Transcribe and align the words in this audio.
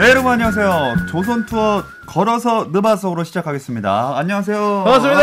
네, 0.00 0.08
여러분 0.08 0.32
안녕하세요. 0.32 1.08
조선 1.10 1.44
투어 1.44 1.84
걸어서 2.06 2.70
느바속으로 2.72 3.22
시작하겠습니다. 3.22 4.16
안녕하세요. 4.16 4.84
반갑습니다. 4.84 5.20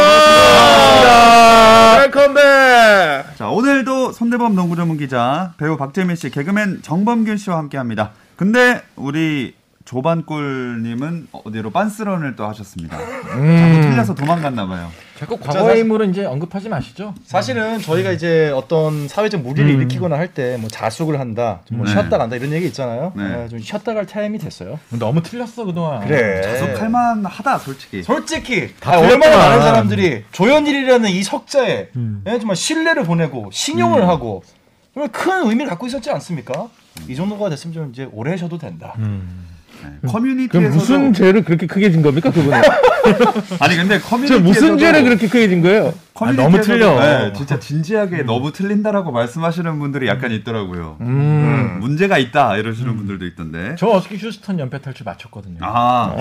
웰컴백. 2.01 3.37
자, 3.37 3.49
오늘도 3.49 4.11
손대범 4.11 4.53
농구 4.53 4.75
전문 4.75 4.97
기자, 4.97 5.53
배우 5.57 5.77
박재민 5.77 6.15
씨, 6.15 6.29
개그맨 6.29 6.83
정범균 6.83 7.37
씨와 7.37 7.57
함께 7.57 7.79
합니다. 7.79 8.11
근데 8.35 8.83
우리 8.95 9.55
조반꿀님은 9.87 11.27
어디로 11.31 11.71
빤스런을 11.71 12.35
또 12.35 12.45
하셨습니다. 12.47 12.97
자꾸 12.97 13.81
틀려서 13.81 14.15
도망갔나 14.15 14.67
봐요. 14.67 14.89
자꾸 15.17 15.37
과거의 15.37 15.79
인물은 15.79 16.11
이제 16.11 16.25
언급하지 16.25 16.67
마시죠. 16.69 17.13
사실은 17.25 17.79
저희가 17.79 18.11
이제 18.11 18.51
어떤 18.53 19.07
사회적 19.07 19.41
무리를 19.41 19.69
일으키거나 19.69 20.17
할 20.17 20.27
때 20.33 20.57
뭐 20.57 20.69
자숙을 20.69 21.19
한다, 21.19 21.61
좀뭐 21.65 21.85
네. 21.85 21.91
쉬었다 21.91 22.17
간다 22.17 22.35
이런 22.35 22.51
얘기 22.51 22.67
있잖아요. 22.67 23.13
네. 23.15 23.23
아, 23.23 23.47
좀 23.47 23.59
쉬었다 23.59 23.93
갈 23.93 24.05
타임이 24.05 24.37
됐어요. 24.39 24.77
너무 24.89 25.23
틀렸어 25.23 25.63
그동안. 25.65 26.05
그래. 26.05 26.41
자숙할 26.41 26.89
만하다, 26.89 27.57
솔직히. 27.59 28.03
솔직히 28.03 28.73
다 28.79 28.93
아, 28.93 28.99
얼마나. 28.99 29.37
많은 29.37 29.61
사람들이 29.61 30.25
조현일이라는 30.33 31.09
이 31.09 31.23
석자에 31.23 31.89
음. 31.95 32.23
예, 32.27 32.37
정말 32.39 32.55
신뢰를 32.57 33.03
보내고 33.05 33.49
신용을 33.53 34.07
하고 34.07 34.43
정말 34.93 35.11
큰 35.11 35.47
의미를 35.49 35.67
갖고 35.69 35.87
있었지 35.87 36.11
않습니까? 36.11 36.67
이 37.07 37.15
정도가 37.15 37.49
됐으면 37.49 37.73
좀 37.73 37.89
이제 37.91 38.07
오래 38.11 38.31
하셔도 38.31 38.57
된다. 38.57 38.95
네. 39.83 39.89
그럼 40.01 40.11
커뮤니티에서도 40.13 40.75
무슨 40.75 41.13
죄를 41.13 41.43
그렇게 41.43 41.67
크게 41.67 41.91
진 41.91 42.01
겁니까 42.01 42.31
그분은? 42.31 42.61
아니 43.59 43.75
근데 43.75 43.99
저 43.99 44.07
커뮤니티에서도 44.09 44.43
무슨 44.43 44.77
죄를 44.77 45.03
그렇게 45.03 45.27
크게 45.27 45.47
진 45.49 45.61
거예요? 45.61 45.93
커뮤니티에서도 46.13 46.41
아, 46.41 46.49
너무 46.49 46.61
틀려. 46.61 46.99
네, 46.99 47.33
진짜 47.33 47.59
진지하게 47.59 48.23
너무 48.23 48.51
틀린다라고 48.51 49.11
말씀하시는 49.11 49.79
분들이 49.79 50.07
약간 50.07 50.31
있더라고요. 50.31 50.97
음. 51.01 51.77
문제가 51.79 52.17
있다 52.17 52.57
이러시는 52.57 52.97
분들도 52.97 53.25
있던데. 53.27 53.75
저 53.77 53.87
어저께 53.87 54.17
휴스턴 54.17 54.59
연패 54.59 54.81
탈출 54.81 55.03
맞췄거든요. 55.05 55.59
아, 55.61 56.15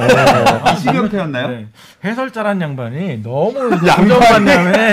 이시경태였나요? 0.77 1.49
네. 1.49 1.67
해설자란 2.05 2.61
양반이 2.61 3.23
너무 3.23 3.53
고정관념에 3.71 4.93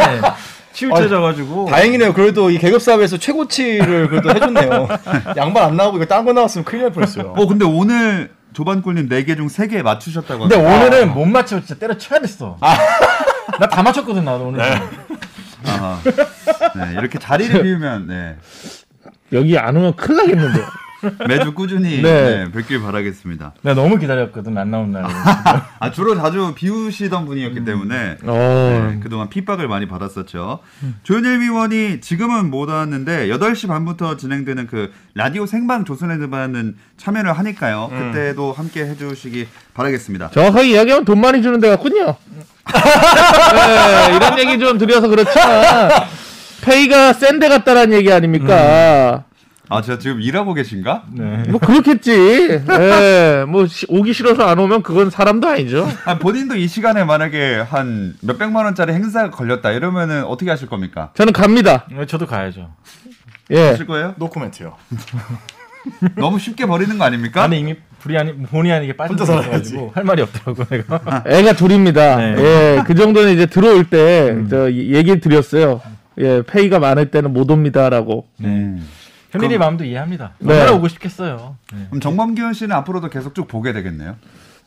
치우쳐져가지고 0.74 1.66
다행이네요. 1.70 2.14
그래도 2.14 2.50
이 2.50 2.58
계급 2.58 2.82
사회에서 2.82 3.18
최고치를 3.18 4.10
그래도 4.10 4.30
해줬네요. 4.32 4.88
양반 5.38 5.64
안 5.66 5.78
나오고 5.78 5.98
이거 5.98 6.06
딴 6.06 6.24
거 6.26 6.34
나왔으면 6.34 6.64
큰일 6.66 6.84
날 6.84 6.92
뻔했어요. 6.94 7.34
어 7.38 7.46
근데 7.48 7.66
오늘 7.66 8.32
조반꿀님 8.54 9.10
4개 9.10 9.36
중 9.36 9.48
3개 9.48 9.82
맞추셨다고 9.82 10.48
근데 10.48 10.56
합니다. 10.56 10.86
오늘은 10.86 11.14
못 11.14 11.26
맞춰 11.26 11.60
진짜 11.60 11.76
때려쳐야 11.76 12.20
됐어. 12.20 12.58
나 13.60 13.68
다 13.68 13.84
맞췄거든 13.84 14.24
나도 14.26 14.48
오늘. 14.48 14.62
아하. 15.66 16.00
네, 16.04 16.92
이렇게 16.94 17.20
자리를 17.20 17.62
비우면 17.64 18.08
네, 18.08 18.38
여기 19.32 19.58
안 19.58 19.76
오면 19.78 19.96
큰일 19.96 20.18
나겠는데. 20.18 20.60
매주 21.28 21.54
꾸준히 21.54 22.02
네. 22.02 22.46
네, 22.46 22.52
뵙길 22.52 22.82
바라겠습니다. 22.82 23.54
내가 23.62 23.76
너무 23.82 23.98
기다렸거든 23.98 24.58
안 24.58 24.72
나온 24.72 24.92
날. 24.92 25.04
아 25.80 25.92
주로 25.92 26.16
자주 26.16 26.54
비우시던 26.56 27.26
분이었기 27.26 27.66
때문에 27.66 28.18
어. 28.24 28.88
네, 28.94 29.00
그동안 29.02 29.30
핍박을 29.30 29.68
많이 29.68 29.88
받았었죠. 29.88 30.60
조현일 31.04 31.40
위원이 31.42 32.02
지금은 32.02 32.50
못 32.50 32.70
왔는데 32.70 33.28
8시 33.28 33.68
반부터 33.68 34.18
진행되는 34.18 34.68
그 34.68 34.92
라디오 35.16 35.46
생방 35.46 35.86
조선의 35.86 36.20
드바는 36.20 36.76
참여를 36.98 37.34
하니까요. 37.34 37.90
그때도 37.90 38.54
함께 38.54 38.86
해주시기 38.86 39.48
바라겠습니다. 39.74 40.30
정확하게 40.32 40.70
이야기하면 40.72 41.06
돈 41.06 41.20
많이 41.22 41.42
주는 41.42 41.60
데 41.60 41.70
같군요. 41.70 42.16
네, 42.74 44.16
이런 44.16 44.40
얘기 44.40 44.58
좀 44.60 44.78
드려서 44.78 45.08
그렇지만 45.08 45.90
페이가 46.62 47.12
센 47.14 47.40
데 47.40 47.50
같다라는 47.50 47.94
얘기 47.98 48.12
아닙니까? 48.12 49.26
아, 49.70 49.82
제가 49.82 49.98
지금 49.98 50.22
일하고 50.22 50.54
계신가? 50.54 51.04
네. 51.14 51.44
뭐 51.50 51.60
그렇겠지. 51.60 52.64
네, 52.68 53.46
뭐 53.46 53.66
시- 53.66 53.86
오기 53.90 54.14
싫어서 54.14 54.44
안 54.46 54.60
오면 54.60 54.84
그건 54.84 55.10
사람도 55.10 55.48
아니죠. 55.48 55.88
아, 56.06 56.20
본인도 56.20 56.56
이 56.56 56.68
시간에 56.68 57.04
만약에 57.04 57.56
한 57.62 58.14
몇백만 58.22 58.66
원짜리 58.66 58.94
행사가 58.94 59.32
걸렸다 59.32 59.72
이러면은 59.72 60.26
어떻게 60.26 60.52
하실 60.52 60.68
겁니까? 60.68 61.12
저는 61.16 61.32
갑니다. 61.34 61.88
저도 62.08 62.28
가야죠. 62.28 62.72
예. 63.52 63.70
하실 63.70 63.88
거예요? 63.88 64.14
노코멘트요. 64.18 64.76
너무 66.16 66.40
쉽게 66.40 66.66
버리는 66.66 66.98
거 66.98 67.04
아닙니까? 67.04 67.44
안에 67.44 67.58
이미 67.58 67.76
불이 68.00 68.18
아니 68.18 68.34
본의 68.38 68.72
아니게 68.72 68.94
빠진 68.96 69.18
혼자 69.18 69.26
살아가지고 69.26 69.92
할 69.96 70.04
말이 70.04 70.22
없더라고 70.22 70.64
내가. 70.66 71.24
애가 71.28 71.54
둘입니다. 71.54 72.18
네. 72.18 72.36
예, 72.78 72.84
그 72.86 72.96
정도는 72.96 73.34
이제 73.34 73.46
들어올 73.46 73.86
때저 73.86 74.72
얘기 74.74 75.20
드렸어요. 75.20 75.82
예, 76.20 76.42
페이가 76.46 76.80
많을 76.80 77.12
때는 77.12 77.34
못 77.34 77.50
옵니다라고. 77.50 78.28
음. 78.44 78.88
현일이 79.34 79.58
마음도 79.58 79.84
이해합니다. 79.84 80.32
네. 80.40 80.54
얼마나 80.54 80.72
오고 80.78 80.88
싶겠어요. 80.90 81.56
네. 81.74 81.86
그럼 81.90 82.02
정범균 82.02 82.54
씨는 82.54 82.76
앞으로도 82.78 83.10
계속 83.10 83.34
쭉 83.36 83.48
보게 83.48 83.74
되겠네요. 83.74 84.16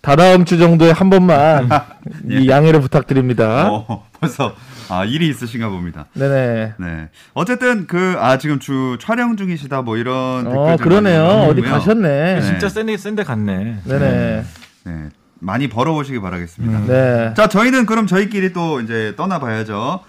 다다음 0.03 0.45
주 0.45 0.59
정도에 0.59 0.91
한 0.91 1.09
번만 1.11 1.69
이 2.29 2.49
양해를 2.49 2.81
부탁드립니다. 2.81 3.69
어, 3.71 4.07
벌써 4.21 4.55
아, 4.89 5.05
일이 5.05 5.29
있으신가 5.29 5.69
봅니다. 5.69 6.07
네네. 6.15 6.75
네. 6.79 7.09
어쨌든 7.35 7.87
그 7.87 8.17
아 8.21 8.39
지금 8.39 8.59
주 8.61 8.99
촬영 9.01 9.37
중이시다 9.37 9.83
뭐 9.83 9.97
이런 9.97 10.47
어, 10.47 10.51
댓글들 10.77 10.85
그러네요. 10.85 11.25
어디. 11.51 11.63
가셨네. 11.63 12.41
진짜 12.43 12.69
센데 12.69 12.97
센데 12.97 13.25
갔네. 13.25 13.79
네네. 13.85 14.45
네. 14.85 15.09
많이 15.39 15.69
벌어오시기 15.69 16.21
바라겠습니다. 16.21 16.81
네. 16.87 17.35
자, 17.37 17.47
저희는 17.49 17.85
그럼 17.87 18.07
저희끼리 18.07 18.53
또 18.53 18.81
이제 18.81 19.13
떠나봐야죠. 19.17 20.01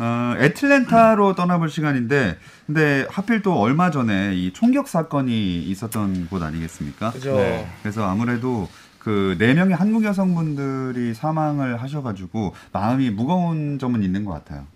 어, 0.00 0.34
애틀랜타로 0.38 1.34
떠나볼 1.34 1.68
시간인데, 1.68 2.36
근데 2.68 3.06
하필 3.08 3.40
또 3.40 3.58
얼마 3.58 3.90
전에 3.90 4.36
이 4.36 4.52
총격 4.52 4.88
사건이 4.88 5.62
있었던 5.62 6.28
곳 6.28 6.42
아니겠습니까? 6.42 7.12
그죠. 7.12 7.34
네. 7.34 7.66
그래서 7.80 8.06
아무래도 8.06 8.68
그네 8.98 9.54
명의 9.54 9.74
한국 9.74 10.04
여성분들이 10.04 11.14
사망을 11.14 11.80
하셔가지고 11.80 12.52
마음이 12.72 13.08
무거운 13.08 13.78
점은 13.78 14.02
있는 14.02 14.26
것 14.26 14.32
같아요. 14.32 14.66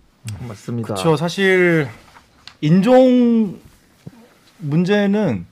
맞습니다. 0.49 0.87
그렇죠. 0.87 1.17
사실 1.17 1.87
인종 2.63 3.59
문제는 4.57 5.45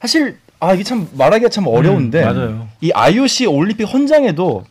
사실 0.00 0.38
아 0.60 0.72
이게 0.72 0.84
참 0.84 1.08
말하기가 1.14 1.48
참 1.48 1.66
어려운데 1.66 2.22
음, 2.22 2.24
맞아요. 2.26 2.68
이 2.80 2.92
IOC 2.92 3.46
올림픽 3.46 3.92
헌장에도 3.92 4.64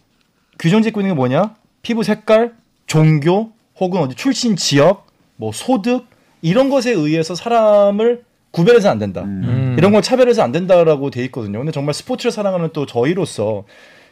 규정 0.58 0.82
짓고 0.82 1.02
있는 1.02 1.14
게 1.14 1.16
뭐냐? 1.18 1.56
피부 1.82 2.04
색깔, 2.04 2.54
종교 2.88 3.52
혹은 3.82 4.00
어디 4.00 4.16
출신 4.16 4.56
지역, 4.56 5.08
뭐 5.36 5.52
소득 5.52 6.08
이런 6.42 6.70
것에 6.70 6.92
의해서 6.92 7.36
사람을 7.36 8.24
구별해서 8.52 8.90
안 8.90 8.98
된다. 9.00 9.22
음. 9.24 9.76
이런 9.78 9.92
걸 9.92 10.02
차별해서 10.02 10.42
안 10.42 10.52
된다라고 10.52 11.10
돼 11.12 11.24
있거든요. 11.26 11.60
근데 11.60 11.72
정말 11.72 11.94
스포츠를 11.94 12.32
사랑하는 12.32 12.70
또 12.74 12.86
저희로서 12.86 13.66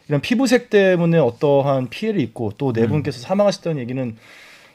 이런 0.08 0.20
피부색 0.20 0.70
때문에 0.70 1.18
어떠한 1.18 1.88
피해를 1.90 2.20
입고 2.20 2.52
또 2.56 2.72
네 2.72 2.86
분께서 2.86 3.18
사망하셨다는 3.20 3.78
얘기는 3.80 4.16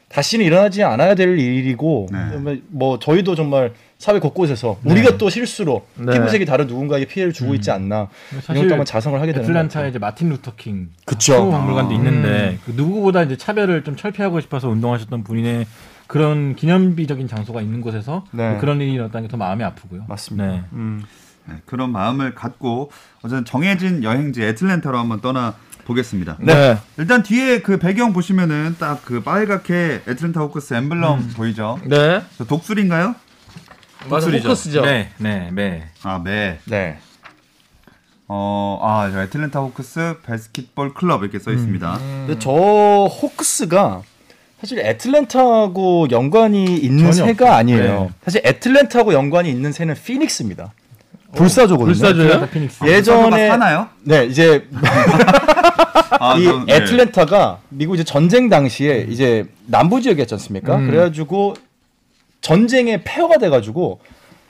다시는 0.09 0.46
일어나지 0.46 0.84
않아야 0.84 1.16
될 1.16 1.40
일이고 1.40 2.08
네. 2.12 2.62
뭐 2.68 3.00
저희도 3.00 3.34
정말 3.34 3.74
사회 3.97 4.19
곳곳에서 4.19 4.78
우리가 4.84 5.18
또 5.18 5.30
실수로 5.30 5.88
네. 5.96 6.12
피부색이 6.13 6.46
다른 6.46 6.68
누군가에게 6.68 7.06
피해를 7.08 7.34
주고 7.34 7.56
있지 7.56 7.72
않나 7.72 8.09
이런 8.52 8.69
한번 8.69 8.86
자성을 8.86 9.19
하게 9.19 9.31
되는 9.31 9.42
것 9.47 9.50
애틀란타에. 9.50 9.90
이제 9.90 9.97
마틴 9.97 10.30
루터 10.30 10.56
킹 10.56 10.90
그쵸. 11.06 11.34
수호 11.34 11.50
박물관도 11.52 11.94
아. 11.94 11.97
있는데 11.97 12.59
그 12.66 12.74
누구보다 12.75 13.24
이제 13.24 13.38
차별을 13.38 13.84
좀 13.86 13.96
철폐하고 13.96 14.40
싶어서 14.42 14.68
운동하셨던 14.69 15.24
분의 15.24 15.66
그런 16.13 16.56
기념비적인 16.56 17.28
장소가 17.28 17.59
있는 17.62 17.81
곳에서 17.81 18.24
네. 18.29 18.59
그런 18.59 18.79
일이 18.79 18.94
일어났다는 18.94 19.28
게 19.28 19.31
더 19.31 19.38
마음이 19.38 19.63
아프고요. 19.63 20.06
맞습니다. 20.07 20.46
네. 20.46 20.63
음. 20.74 21.03
네, 21.46 21.56
그런 21.66 21.91
마음을 21.91 22.35
갖고 22.35 22.91
어쨌든 23.24 23.46
정해진 23.46 24.03
여행지 24.03 24.44
애틀랜타로 24.44 24.96
한번 24.96 25.22
떠나 25.22 25.56
보겠습니다. 25.85 26.38
네. 26.40 26.78
일단 27.00 27.24
뒤에 27.24 27.63
그 27.63 27.79
배경 27.79 28.13
보시면은 28.13 28.75
딱 28.79 29.01
그 29.03 29.24
빨갛게 29.24 30.03
애틀랜타 30.07 30.40
호크스 30.41 30.75
엠블럼 30.75 31.29
보이죠? 31.35 31.79
네. 31.85 32.22
저 32.38 32.45
독수리인가요? 32.45 33.16
맞아, 34.07 34.30
포커스죠. 34.30 34.81
네, 34.84 35.09
네, 35.18 35.50
네. 35.51 35.89
아, 36.04 36.21
네. 36.24 36.60
네. 36.65 37.00
어, 38.27 38.80
아, 38.83 39.10
저 39.12 39.24
애틀랜타 39.24 39.60
호크스 39.62 40.18
바스켓볼 40.24 40.94
클럽 40.94 41.24
이렇게 41.24 41.39
써 41.39 41.51
있습니다. 41.51 41.98
근데 41.98 42.38
저 42.38 42.51
호크스가 42.51 44.04
사실 44.63 44.80
애틀랜타하고 44.80 46.07
연관이 46.12 46.63
있는 46.63 47.12
새가 47.12 47.31
없어요. 47.31 47.51
아니에요. 47.51 48.01
네. 48.04 48.10
사실 48.24 48.42
애틀랜타하고 48.45 49.13
연관이 49.13 49.50
있는 49.50 49.74
새는 49.74 49.94
피닉스입니다. 49.94 50.71
불사조거든요. 51.36 51.94
불사조요? 51.94 52.48
예전에 52.86 53.50
사나요? 53.50 53.89
네 54.04 54.24
이제 54.25 54.65
아, 56.18 56.38
이 56.38 56.45
저, 56.45 56.63
네. 56.65 56.75
애틀랜타가 56.75 57.60
미국 57.68 57.95
이제 57.95 58.06
전쟁 58.06 58.48
당시에 58.48 59.07
이제 59.10 59.45
남부 59.65 60.00
지역이었지 60.00 60.33
않습니까? 60.36 60.77
음. 60.77 60.89
그래가지고 60.89 61.56
전쟁에 62.39 63.04
폐허가 63.04 63.39
돼가지고 63.39 64.00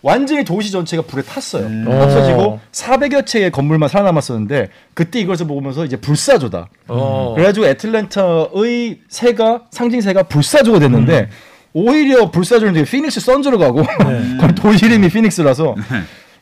완전히 0.04 0.44
도시 0.44 0.70
전체가 0.70 1.04
불에 1.04 1.24
탔어요. 1.24 1.66
음. 1.66 1.86
없어지고 1.88 2.42
어. 2.42 2.60
400여 2.74 3.26
채의 3.26 3.52
건물만 3.52 3.88
살아남았었는데 3.88 4.68
그때 4.94 5.20
이것을 5.22 5.48
보면서 5.48 5.86
이제 5.86 5.96
불사조다. 5.96 6.68
어. 6.90 7.34
그래가지고 7.36 7.66
애틀랜타의 7.68 9.00
새가 9.08 9.62
상징새가 9.72 10.24
불사조가 10.24 10.80
됐는데 10.80 11.22
음. 11.22 11.28
오히려 11.72 12.30
불사조는 12.30 12.74
되게 12.74 12.86
피닉스 12.86 13.22
선즈로 13.22 13.58
가고 13.58 13.82
네. 13.82 14.54
도시 14.56 14.86
이름이 14.86 15.10
피닉스라서 15.10 15.74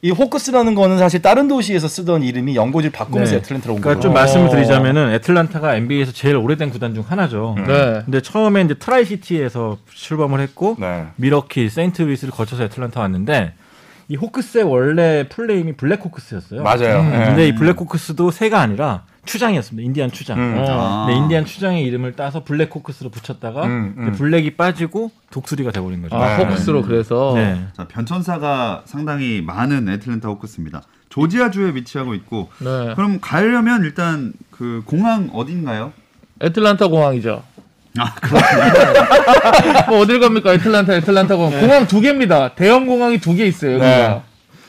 이 0.04 0.10
호크스라는 0.10 0.74
거는 0.74 0.98
사실 0.98 1.22
다른 1.22 1.48
도시에서 1.48 1.88
쓰던 1.88 2.24
이름이 2.24 2.56
연고지를 2.56 2.92
바꾸면서 2.92 3.34
네. 3.34 3.38
애틀랜타로 3.38 3.76
온 3.76 3.82
그러니까 3.82 4.00
거예요. 4.00 4.02
좀 4.02 4.12
어. 4.12 4.14
말씀을 4.16 4.50
드리자면은 4.50 5.14
애틀란타가 5.14 5.76
NBA에서 5.76 6.12
제일 6.12 6.38
오래된 6.38 6.72
구단 6.72 6.96
중 6.96 7.04
하나죠. 7.08 7.56
네. 7.68 8.02
근데 8.06 8.20
처음에 8.20 8.62
이제 8.62 8.74
트라이시티에서 8.74 9.78
출범을 9.94 10.40
했고 10.40 10.76
네. 10.80 11.06
밀워키, 11.18 11.70
세인트루이스를 11.70 12.34
거쳐서 12.34 12.64
애틀란타 12.64 13.00
왔는데 13.00 13.54
이 14.08 14.16
호크스의 14.16 14.64
원래 14.64 15.28
full 15.30 15.49
name이 15.49 15.74
블랙호크스였어요. 15.74 16.64
맞아요. 16.64 17.00
음, 17.02 17.12
네. 17.12 17.26
근데 17.28 17.48
이 17.48 17.56
블랙호크스도 17.56 18.32
새가 18.32 18.60
아니라 18.60 19.04
추장이었습니다. 19.26 19.86
인디안 19.86 20.12
추장. 20.12 20.40
음. 20.40 20.58
어. 20.58 20.66
아. 20.70 21.06
근데 21.06 21.20
인디안 21.20 21.46
추장의 21.46 21.84
이름을 21.84 22.14
따서 22.14 22.44
블랙 22.44 22.74
호크스로 22.74 23.10
붙였다가 23.10 23.64
음, 23.66 23.94
음. 23.98 24.12
블랙이 24.14 24.52
빠지고 24.56 25.12
독수리가 25.32 25.72
돼버린 25.72 26.02
거죠. 26.02 26.16
아, 26.16 26.38
네. 26.38 26.44
호크스로 26.44 26.82
그래서. 26.82 27.34
네. 27.36 27.66
자, 27.78 27.88
변천사가 27.88 28.84
상당히 28.86 29.42
많은 29.46 29.88
애틀랜타 29.90 30.28
호크스입니다. 30.30 30.82
조지아주에 31.10 31.76
위치하고 31.76 32.14
있고 32.16 32.50
네. 32.60 32.94
그럼 32.96 33.20
가려면 33.22 33.84
일단 33.84 34.34
그 34.50 34.82
공항 34.86 35.30
어딘가요? 35.34 35.94
애틀란타 36.42 36.88
공항이죠. 36.88 37.44
아, 38.00 38.16
뭐 39.90 40.00
어딜 40.00 40.20
갑니까? 40.22 40.54
애틀란타, 40.54 40.96
애틀란타 40.96 41.36
공항. 41.36 41.60
공항 41.60 41.88
두 41.88 42.00
개입니다. 42.00 42.56
대형 42.56 42.86
공항이 42.88 43.20
두 43.20 43.36
개 43.36 43.46
있어요. 43.46 43.78
네. 43.80 44.22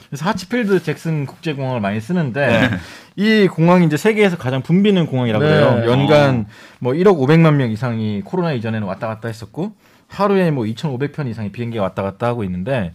그래서 0.09 0.27
하치필드 0.27 0.83
잭슨 0.83 1.25
국제공항을 1.25 1.81
많이 1.81 2.01
쓰는데 2.01 2.71
이 3.17 3.47
공항이 3.49 3.87
이제 3.87 3.97
세계에서 3.97 4.37
가장 4.39 4.63
붐비는 4.63 5.07
공항이라고 5.07 5.45
네. 5.45 5.53
해요. 5.53 5.83
연간 5.87 6.47
뭐 6.79 6.93
1억 6.93 7.19
500만 7.19 7.55
명 7.55 7.71
이상이 7.71 8.23
코로나 8.25 8.53
이전에는 8.53 8.87
왔다 8.87 9.07
갔다 9.07 9.29
했었고 9.29 9.73
하루에 10.09 10.51
뭐 10.51 10.65
2,500편 10.65 11.29
이상의 11.29 11.53
비행기가 11.53 11.83
왔다 11.83 12.03
갔다 12.03 12.27
하고 12.27 12.45
있는데 12.45 12.93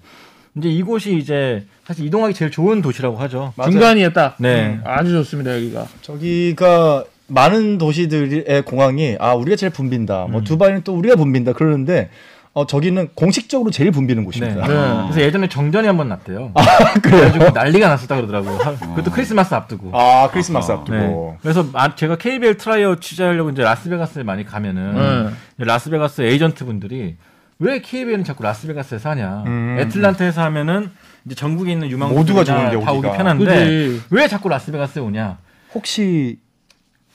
이제 0.56 0.70
이곳이 0.70 1.18
이제 1.18 1.66
사실 1.86 2.06
이동하기 2.06 2.34
제일 2.34 2.52
좋은 2.52 2.82
도시라고 2.82 3.18
하죠. 3.18 3.54
맞아요. 3.56 3.72
중간이에 3.72 4.14
딱. 4.14 4.36
네. 4.40 4.80
음, 4.80 4.82
아주 4.86 5.12
좋습니다, 5.12 5.56
여기가. 5.56 5.86
저기가 6.02 7.04
많은 7.28 7.78
도시들의 7.78 8.64
공항이 8.64 9.18
아 9.20 9.34
우리가 9.34 9.56
제일 9.56 9.72
붐빈다. 9.72 10.26
음. 10.26 10.32
뭐 10.32 10.42
두바이는 10.42 10.82
또 10.84 10.96
우리가 10.96 11.16
붐빈다. 11.16 11.54
그러는데 11.54 12.10
어 12.58 12.66
저기는 12.66 13.10
공식적으로 13.14 13.70
제일 13.70 13.92
붐비는 13.92 14.24
네. 14.24 14.26
곳입니다. 14.26 14.68
네. 14.68 14.74
그래서 15.04 15.22
예전에 15.22 15.48
정전이 15.48 15.86
한 15.86 15.96
번 15.96 16.10
났대요. 16.10 16.52
아, 16.56 16.64
그래가지고 17.02 17.52
난리가 17.52 17.88
났었다 17.88 18.16
그러더라고요. 18.16 18.58
하- 18.58 18.76
그것도 18.76 19.12
크리스마스 19.12 19.54
앞두고. 19.54 19.92
아 19.94 20.28
크리스마스 20.32 20.72
아하. 20.72 20.80
앞두고. 20.82 20.98
네. 20.98 21.38
그래서 21.44 21.68
아, 21.74 21.94
제가 21.96 22.16
KBL 22.18 22.58
tryout 22.58 22.96
취재하려고 23.00 23.52
이제 23.52 23.62
라스베가스에 23.62 24.24
많이 24.24 24.44
가면은 24.44 25.32
네. 25.58 25.66
라스베가스 25.66 26.22
에이전트 26.24 26.66
분들이 26.66 27.18
왜 27.60 27.80
KBL은 27.80 28.24
자꾸 28.24 28.42
라스베가스에서 28.44 29.12
하냐? 29.12 29.44
음. 29.46 29.78
애틀란타에서 29.80 30.42
하면은 30.46 30.90
이제 31.28 31.36
전국에 31.36 31.72
있는 31.72 31.90
유망 31.92 32.10
모두가 32.14 32.44
좋은데, 32.44 32.80
다 32.84 32.92
오기. 32.92 33.08
편한데 33.08 33.46
그지. 33.46 34.02
왜 34.10 34.28
자꾸 34.28 34.50
라스베가스에 34.50 35.02
오냐? 35.04 35.38
혹시 35.76 36.40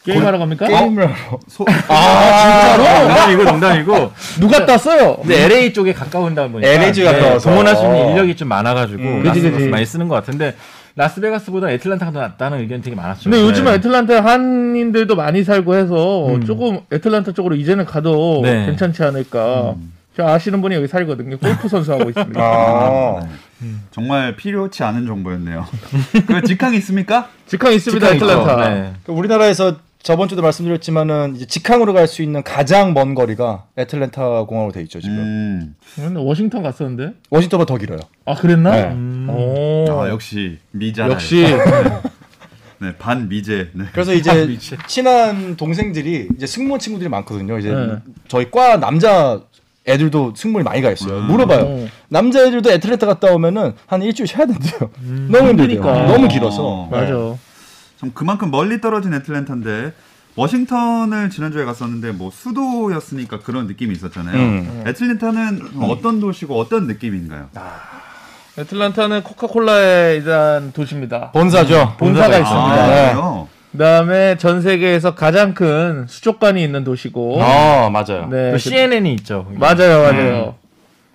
게임하러 0.05 0.39
갑니까? 0.39 0.67
게임을 0.67 1.05
하러 1.07 1.39
소, 1.49 1.65
아, 1.89 2.77
진짜로? 2.77 3.07
농담이고 3.09 3.45
농담이고. 3.45 4.13
누가 4.41 4.67
땄어요? 4.67 5.17
근데 5.17 5.45
LA 5.45 5.73
쪽에 5.73 5.93
가까운다 5.93 6.49
보니까 6.49 6.69
LA 6.71 6.93
쪽에 6.93 7.07
가까워서. 7.13 7.49
동원할 7.51 7.77
수 7.77 7.85
있는 7.85 8.11
인력이 8.11 8.37
좀 8.37 8.49
많아가지고 8.49 9.01
음. 9.03 9.23
라스베가스. 9.23 9.65
많이 9.67 9.87
쓰는 9.87 10.09
것 10.09 10.15
같은데 10.17 10.57
라스베가스보다 10.97 11.71
애틀란타가 11.71 12.13
더 12.13 12.21
낫다는 12.21 12.59
의견이 12.61 12.83
되게 12.83 12.97
많았죠. 12.97 13.31
근데 13.31 13.41
요즘에 13.45 13.71
네. 13.71 13.77
애틀란타에 13.77 14.19
한인들도 14.19 15.15
많이 15.15 15.45
살고 15.45 15.75
해서 15.77 16.27
음. 16.35 16.45
조금 16.45 16.81
애틀란타 16.93 17.33
쪽으로 17.33 17.55
이제는 17.55 17.85
가도 17.87 18.41
네. 18.43 18.67
괜찮지 18.67 19.03
않을까. 19.05 19.75
저 20.15 20.27
아시는 20.27 20.61
분이 20.61 20.75
여기 20.75 20.87
살거든요. 20.89 21.39
골프 21.39 21.69
선수 21.69 21.91
하고 21.93 22.11
있습니다. 22.11 22.39
아, 22.39 23.21
정말 23.93 24.37
필요치 24.37 24.83
않은 24.85 25.07
정보였네요. 25.07 25.65
그 26.27 26.43
직항 26.43 26.75
있습니까? 26.75 27.29
직항 27.47 27.73
있습니다, 27.73 28.13
직항. 28.13 28.29
애틀란타. 28.31 28.69
네. 28.69 28.93
그 29.07 29.13
우리나라에서 29.13 29.77
저번 30.03 30.29
주도 30.29 30.43
말씀드렸지만은 30.43 31.37
이제 31.37 31.47
직항으로 31.47 31.93
갈 31.93 32.07
수 32.09 32.23
있는 32.23 32.43
가장 32.43 32.93
먼 32.93 33.15
거리가 33.15 33.67
애틀랜타 33.79 34.45
공항으로 34.45 34.73
돼 34.73 34.83
있죠 34.83 35.01
지금. 35.01 35.17
음. 35.17 35.75
근데 35.95 36.19
워싱턴 36.21 36.63
갔었는데? 36.63 37.15
워싱턴보다 37.31 37.73
더 37.73 37.79
길어요. 37.79 38.01
아 38.27 38.35
그랬나? 38.35 38.71
네. 38.73 38.83
음. 38.91 39.29
오. 39.31 39.87
아, 39.91 40.09
역시 40.11 40.59
미자. 40.73 41.09
역시 41.09 41.47
네, 42.81 42.97
반 42.99 43.29
미제. 43.29 43.71
네. 43.75 43.85
그래서 43.93 44.13
이제 44.13 44.45
미치. 44.47 44.77
친한 44.89 45.57
동생들이 45.57 46.29
이제 46.37 46.47
승무원 46.47 46.81
친구들이 46.81 47.09
많거든요. 47.09 47.57
이제 47.59 47.71
네. 47.73 47.97
저희 48.27 48.51
과 48.51 48.79
남자 48.81 49.41
애들도 49.87 50.35
승무원이 50.37 50.65
많이 50.65 50.83
가 50.83 50.91
있어요. 50.91 51.19
음. 51.19 51.27
물어봐요. 51.29 51.61
어. 51.65 51.87
남자 52.09 52.45
애들도 52.45 52.73
애틀랜타 52.73 53.07
갔다 53.07 53.33
오면은 53.33 53.75
한 53.87 54.03
일주일 54.03 54.27
쉬어야 54.27 54.47
된대요. 54.47 54.91
너무 55.31 55.49
힘들대요. 55.51 55.77
힘드니까. 55.79 56.07
너무 56.09 56.27
길어서. 56.29 56.89
네. 56.91 57.01
맞아. 57.01 57.37
참 58.03 58.11
그만큼 58.15 58.51
멀리 58.51 58.81
떨어진 58.81 59.15
애틀랜타인데 59.15 59.93
워싱턴을 60.35 61.31
지난주에 61.31 61.65
갔었는데 61.65 62.11
뭐 62.11 62.33
수도였으니까 62.33 63.39
그런 63.41 63.69
느낌이 63.69 63.93
있었잖아요. 63.95 64.37
음. 64.37 64.83
애틀랜타는 64.89 65.61
어떤 65.83 66.19
도시고 66.19 66.59
어떤 66.59 66.89
느낌인가요? 66.89 67.49
애틀란타는 68.59 69.23
코카콜라의 69.23 70.17
일단 70.17 70.73
도시입니다. 70.73 71.31
본사죠. 71.31 71.95
본사가 71.99 72.27
본사가 72.27 72.39
있습니다. 72.39 72.73
아, 72.75 72.87
네. 72.89 73.11
그래요? 73.13 73.49
그다음에 73.71 74.37
전 74.37 74.61
세계에서 74.63 75.15
가장 75.15 75.55
큰 75.55 76.07
수족관이 76.09 76.61
있는 76.63 76.83
도시고. 76.83 77.41
아 77.41 77.89
맞아요. 77.89 78.27
네. 78.31 78.47
또 78.51 78.53
그- 78.53 78.59
CNN이 78.59 79.15
있죠. 79.15 79.45
거기. 79.45 79.59
맞아요, 79.59 80.03
맞아요. 80.03 80.55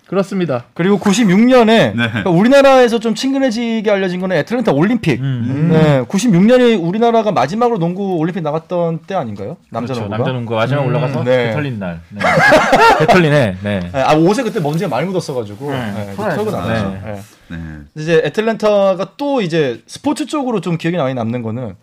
그렇습니다. 0.08 0.64
그리고 0.74 0.98
96년에 1.00 1.66
네. 1.66 1.94
그러니까 1.96 2.30
우리나라에서 2.30 3.00
좀 3.00 3.14
친근해지게 3.14 3.92
알려진 3.92 4.22
거는 4.22 4.38
애틀랜타 4.38 4.72
올림픽. 4.72 5.20
음. 5.20 5.70
네, 5.72 6.02
96년에 6.04 6.82
우리나라가 6.82 7.32
마지막으로 7.34 7.78
농구 7.78 8.16
올림픽 8.16 8.42
나갔던 8.42 9.00
때 9.06 9.16
아닌가요? 9.16 9.58
남자 9.70 9.94
그렇죠. 9.94 10.02
농구가. 10.08 10.18
남자 10.18 10.32
농구 10.32 10.56
마지막 10.56 10.82
음, 10.84 10.88
올라가서 10.88 11.24
네. 11.26 11.48
배털린 11.48 11.80
날. 11.80 12.00
네. 12.10 12.22
배털린 13.00 13.34
해. 13.34 13.58
네. 13.62 13.80
네, 13.92 14.02
아 14.02 14.16
옷에 14.16 14.44
그때 14.44 14.62
먼지가 14.62 14.90
많이 14.90 15.08
묻었어가지고 15.08 15.72
네, 15.72 15.92
네. 15.92 16.16
털고 16.16 16.52
나갔죠. 16.52 16.90
네. 16.90 17.02
네. 17.04 17.22
네. 17.50 17.58
이제 17.98 18.22
애틀랜타가 18.26 19.14
또 19.18 19.42
이제 19.42 19.82
스포츠 19.88 20.26
쪽으로 20.26 20.62
좀 20.62 20.78
기억이 20.78 20.96
많이 20.96 21.14
남는 21.14 21.42
거는 21.42 21.76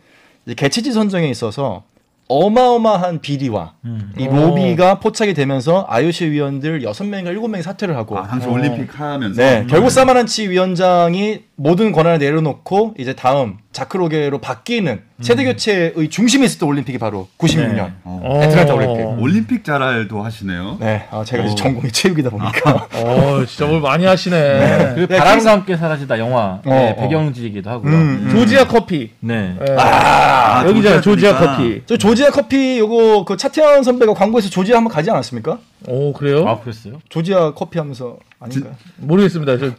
이제 0.46 0.54
개최지 0.54 0.92
선정에 0.92 1.28
있어서 1.28 1.84
어마어마한 2.28 3.20
비리와 3.20 3.74
음. 3.84 4.12
이 4.18 4.26
어. 4.26 4.34
로비가 4.34 5.00
포착이 5.00 5.34
되면서 5.34 5.86
IOC 5.88 6.30
위원들 6.30 6.80
6명인가 6.80 7.36
7명이 7.36 7.62
사퇴를 7.62 7.96
하고 7.96 8.18
아, 8.18 8.26
당시 8.26 8.46
어. 8.46 8.52
올림픽 8.52 8.98
하면서 8.98 9.40
네, 9.40 9.66
결국 9.68 9.90
사마란치 9.90 10.48
위원장이 10.48 11.42
모든 11.56 11.92
권한을 11.92 12.18
내려놓고 12.18 12.94
이제 12.98 13.14
다음 13.14 13.58
자크로게로 13.74 14.38
바뀌는 14.38 15.02
세대 15.20 15.44
교체의 15.44 16.08
중심에 16.08 16.46
있었던 16.46 16.68
올림픽이 16.68 16.96
바로 16.98 17.28
96년. 17.38 17.74
네. 17.74 17.92
어. 18.04 18.40
애틀랜타 18.42 18.74
올림픽. 18.74 19.22
올림픽 19.22 19.64
잘알도 19.64 20.22
하시네요. 20.22 20.78
네, 20.80 21.06
아, 21.10 21.24
제가 21.24 21.42
이제 21.42 21.52
오. 21.52 21.56
전공이 21.56 21.90
체육이다 21.92 22.30
보니까. 22.30 22.88
어, 22.94 23.44
진짜 23.46 23.66
뭘 23.66 23.80
많이 23.80 24.06
하시네. 24.06 24.94
네, 24.94 25.06
바람과 25.06 25.50
함께 25.50 25.76
사라지다 25.76 26.18
영화 26.20 26.60
어, 26.64 26.74
의 26.74 26.92
어. 26.92 26.96
배경지이기도 26.96 27.68
하고요. 27.68 27.92
음, 27.92 28.26
음. 28.26 28.30
조지아 28.30 28.68
커피. 28.68 29.10
네. 29.20 29.56
예. 29.60 29.76
아, 29.76 30.64
여기잖아요, 30.66 31.00
조지아 31.00 31.34
조지아 31.34 31.56
커피. 31.56 31.82
저 31.86 31.96
조지아 31.96 32.30
커피 32.30 32.78
요거 32.78 33.24
그 33.24 33.36
차태현 33.36 33.82
선배가 33.82 34.14
광고에서 34.14 34.48
조지아 34.50 34.76
한번 34.76 34.92
가지 34.92 35.10
않았습니까? 35.10 35.58
오, 35.86 36.12
그래요? 36.12 36.46
아 36.48 36.60
그랬어요? 36.60 37.00
조지아 37.08 37.54
커피 37.54 37.78
하면서 37.78 38.16
아닌가요? 38.38 38.74
모르겠습니다. 38.98 39.58
저 39.58 39.66
네, 39.66 39.72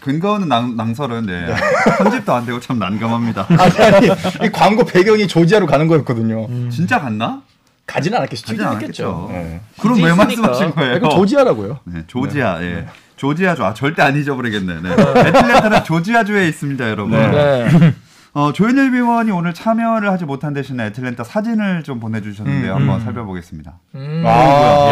근거 0.00 0.32
없는 0.32 0.48
낭, 0.48 0.76
낭설은 0.76 1.26
네. 1.26 1.54
편집도 1.98 2.32
안 2.34 2.46
되고 2.46 2.60
참 2.60 2.78
난감합니다. 2.78 3.46
아니 3.58 3.78
아니 3.78 4.06
이 4.46 4.50
광고 4.52 4.84
배경이 4.84 5.28
조지아로 5.28 5.66
가는 5.66 5.86
거였거든요. 5.88 6.70
진짜 6.70 7.00
갔나? 7.00 7.42
가지는 7.86 8.18
않았겠죠. 8.18 8.46
가진 8.46 8.64
않았겠죠. 8.64 9.28
네. 9.30 9.60
그럼 9.80 9.96
왜 9.98 10.04
있으니까. 10.04 10.24
말씀하신 10.24 10.70
거예요? 10.74 10.96
이거 10.96 11.08
조지아라고요. 11.10 11.80
네, 11.84 12.04
조지아. 12.06 12.62
예. 12.62 12.86
조지아주. 13.16 13.64
아, 13.64 13.74
절대 13.74 14.02
안 14.02 14.16
잊어버리겠네. 14.16 14.80
네. 14.80 14.90
애틀랜타는 14.90 15.84
조지아주에 15.84 16.48
있습니다, 16.48 16.88
여러분. 16.90 17.12
네. 17.12 17.94
어, 18.32 18.52
조현일 18.52 18.90
위원이 18.90 19.30
오늘 19.30 19.54
참여를 19.54 20.10
하지 20.10 20.24
못한 20.24 20.52
대신에 20.54 20.86
애틀랜타 20.86 21.22
사진을 21.22 21.84
좀 21.84 22.00
보내주셨는데요. 22.00 22.72
음, 22.72 22.76
한번 22.80 23.00
음. 23.00 23.04
살펴보겠습니다. 23.04 23.74
음. 23.94 24.24
아. 24.26 24.90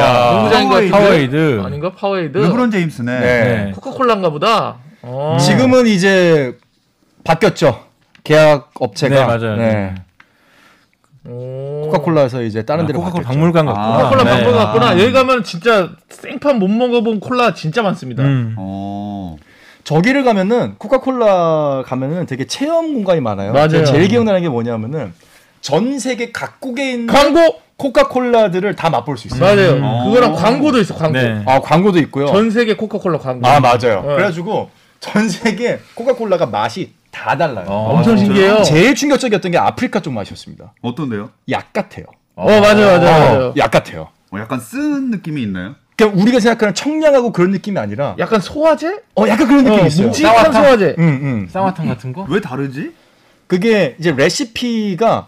농구장인가 0.80 0.98
파워에이드. 0.98 1.62
아닌가? 1.64 1.92
파워에이드. 1.92 2.38
르브론 2.38 2.70
제임스네. 2.70 3.20
네. 3.20 3.44
네. 3.66 3.72
코카콜라인가 3.74 4.30
보다. 4.30 4.78
어. 5.02 5.36
지금은 5.40 5.86
이제 5.86 6.56
바뀌었죠. 7.24 7.84
계약 8.24 8.70
업체가. 8.78 9.14
네, 9.14 9.24
맞아요. 9.24 9.56
네. 9.56 9.94
오. 11.28 11.82
코카콜라에서 11.84 12.42
이제 12.42 12.64
다른 12.64 12.84
아, 12.84 12.86
데로 12.86 12.98
코카콜라 13.00 13.22
바뀌었죠. 13.22 13.34
박물관 13.34 13.66
같구나. 13.66 13.86
아, 13.86 13.96
코카콜라 13.98 14.24
네. 14.24 14.30
방송 14.30 14.54
아. 14.54 14.64
같구나. 14.66 15.00
여기 15.00 15.12
가면 15.12 15.44
진짜 15.44 15.90
생판 16.08 16.58
못 16.58 16.68
먹어본 16.68 17.20
콜라 17.20 17.54
진짜 17.54 17.82
많습니다. 17.82 18.22
음. 18.22 18.54
어. 18.58 19.36
저기를 19.84 20.24
가면은 20.24 20.76
코카콜라 20.78 21.82
가면은 21.86 22.26
되게 22.26 22.46
체험 22.46 22.94
공간이 22.94 23.20
많아요. 23.20 23.52
맞아요. 23.52 23.68
제가 23.68 23.84
제일 23.84 24.08
기억나는 24.08 24.40
게 24.42 24.48
뭐냐면은 24.48 25.12
전 25.60 25.98
세계 25.98 26.30
각국에 26.32 26.92
있는 26.92 27.06
광고 27.08 27.60
코카콜라들을 27.82 28.76
다 28.76 28.90
맛볼 28.90 29.18
수 29.18 29.26
있어요. 29.26 29.40
맞아요. 29.40 29.70
음. 29.72 30.04
그거랑 30.04 30.32
어. 30.32 30.36
광고도 30.36 30.78
있어. 30.80 30.94
광고. 30.94 31.18
네. 31.18 31.42
아 31.46 31.60
광고도 31.60 31.98
있고요. 32.00 32.26
전 32.26 32.50
세계 32.50 32.74
코카콜라 32.74 33.18
광고. 33.18 33.46
아 33.46 33.58
맞아요. 33.60 34.02
네. 34.02 34.14
그래가지고 34.14 34.70
전 35.00 35.28
세계 35.28 35.80
코카콜라가 35.94 36.46
맛이 36.46 36.92
다 37.10 37.36
달라요. 37.36 37.66
어, 37.68 37.94
엄청? 37.94 38.16
신기해요. 38.16 38.62
제일 38.62 38.94
충격적이었던 38.94 39.50
게 39.50 39.58
아프리카 39.58 40.00
쪽 40.00 40.12
맛이었습니다. 40.12 40.74
어떤데요? 40.80 41.30
약 41.50 41.72
같아요. 41.72 42.06
어 42.36 42.46
맞아요 42.46 42.86
맞아요 42.86 43.00
맞아요. 43.00 43.54
약 43.56 43.70
같아요. 43.70 44.08
어, 44.30 44.38
약간 44.38 44.60
쓴 44.60 45.10
느낌이 45.10 45.42
있나요? 45.42 45.74
그러니까 45.96 46.22
우리가 46.22 46.40
생각하는 46.40 46.74
청량하고 46.74 47.32
그런 47.32 47.50
느낌이 47.50 47.78
아니라 47.78 48.14
약간 48.18 48.40
소화제? 48.40 49.00
어 49.16 49.26
약간 49.28 49.46
그런 49.48 49.64
느낌이 49.64 49.82
어, 49.82 49.86
있어요. 49.86 50.06
묵직한 50.06 50.34
쌍화탕? 50.36 50.62
소화제. 50.62 50.94
음, 50.98 51.04
음. 51.04 51.48
쌍화탕 51.50 51.88
같은 51.88 52.12
거? 52.12 52.26
왜 52.30 52.40
다르지? 52.40 52.92
그게 53.48 53.96
이제 53.98 54.12
레시피가 54.12 55.26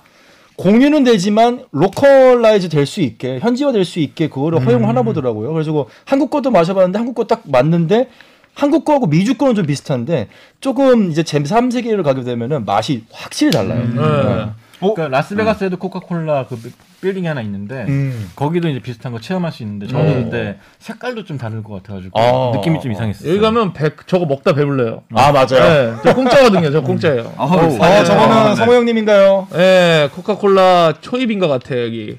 공유는 0.57 1.05
되지만 1.05 1.65
localize 1.73 2.69
될 2.69 2.87
수 2.87 3.01
있게 3.01 3.39
현지화 3.41 3.73
될 3.73 3.85
수 3.85 3.99
있게 3.99 4.29
그거를 4.29 4.65
허용하나 4.65 5.03
보더라고요. 5.03 5.53
그래서 5.53 5.73
그 5.73 5.85
한국 6.05 6.31
거도 6.31 6.51
마셔봤는데 6.51 6.99
한국 6.99 7.15
거 7.15 7.25
딱 7.25 7.43
맞는데 7.45 8.09
한국 8.55 8.85
거하고 8.85 9.07
미주 9.07 9.37
거는 9.37 9.57
좀 9.57 9.67
비슷한데 9.67 10.29
조금 10.61 11.11
이제 11.11 11.23
제3세계를 11.23 12.05
가게 12.05 12.23
되면은 12.23 12.65
맛이 12.65 13.03
확실히 13.11 13.51
달라요. 13.51 13.83
네. 13.95 14.64
그러니까 14.93 15.17
라스베가스에도 15.17 15.79
코카콜라 15.79 16.47
그 16.47 16.61
빌딩이 17.01 17.27
하나 17.27 17.41
있는데 17.41 17.87
음. 17.89 18.31
거기도 18.37 18.69
이제 18.69 18.81
비슷한 18.81 19.13
거 19.13 19.21
체험할 19.21 19.53
수 19.53 19.63
있는데 19.63 19.87
저는 19.87 20.07
음. 20.07 20.15
근데 20.25 20.59
색깔도 20.81 21.25
좀 21.25 21.39
다를 21.39 21.63
것 21.63 21.83
같아가지고 21.83 22.19
아. 22.19 22.53
느낌이 22.57 22.81
좀 22.81 22.93
이상했어요. 22.93 23.31
여기 23.31 23.41
가면 23.41 23.73
배, 23.73 23.91
저거 24.07 24.27
먹다 24.27 24.53
배불러요. 24.55 25.03
아 25.15 25.33
맞아요. 25.33 25.47
네, 25.49 25.95
저 26.03 26.15
공짜거든요. 26.15 26.71
저 26.71 26.81
공짜예요. 26.83 27.33
아, 27.37 27.45
어, 27.45 27.67
네. 27.69 28.05
저거는 28.05 28.45
네. 28.51 28.55
성호 28.57 28.75
형님인가요? 28.75 29.49
네, 29.53 30.09
코카콜라 30.15 30.95
초입인 31.01 31.39
것 31.39 31.49
같아 31.49 31.81
여기. 31.83 32.19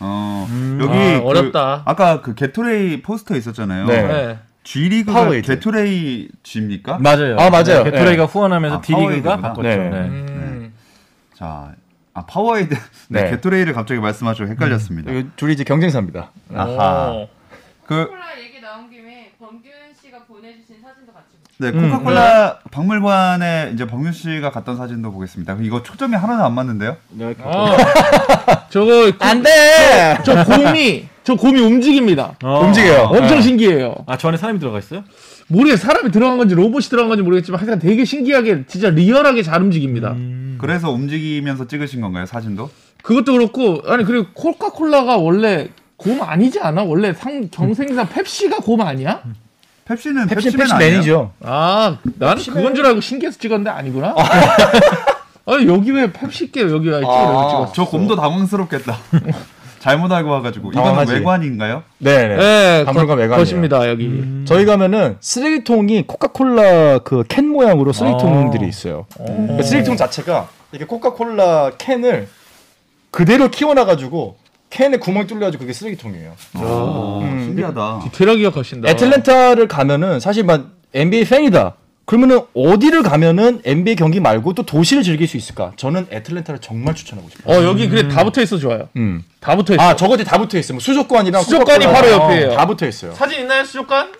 어, 0.00 0.46
음. 0.50 0.78
여기 0.82 0.98
아, 0.98 1.20
그 1.20 1.26
어렵다. 1.26 1.82
아까 1.84 2.20
그 2.20 2.34
게토레이 2.34 3.00
포스터 3.02 3.36
있었잖아요. 3.36 3.86
네. 3.86 4.02
네. 4.02 4.38
G 4.64 4.88
리그가 4.88 5.12
파워에이드. 5.20 5.46
게토레이 5.46 6.28
G입니까? 6.42 6.98
맞아요. 6.98 7.36
아, 7.38 7.50
맞아요. 7.50 7.84
네, 7.84 7.90
게토레이가 7.90 8.26
네. 8.26 8.32
후원하면서 8.32 8.76
아, 8.76 8.80
D리그가. 8.80 9.36
바꿨죠. 9.36 9.68
네. 9.68 9.76
네. 9.76 9.98
음. 9.98 10.72
자, 11.34 11.72
아 12.14 12.24
파워에이드. 12.26 12.74
네, 13.10 13.22
네. 13.24 13.30
게토레이를 13.30 13.72
갑자기 13.74 14.00
말씀하시고 14.00 14.48
헷갈렸습니다. 14.48 15.10
이거 15.12 15.28
둘이 15.36 15.52
이제 15.52 15.64
경쟁사입니다. 15.64 16.30
아하. 16.54 17.10
오. 17.10 17.28
그 17.86 18.08
콜라 18.08 18.22
얘기 18.40 18.60
나온 18.60 18.88
김에 18.88 19.32
범균 19.38 19.70
씨가 20.00 20.24
보내주신 20.24 20.76
사진도 20.80 21.12
같이. 21.12 21.26
네, 21.58 21.68
음, 21.68 21.90
코카콜라 21.90 22.58
박물관에 22.70 23.72
이제 23.74 23.86
범균 23.86 24.12
씨가 24.12 24.50
갔던 24.50 24.76
사진도 24.76 25.12
보겠습니다. 25.12 25.56
이거 25.60 25.82
초점이 25.82 26.16
하나도 26.16 26.44
안 26.44 26.52
맞는데요? 26.54 26.96
네. 27.10 27.34
아, 27.42 27.76
저거 28.70 29.12
돼. 29.42 30.18
저 30.24 30.44
곰이 30.44 31.08
저 31.24 31.34
곰이 31.36 31.60
움직입니다. 31.60 32.34
어. 32.42 32.60
움직여요. 32.60 33.02
엄청 33.04 33.40
신기해요. 33.40 33.94
아, 34.06 34.16
저 34.16 34.28
안에 34.28 34.36
사람이 34.36 34.58
들어가 34.58 34.78
있어요? 34.78 35.04
모르겠 35.48 35.78
사람이 35.78 36.10
들어간 36.10 36.38
건지 36.38 36.54
로봇이 36.54 36.84
들어간 36.84 37.08
건지 37.10 37.22
모르겠지만 37.22 37.60
하여간 37.60 37.78
되게 37.78 38.04
신기하게 38.04 38.64
진짜 38.66 38.90
리얼하게 38.90 39.42
잘 39.42 39.62
움직입니다. 39.62 40.12
음. 40.12 40.58
그래서 40.60 40.90
움직이면서 40.90 41.66
찍으신 41.66 42.00
건가요, 42.00 42.26
사진도? 42.26 42.70
그것도 43.02 43.32
그렇고 43.32 43.82
아니 43.86 44.04
그리고 44.04 44.26
코카콜라가 44.32 45.18
원래 45.18 45.68
곰 45.96 46.22
아니지 46.22 46.60
않아? 46.60 46.82
원래 46.84 47.12
상 47.12 47.48
경쟁사 47.50 48.08
펩시가 48.08 48.58
곰 48.58 48.80
아니야? 48.80 49.22
펩시는 49.84 50.26
펩시 50.26 50.50
펩시맨 50.52 50.66
펩시? 50.68 50.74
매니저. 50.78 51.32
아 51.42 51.98
나는 52.18 52.42
그건 52.42 52.74
줄 52.74 52.86
알고 52.86 53.00
신기해서 53.02 53.38
찍었는데 53.38 53.70
아니구나. 53.70 54.14
아니 55.46 55.66
여기 55.66 55.90
왜 55.90 56.10
펩시께 56.10 56.62
여기 56.62 56.88
와 56.88 56.98
있지? 57.00 57.06
아. 57.10 57.22
이러고 57.22 57.48
찍었어. 57.50 57.72
저 57.74 57.84
곰도 57.84 58.16
당황스럽겠다. 58.16 58.96
잘못 59.84 60.10
알고 60.10 60.30
와가지고 60.30 60.70
이거는 60.70 60.82
당황하지. 60.82 61.12
외관인가요? 61.12 61.82
네네. 61.98 62.36
네, 62.36 62.84
박물관 62.86 63.16
거- 63.16 63.20
외관이에요. 63.20 63.38
것입니다 63.44 63.86
여기. 63.90 64.24
저희 64.46 64.64
가면은 64.64 65.18
쓰레기통이 65.20 66.06
코카콜라 66.06 67.00
그 67.00 67.22
캔 67.28 67.48
모양으로 67.50 67.92
쓰레기통들이 67.92 68.66
있어요. 68.66 69.04
그 69.18 69.62
쓰레기통 69.62 69.98
자체가 69.98 70.48
이렇게 70.72 70.86
코카콜라 70.86 71.72
캔을 71.76 72.28
그대로 73.10 73.50
키워놔가지고 73.50 74.36
캔에 74.70 74.96
구멍 74.96 75.26
뚫려가지고 75.26 75.60
그게 75.60 75.74
쓰레기통이에요. 75.74 76.32
오, 76.56 77.20
음. 77.20 77.42
신기하다. 77.44 78.00
디테일하게 78.04 78.38
기억하신다. 78.40 78.88
애틀랜타를 78.88 79.68
가면은 79.68 80.18
사실 80.18 80.44
막 80.44 80.64
NBA 80.94 81.26
팬이다. 81.26 81.74
그러면은 82.06 82.40
어디를 82.54 83.02
가면은 83.02 83.60
NBA 83.64 83.96
경기 83.96 84.20
말고 84.20 84.52
또 84.52 84.62
도시를 84.64 85.02
즐길 85.02 85.26
수 85.26 85.36
있을까? 85.38 85.72
저는 85.76 86.06
애틀랜타를 86.10 86.60
정말 86.60 86.94
추천하고 86.94 87.28
싶어요. 87.30 87.56
어 87.58 87.64
여기 87.64 87.88
그래 87.88 88.08
다 88.08 88.24
붙어 88.24 88.42
있어 88.42 88.58
좋아요. 88.58 88.88
음. 88.96 89.24
다 89.40 89.56
붙어 89.56 89.74
있어. 89.74 89.82
아 89.82 89.96
저것이 89.96 90.22
다 90.24 90.36
붙어 90.38 90.58
있어요. 90.58 90.74
뭐 90.74 90.80
수족관이랑 90.80 91.42
수족관이. 91.42 91.86
바로 91.86 92.10
옆이에요. 92.10 92.54
다 92.54 92.66
붙어 92.66 92.86
있어요. 92.86 93.12
사진 93.14 93.40
있나요 93.40 93.64
수족관? 93.64 94.12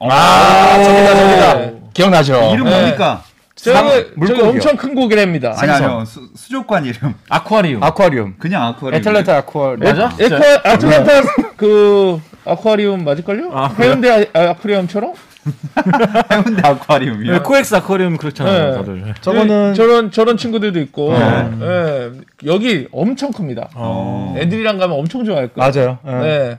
아 0.00 0.82
저기다 0.82 1.14
저기다 1.16 1.54
네. 1.54 1.74
기억나죠? 1.94 2.50
이름 2.52 2.64
네. 2.64 2.70
뭡니까? 2.70 3.22
저기. 3.54 4.40
엄청 4.40 4.76
큰 4.76 4.94
고기랍니다. 4.94 5.54
아니. 5.56 5.70
아니요 5.70 6.04
수, 6.06 6.28
수족관 6.34 6.84
이름. 6.86 7.14
아쿠아리움. 7.28 7.82
아쿠아리움. 7.82 8.34
그냥 8.38 8.64
아쿠아리움. 8.68 8.98
애틀랜타 8.98 9.36
아쿠아리움. 9.36 9.80
맞아? 9.80 10.16
에코 10.18 10.36
아틀란타 10.64 11.12
그 11.56 12.20
아쿠아리움 12.46 13.04
맞을걸요? 13.04 13.50
아? 13.52 13.68
해운대 13.78 14.26
아, 14.32 14.40
아쿠아리움처럼? 14.50 15.12
해운대 16.32 16.62
아쿠아리움이요. 16.66 17.32
네, 17.32 17.38
코엑스 17.40 17.74
아쿠아리움 17.76 18.16
그렇잖아요, 18.16 18.70
네. 18.70 18.76
다들. 18.76 19.14
저거는 19.20 19.74
저런 19.74 20.10
저런 20.10 20.36
친구들도 20.36 20.80
있고 20.80 21.12
네. 21.18 21.50
예, 21.62 22.10
여기 22.46 22.88
엄청 22.92 23.32
큽니다. 23.32 23.68
어. 23.74 24.34
애들이랑 24.38 24.78
가면 24.78 24.96
엄청 24.98 25.24
좋아할 25.24 25.48
거예요. 25.48 25.72
맞아요. 25.72 25.98
예. 26.06 26.26
네. 26.26 26.58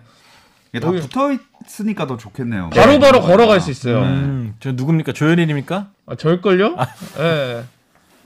이게 0.73 0.79
다 0.79 0.87
여기- 0.87 0.99
붙어 1.01 1.31
있으니까 1.67 2.07
더 2.07 2.17
좋겠네요. 2.17 2.69
바로바로 2.73 3.21
걸어갈 3.21 3.59
수 3.59 3.71
있어요. 3.71 3.99
음, 4.03 4.55
저 4.59 4.71
누굽니까? 4.71 5.11
조현일입니까? 5.13 5.87
아, 6.05 6.15
절걸요? 6.15 6.75
예. 7.19 7.63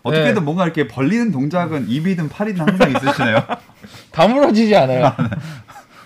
어떻게든 0.03 0.33
네. 0.35 0.39
뭔가 0.41 0.65
이렇게 0.65 0.87
벌리는 0.87 1.31
동작은 1.31 1.89
입이든 1.89 2.29
팔이든 2.29 2.61
항상 2.61 2.91
있으시네요. 2.91 3.43
다물어지지 4.11 4.75
않아요. 4.75 5.11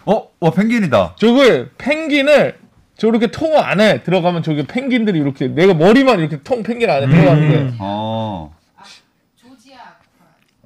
어, 0.05 0.27
와 0.39 0.51
펭귄이다. 0.51 1.15
저거 1.17 1.65
펭귄을 1.77 2.58
저렇게 2.99 3.27
통 3.27 3.57
안에 3.57 4.03
들어가면 4.03 4.43
저기 4.43 4.63
펭귄들이 4.67 5.19
이렇게 5.19 5.47
내가 5.47 5.73
머리만 5.73 6.19
이렇게 6.19 6.41
통 6.43 6.61
펭귄 6.63 6.89
안에 6.89 7.07
들어가는데 7.07 7.75
어. 7.79 8.53
조지아 9.37 9.77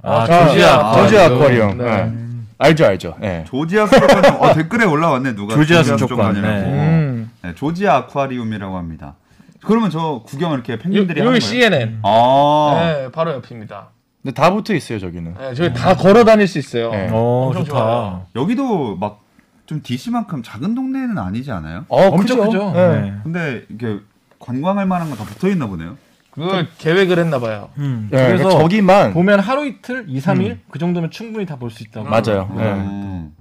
아, 0.02 0.26
자, 0.26 0.48
조지아. 0.48 0.76
아, 0.76 0.96
조지아 1.04 1.30
네. 1.30 1.36
아쿠아리움. 1.36 1.78
네. 1.78 1.86
예. 1.86 2.12
알죠, 2.58 2.86
알죠. 2.86 3.16
예. 3.22 3.44
조지아 3.48 3.86
수족관 3.86 4.26
어, 4.42 4.54
댓글에 4.54 4.86
올라왔네 4.86 5.36
누가 5.36 5.56
조지아 5.56 5.84
수족관, 5.84 6.00
수족관이라고. 6.00 6.48
네. 6.48 6.64
음. 6.72 7.32
네, 7.44 7.56
조지아 7.56 7.96
아쿠아리움이라고 7.98 8.78
합니다. 8.78 9.16
그러면 9.64 9.92
저 9.92 10.24
구경 10.26 10.54
이렇게 10.54 10.74
요, 10.74 10.78
펭귄들이 10.80 11.20
여기 11.20 11.28
하는 11.28 11.40
거예요? 11.40 11.40
CNN. 11.40 12.00
아. 12.04 12.82
네, 12.82 13.12
바로 13.12 13.32
옆입니다. 13.34 13.90
근데 14.24 14.34
다 14.34 14.52
붙어 14.52 14.74
있어요, 14.74 15.00
저기는. 15.00 15.36
네, 15.38 15.54
저기 15.54 15.74
다 15.74 15.96
걸어 15.96 16.24
다닐 16.24 16.48
수 16.48 16.58
있어요. 16.58 16.92
네. 16.92 17.10
어, 17.12 17.48
엄청 17.48 17.64
좋다. 17.66 17.78
좋아요. 17.80 18.26
여기도 18.36 18.96
막 18.96 19.23
좀 19.66 19.82
DC만큼 19.82 20.44
작은 20.44 20.76
동네는 20.76 21.18
아니지 21.18 21.52
않아요? 21.52 21.86
어, 21.88 22.08
엄청 22.10 22.38
크죠? 22.40 22.46
크죠. 22.50 22.74
예. 22.76 22.88
네. 23.02 23.14
근데 23.24 23.66
이게 23.70 24.00
관광할 24.40 24.86
만한 24.86 25.10
거 25.10 25.16
다 25.16 25.24
붙어 25.24 25.48
있나 25.50 25.68
보네요. 25.68 25.98
그걸 26.32 26.68
계획을 26.80 27.20
했나 27.20 27.40
봐요. 27.40 27.70
음, 27.78 28.10
예, 28.12 28.18
그래서 28.18 28.50
저기만 28.50 29.14
보면 29.14 29.40
하루 29.40 29.66
이틀, 29.68 30.06
2, 30.08 30.20
3일 30.20 30.58
그 30.72 30.80
정도면 30.80 31.12
충분히 31.12 31.46
다 31.46 31.56
볼 31.58 31.70
수 31.70 31.84
있다고. 31.84 32.10
맞아요. 32.10 32.50
예. 32.58 32.64
음. 32.74 33.36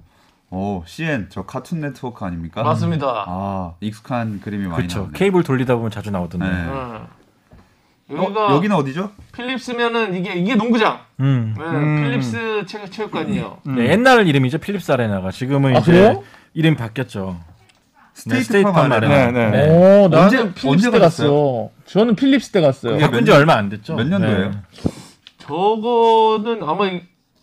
오, 0.51 0.83
CN 0.85 1.27
저 1.29 1.41
카툰 1.43 1.81
네트워크 1.81 2.23
아닙니까? 2.23 2.61
맞습니다. 2.61 3.25
아, 3.27 3.73
익숙한 3.81 4.39
그림이 4.41 4.67
많이. 4.67 4.87
나오네. 4.87 5.09
케이블 5.15 5.41
돌리다 5.43 5.75
보면 5.75 5.89
자주 5.89 6.11
나오던데. 6.11 6.45
네. 8.13 8.19
음. 8.19 8.19
어, 8.19 8.25
여기가 8.25 8.51
여기는 8.55 8.75
어디죠? 8.75 9.11
필립스면은 9.35 10.15
이게 10.15 10.33
이게 10.33 10.55
농구장. 10.55 10.99
음. 11.19 11.55
네, 11.57 11.63
음. 11.63 12.03
필립스 12.03 12.65
체, 12.67 12.89
체육관이에요. 12.89 13.57
네, 13.63 13.89
옛날 13.89 14.27
이름이죠. 14.27 14.59
필립스 14.59 14.91
아레나가. 14.91 15.31
지금은 15.31 15.75
아, 15.75 15.79
이제 15.79 15.91
그래요? 15.91 16.23
이름이 16.53 16.75
바뀌었죠. 16.77 17.39
스테이트 18.13 18.45
스테이트 18.45 18.71
팜팜 18.71 18.91
아레나. 18.91 19.31
네, 19.31 19.31
네. 19.31 19.49
네. 19.49 19.69
오, 19.69 20.07
나는 20.07 20.23
언제- 20.25 20.37
필립스 20.53 20.67
언제 20.67 20.91
때? 20.91 20.99
갔어요. 20.99 21.69
저는 21.85 22.15
필립스 22.15 22.51
때 22.51 22.61
갔어요. 22.61 22.97
바꾼 22.99 23.25
지 23.25 23.31
얼마 23.31 23.55
안 23.55 23.69
됐죠. 23.69 23.95
몇 23.95 24.07
년도예요? 24.07 24.51
저거는 25.39 26.63
아마 26.63 26.87
이- 26.87 27.01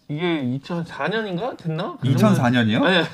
이게 0.09 0.59
2004년인가 0.59 1.57
됐나? 1.57 1.97
그 2.00 2.17
정도- 2.17 2.41
2004년이요? 2.43 2.83
아니, 2.83 3.05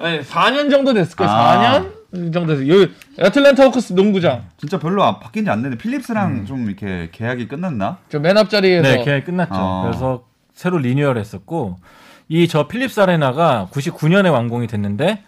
아니 0.00 0.20
4년 0.22 0.70
정도 0.70 0.92
됐을 0.92 1.16
거예요. 1.16 1.32
아. 1.32 1.80
4년 1.80 1.92
정도 2.32 2.46
됐어요. 2.54 2.68
여기 2.82 2.92
애틀랜타 3.18 3.64
호크스 3.64 3.92
농구장. 3.94 4.44
진짜 4.56 4.78
별로 4.78 5.02
안- 5.04 5.18
바뀐 5.20 5.44
지 5.44 5.53
안 5.53 5.62
됐는데 5.62 5.82
필립스랑 5.82 6.30
음. 6.32 6.46
좀 6.46 6.66
이렇게 6.66 7.08
계약이 7.12 7.48
끝났나? 7.48 7.98
저 8.10 8.18
맨 8.20 8.36
앞 8.38 8.50
자리에서 8.50 8.82
네, 8.88 9.04
계약이 9.04 9.24
끝났죠. 9.24 9.52
어. 9.54 9.82
그래서 9.84 10.24
새로 10.54 10.78
리뉴얼 10.78 11.18
했었고 11.18 11.78
이 12.28 12.46
저 12.48 12.68
필립스 12.68 13.00
아레나가 13.00 13.68
99년에 13.72 14.32
완공이 14.32 14.66
됐는데 14.66 15.22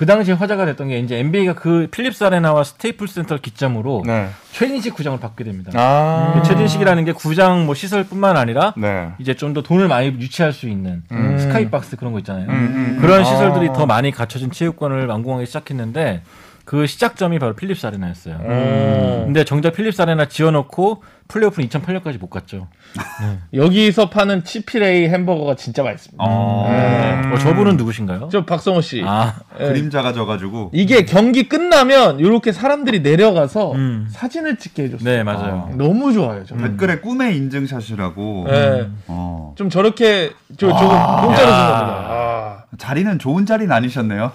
그 0.00 0.06
당시에 0.06 0.32
화제가 0.32 0.64
됐던 0.64 0.88
게 0.88 0.98
이제 0.98 1.18
NBA가 1.18 1.52
그 1.52 1.86
필립스 1.90 2.24
아레나와 2.24 2.64
스테이플스 2.64 3.16
센터를 3.16 3.42
기점으로 3.42 4.02
네. 4.06 4.30
최신식 4.50 4.94
구장을 4.94 5.20
받게 5.20 5.44
됩니다. 5.44 5.72
아. 5.74 6.32
그 6.40 6.48
최신식이라는 6.48 7.04
게 7.04 7.12
구장 7.12 7.66
뭐 7.66 7.74
시설뿐만 7.74 8.38
아니라 8.38 8.72
네. 8.78 9.10
이제 9.18 9.34
좀 9.34 9.52
더 9.52 9.62
돈을 9.62 9.88
많이 9.88 10.06
유치할 10.06 10.54
수 10.54 10.70
있는 10.70 11.02
음. 11.12 11.36
스카이박스 11.38 11.96
그런 11.96 12.14
거 12.14 12.18
있잖아요. 12.20 12.46
음, 12.48 12.54
음, 12.54 12.98
그런 13.02 13.18
음. 13.18 13.24
시설들이 13.24 13.68
아. 13.68 13.72
더 13.74 13.84
많이 13.84 14.10
갖춰진 14.10 14.50
체육관을 14.50 15.06
완공하기 15.06 15.44
시작했는데 15.44 16.22
그 16.70 16.86
시작점이 16.86 17.40
바로 17.40 17.56
필립스 17.56 17.84
아레나였어요. 17.84 18.36
어. 18.38 19.22
근데 19.26 19.42
정작 19.42 19.72
필립스 19.72 20.00
아레나 20.02 20.26
지어놓고 20.26 21.02
플레이오프는 21.26 21.68
2008년까지 21.68 22.20
못 22.20 22.30
갔죠. 22.30 22.68
여기서 23.52 24.08
파는 24.08 24.44
치피레이 24.44 25.08
햄버거가 25.08 25.56
진짜 25.56 25.82
맛있습니다. 25.82 26.22
어, 26.24 26.68
네. 26.70 27.34
어, 27.34 27.38
저분은 27.38 27.76
누구신가요? 27.76 28.28
저 28.30 28.44
박성호 28.44 28.82
씨. 28.82 29.02
아, 29.04 29.40
예. 29.58 29.64
그림자가 29.64 30.12
져가지고 30.12 30.70
이게 30.72 31.04
경기 31.04 31.48
끝나면 31.48 32.20
이렇게 32.20 32.52
사람들이 32.52 33.00
내려가서 33.00 33.72
음. 33.72 34.06
사진을 34.08 34.58
찍게 34.58 34.84
해줬어요. 34.84 35.04
네 35.04 35.24
맞아요. 35.24 35.72
너무 35.76 36.12
좋아요. 36.12 36.44
저. 36.44 36.56
댓글에 36.56 37.00
꿈의 37.00 37.36
인증샷이라고. 37.36 38.46
예. 38.48 38.88
어. 39.08 39.54
좀 39.56 39.70
저렇게 39.70 40.30
저 40.56 40.68
저거 40.68 40.82
공짜로 41.22 41.46
준 41.46 41.66
겁니다. 41.66 42.06
아, 42.08 42.62
자리는 42.78 43.18
좋은 43.18 43.44
자리는 43.44 43.72
아니셨네요. 43.72 44.30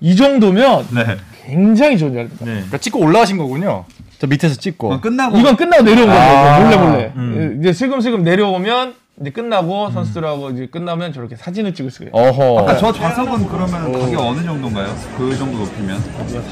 이 0.00 0.16
정도면 0.16 0.86
네. 0.94 1.16
굉장히 1.46 1.98
좋은 1.98 2.12
자리입니다. 2.12 2.44
네. 2.44 2.52
그러니까 2.52 2.78
찍고 2.78 3.00
올라가신 3.00 3.36
거군요. 3.36 3.84
저 4.18 4.26
밑에서 4.26 4.54
찍고. 4.56 4.92
어, 4.92 5.00
끝나고 5.00 5.38
이건 5.38 5.56
끝나고 5.56 5.82
내려온 5.82 6.06
거예요. 6.08 6.20
아. 6.22 6.60
몰래 6.60 6.76
몰래. 6.76 7.12
음. 7.16 7.58
이제 7.60 7.72
슬금슬금 7.72 8.22
내려오면 8.22 8.94
이제 9.20 9.30
끝나고 9.30 9.90
선수들하고 9.90 10.50
이제 10.50 10.66
끝나면 10.70 11.12
저렇게 11.12 11.36
사진을 11.36 11.74
찍을 11.74 11.90
수가 11.90 12.06
있어요. 12.06 12.28
어허. 12.28 12.60
아까 12.60 12.76
저 12.78 12.90
좌석은 12.92 13.46
그러면 13.48 13.92
가격 13.92 14.20
어느 14.20 14.42
정도인가요? 14.42 14.94
그 15.18 15.36
정도 15.36 15.58
높이면? 15.58 16.00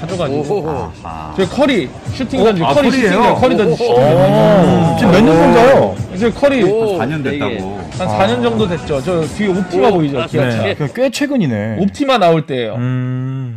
사줘가지고. 0.00 0.92
아. 1.02 1.34
저 1.36 1.48
커리 1.48 1.88
슈팅 2.12 2.44
던지 2.44 2.62
아, 2.62 2.74
커리? 2.74 2.90
슈팅 2.90 3.34
커리 3.36 3.56
던지 3.56 3.74
슈팅. 3.76 3.94
어. 3.98 4.96
지금 4.98 5.12
몇년 5.12 5.34
정도요? 5.34 5.96
이제 6.14 6.30
커리 6.30 6.62
4년 6.62 7.22
됐다고. 7.24 7.78
한 7.98 8.08
4년 8.08 8.42
정도 8.42 8.68
됐죠. 8.68 9.00
저 9.02 9.22
뒤에 9.22 9.48
옵티마 9.48 9.90
보이죠? 9.90 10.26
기아차. 10.26 10.62
네. 10.62 10.76
꽤 10.94 11.10
최근이네. 11.10 11.78
옵티마 11.80 12.18
나올 12.18 12.44
때예요. 12.46 12.74
음. 12.74 13.47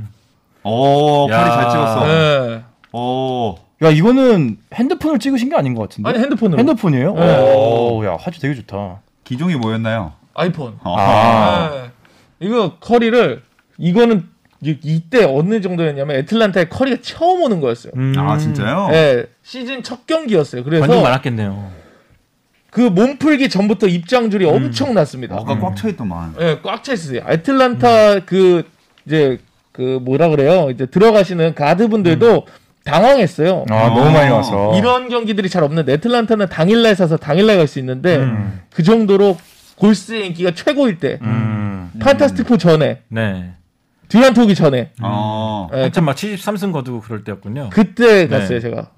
오, 0.63 1.27
팔이 1.27 1.49
야. 1.49 1.51
잘 1.51 1.69
찍었어. 1.69 2.05
네. 2.05 2.63
오. 2.93 3.55
야 3.83 3.89
이거는 3.89 4.57
핸드폰을 4.73 5.19
찍으신 5.19 5.49
게 5.49 5.55
아닌 5.55 5.73
것 5.73 5.81
같은데. 5.89 6.09
아니 6.09 6.19
핸드폰으로. 6.19 6.59
핸드폰이에요? 6.59 7.13
네. 7.15 7.53
오, 7.55 8.05
야 8.05 8.15
화질 8.19 8.41
되게 8.41 8.53
좋다. 8.55 8.99
기종이 9.23 9.55
뭐였나요? 9.55 10.13
아이폰. 10.35 10.77
어. 10.83 10.95
아. 10.97 11.69
네. 11.73 11.91
이거 12.39 12.75
커리를 12.79 13.41
이거는 13.77 14.27
이- 14.63 14.77
이때 14.83 15.23
어느 15.23 15.59
정도였냐면 15.61 16.17
애틀란타에 16.17 16.65
커리가 16.65 16.97
처음 17.01 17.41
오는 17.41 17.59
거였어요. 17.59 17.93
음. 17.95 18.13
아, 18.17 18.37
진짜요? 18.37 18.89
네, 18.91 19.25
시즌 19.41 19.81
첫 19.81 20.05
경기였어요. 20.05 20.63
관중 20.63 20.79
그래서 20.85 21.01
많았겠네요. 21.01 21.71
그 22.69 22.81
몸풀기 22.81 23.49
전부터 23.49 23.87
입장줄이 23.87 24.45
엄청 24.45 24.93
났습니다. 24.93 25.35
아까 25.35 25.59
꽉 25.59 25.75
차있더만. 25.75 26.35
네, 26.37 26.59
꽉차 26.61 26.93
있어요. 26.93 27.21
애틀란타 27.27 28.19
그 28.25 28.63
이제 29.07 29.39
그 29.71 29.99
뭐라 30.01 30.29
그래요? 30.29 30.69
이제 30.71 30.85
들어가시는 30.85 31.55
가드분들도 31.55 32.45
당황했어요. 32.83 33.65
아 33.69 33.87
너무 33.89 34.11
많이 34.11 34.31
와서. 34.31 34.75
이런 34.77 35.07
경기들이 35.07 35.49
잘 35.49 35.63
없는데 35.63 35.93
애틀란타는 35.93 36.49
당일날 36.49 36.95
사서 36.95 37.17
당일날 37.17 37.57
갈 37.57 37.67
수 37.67 37.79
있는데 37.79 38.17
음. 38.17 38.61
그 38.73 38.83
정도로 38.83 39.37
골스의 39.75 40.27
인기가 40.27 40.51
최고일 40.51 40.97
때 40.99 41.19
음. 41.21 41.91
판타스티포 41.99 42.57
전에 42.57 43.01
네. 43.07 43.53
듀란트 44.09 44.39
오기 44.41 44.55
전에 44.55 44.91
어. 45.01 45.69
예, 45.73 45.83
한참 45.83 46.05
막 46.05 46.15
73승 46.15 46.71
거두고 46.73 46.99
그럴 47.01 47.23
때였군요. 47.23 47.69
그때 47.71 48.27
네. 48.27 48.39
갔어요 48.39 48.59
제가 48.59 48.89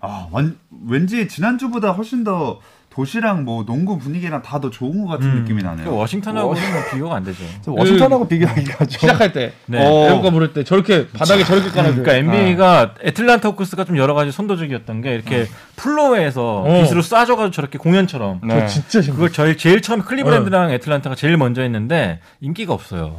아, 0.00 0.28
완, 0.30 0.56
왠지 0.88 1.26
지난주보다 1.28 1.92
훨씬 1.92 2.24
더 2.24 2.60
도시랑 3.00 3.44
뭐 3.44 3.64
농구 3.66 3.98
분위기랑 3.98 4.40
다 4.42 4.56
더 4.56 4.70
좋은 4.70 5.04
것 5.04 5.10
같은 5.12 5.26
음. 5.30 5.40
느낌이 5.42 5.60
그 5.60 5.66
나네요. 5.66 5.94
워싱턴하고는 5.94 6.72
뭐 6.72 6.80
비교가 6.90 7.16
안 7.16 7.24
되죠. 7.24 7.44
저 7.62 7.72
워싱턴하고 7.72 8.26
비교하기가 8.26 8.78
좀. 8.86 8.88
시작할 9.00 9.32
때 9.34 9.52
네. 9.66 9.78
어. 9.84 10.08
애국가 10.08 10.30
부를 10.30 10.54
때 10.54 10.64
저렇게 10.64 11.06
바닥에 11.08 11.44
저렇게 11.44 11.68
깔아줘요 11.68 12.02
그러니까 12.02 12.14
NBA가 12.34 12.94
애틀란타 13.04 13.50
호크스가 13.50 13.84
좀 13.84 13.98
여러 13.98 14.14
가지 14.14 14.32
선도적이었던 14.32 15.02
게 15.02 15.14
이렇게 15.14 15.46
플로어에서 15.76 16.62
어. 16.66 16.80
빛으로 16.82 17.02
쏴줘가지고 17.02 17.52
저렇게 17.52 17.76
공연처럼 17.76 18.40
네. 18.42 18.60
저 18.60 18.66
진짜 18.66 19.02
신기해 19.02 19.12
그걸 19.12 19.30
저희 19.32 19.58
제일 19.58 19.82
처음 19.82 20.00
클리브랜드랑 20.00 20.70
애틀란타가 20.72 21.16
제일 21.16 21.36
먼저 21.36 21.60
했는데 21.60 22.20
인기가 22.40 22.72
없어요. 22.72 23.14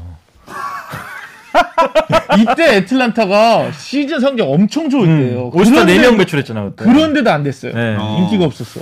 이때 2.39 2.77
애틀란타가 2.77 3.71
시즌 3.73 4.19
성적 4.19 4.49
엄청 4.51 4.89
좋을 4.89 5.05
때예요 5.07 5.49
올스타 5.53 5.85
그런데- 5.85 5.97
4명 6.09 6.17
배출했잖아 6.17 6.63
그때. 6.63 6.85
그런데도 6.85 7.31
안 7.31 7.43
됐어요 7.43 7.73
네. 7.73 7.95
어. 7.99 8.17
인기가 8.19 8.45
없었어 8.45 8.79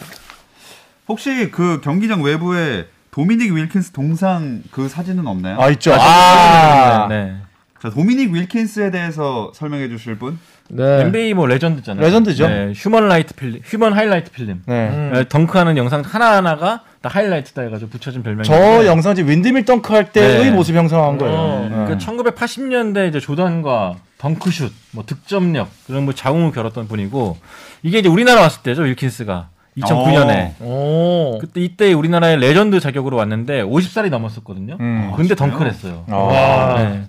혹시 1.07 1.51
그 1.51 1.81
경기장 1.81 2.21
외부에 2.23 2.87
도미닉 3.11 3.53
윌킨스 3.53 3.91
동상 3.91 4.61
그 4.71 4.89
사진은 4.89 5.25
없나요? 5.27 5.59
아 5.59 5.69
있죠. 5.69 5.93
아, 5.93 5.97
아. 5.97 7.07
네. 7.07 7.35
자, 7.81 7.89
도미닉 7.89 8.33
윌킨스에 8.33 8.89
대해서 8.89 9.51
설명해 9.53 9.89
주실 9.89 10.15
분? 10.15 10.39
네. 10.69 11.01
NBA 11.01 11.35
뭐 11.35 11.45
레전드잖아요. 11.45 12.03
레전드죠. 12.03 12.47
네, 12.47 12.73
human 12.75 13.07
light 13.07 13.35
film, 13.35 13.59
human 13.63 13.93
highlight 13.93 14.31
film. 14.31 14.63
네. 14.65 14.89
음. 14.89 15.11
네, 15.13 15.27
덩크하는 15.29 15.77
영상 15.77 16.01
하나 16.01 16.37
하나가 16.37 16.81
다 17.01 17.09
하이라이트다 17.09 17.61
해가지고 17.61 17.91
붙여진 17.91 18.23
별명이. 18.23 18.47
저 18.47 18.85
영상 18.87 19.11
이제 19.11 19.21
windmill 19.23 19.65
덩크 19.65 19.93
할 19.93 20.11
때의 20.11 20.45
네. 20.45 20.51
모습 20.51 20.75
형상화한 20.75 21.19
거예요. 21.19 21.35
어. 21.35 21.69
네. 21.69 21.93
그 21.93 21.97
1980년대 21.99 23.09
이제 23.09 23.19
조던과 23.19 23.97
덩크슛, 24.17 24.73
뭐 24.91 25.05
득점력 25.05 25.69
이런 25.87 26.05
뭐 26.05 26.13
자웅을 26.15 26.51
겨뤘던 26.51 26.87
분이고 26.87 27.37
이게 27.83 27.99
이제 27.99 28.09
우리나라 28.09 28.41
왔을 28.41 28.63
때죠 28.63 28.81
윌킨스가 28.83 29.49
2009년에. 29.77 30.61
오. 30.61 31.37
그때 31.39 31.61
이때 31.61 31.93
우리나라의 31.93 32.37
레전드 32.37 32.79
자격으로 32.79 33.17
왔는데 33.17 33.63
50살이 33.63 34.09
넘었었거든요. 34.09 34.77
음. 34.79 35.11
근데 35.15 35.35
덩크를 35.35 35.71
했어요. 35.71 36.05
아. 36.09 36.15
와. 36.15 36.83
네. 36.83 37.03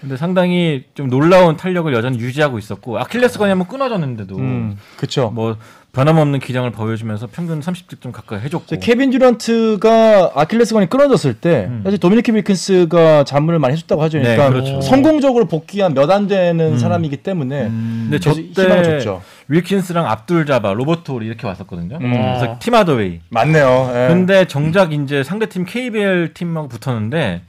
근데 0.00 0.18
상당히 0.18 0.84
좀 0.94 1.08
놀라운 1.08 1.56
탄력을 1.56 1.90
여전히 1.94 2.18
유지하고 2.18 2.58
있었고 2.58 2.98
아킬레스건이 2.98 3.48
한번 3.48 3.66
끊어졌는데도 3.68 4.36
음, 4.36 4.78
그쵸. 4.98 5.30
뭐 5.34 5.56
변함없는 5.94 6.40
기량을 6.40 6.72
보여주면서 6.72 7.28
평균 7.30 7.60
30득점 7.60 8.10
가까이 8.12 8.40
해줬고 8.40 8.76
케빈 8.80 9.10
듀란트가 9.10 10.32
아킬레스건이 10.34 10.88
끊어졌을 10.90 11.34
때 11.34 11.66
음. 11.68 11.80
사실 11.84 11.98
도미니크 12.00 12.32
윌킨스가 12.34 13.24
자문을 13.24 13.58
많이 13.60 13.74
해줬다고 13.74 14.02
하죠. 14.02 14.18
네, 14.18 14.36
그러니까 14.36 14.48
그렇죠. 14.50 14.80
성공적으로 14.80 15.46
복귀한 15.46 15.94
몇 15.94 16.10
안 16.10 16.26
되는 16.26 16.72
음. 16.72 16.78
사람이기 16.78 17.18
때문에 17.18 17.68
근데 17.68 18.18
계속 18.18 18.38
희망을 18.38 19.00
저때. 19.00 19.20
윌킨스랑 19.48 20.06
압둘 20.06 20.46
자바, 20.46 20.72
로버트 20.74 21.10
호리 21.12 21.22
이렇게 21.22 21.46
왔었거든요. 21.46 21.98
음. 22.00 22.12
그래서 22.12 22.56
팀 22.60 22.74
하더웨이. 22.74 23.20
맞네요. 23.30 23.90
예. 23.94 24.08
근데 24.08 24.46
정작 24.46 24.92
이제 24.92 25.22
상대팀 25.22 25.64
KBL 25.64 26.34
팀하고 26.34 26.68
붙었는데 26.68 27.42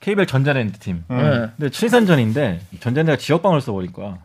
KBL 0.00 0.26
전자랜드 0.26 0.78
팀. 0.78 1.04
음. 1.10 1.16
네. 1.16 1.46
근데 1.56 1.70
친선전인데 1.70 2.60
전자랜드가 2.80 3.16
지역방어를 3.18 3.60
써버린 3.60 3.92
거야. 3.92 4.18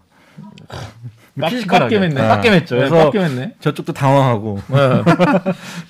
빡- 1.41 1.49
피지컬하게. 1.49 1.95
빡겜했네. 1.95 2.21
네, 2.21 2.27
빡겜했죠. 2.27 2.75
네, 2.75 2.79
그래서 2.89 3.05
빡겜했네. 3.05 3.55
저쪽도 3.59 3.93
당황하고 3.93 4.59
네. 4.67 4.77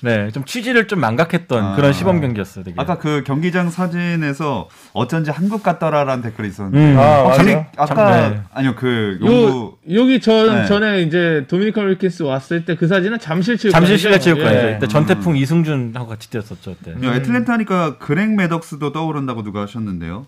네, 0.00 0.30
좀 0.30 0.44
취지를 0.44 0.88
좀 0.88 1.00
망각했던 1.00 1.62
아. 1.64 1.76
그런 1.76 1.92
시범 1.92 2.20
경기였어요. 2.22 2.64
되게. 2.64 2.74
아까 2.78 2.96
그 2.98 3.22
경기장 3.26 3.68
사진에서 3.70 4.68
어쩐지 4.94 5.30
한국 5.30 5.62
같더라라는 5.62 6.22
댓글이 6.22 6.48
있었는데. 6.48 6.78
음. 6.92 6.98
아, 6.98 7.20
어, 7.20 7.28
맞아요. 7.28 7.66
아까 7.76 7.94
참, 7.94 8.32
네. 8.32 8.40
아니요 8.54 8.74
그요 8.74 9.18
용구 9.20 9.76
여기 9.92 10.20
전 10.20 10.62
네. 10.62 10.66
전에 10.66 11.02
이제 11.02 11.44
도미니크 11.48 11.82
윌킨스 11.82 12.22
왔을 12.22 12.64
때 12.64 12.74
그 12.76 12.88
사진은 12.88 13.18
잠실 13.18 13.58
체육 13.58 13.72
잠실 13.72 13.98
실내 13.98 14.18
체육관이죠. 14.18 14.66
예. 14.66 14.74
이때 14.76 14.86
전태풍 14.88 15.36
이승준하고 15.36 16.06
같이 16.08 16.30
뛰었었죠. 16.30 16.74
그때. 16.78 16.92
아니요, 16.96 17.12
애틀랜타니까 17.14 17.98
그렉 17.98 18.30
매덕스도 18.34 18.92
떠오른다고 18.92 19.42
누가 19.42 19.62
하셨는데요. 19.62 20.26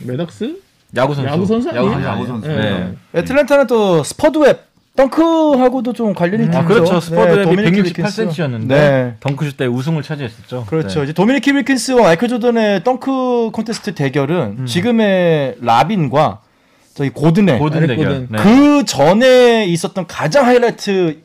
메덕스? 0.00 0.60
야구 0.96 1.14
선수. 1.14 1.30
야구 1.30 1.46
선수 1.46 1.68
아니에요? 1.70 1.92
야구 1.92 2.02
야구 2.04 2.26
선수. 2.26 2.46
선수. 2.48 2.60
네. 2.60 2.94
애틀랜타는 3.14 3.66
또 3.66 4.02
스퍼드웹 4.02 4.66
덩크하고도 4.96 5.92
좀 5.92 6.14
관련이 6.14 6.44
있죠. 6.46 6.58
아, 6.58 6.64
그렇죠. 6.64 7.00
스퍼드웹이 7.00 7.50
윌킨스. 7.82 7.92
168cm였는데 8.26 8.66
네. 8.68 9.14
덩크슛 9.20 9.56
때 9.58 9.66
우승을 9.66 10.02
차지했었죠. 10.02 10.64
그렇죠. 10.66 11.00
네. 11.00 11.04
이제 11.04 11.12
도미니크 11.12 11.52
윌킨스와 11.54 12.02
마이클 12.02 12.28
조던의 12.28 12.82
덩크 12.84 13.50
콘테스트 13.52 13.94
대결은 13.94 14.56
음. 14.60 14.66
지금의 14.66 15.56
라빈과 15.60 16.40
저기 16.94 17.10
고든의 17.10 17.58
고든 17.58 17.86
대결. 17.86 18.06
고든. 18.06 18.28
네. 18.30 18.38
그 18.42 18.84
전에 18.86 19.66
있었던 19.66 20.06
가장 20.06 20.46
하이라이트 20.46 21.18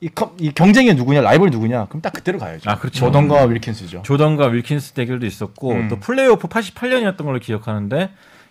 이, 0.00 0.08
컴- 0.14 0.30
이 0.40 0.52
경쟁이 0.52 0.94
누구냐 0.94 1.20
라이벌 1.20 1.50
누구냐 1.50 1.86
그럼 1.86 2.00
딱 2.00 2.12
그때로 2.12 2.38
가야죠. 2.38 2.70
아, 2.70 2.78
그렇죠. 2.78 2.98
조던과 3.00 3.42
윌킨스죠. 3.44 4.02
조던과 4.04 4.46
윌킨스 4.46 4.92
대결도 4.92 5.26
있었고 5.26 5.72
음. 5.72 5.88
또 5.88 5.96
플레이오프 6.00 6.48
88년이었던 6.48 7.24
걸로 7.24 7.38
기억하는데 7.40 8.08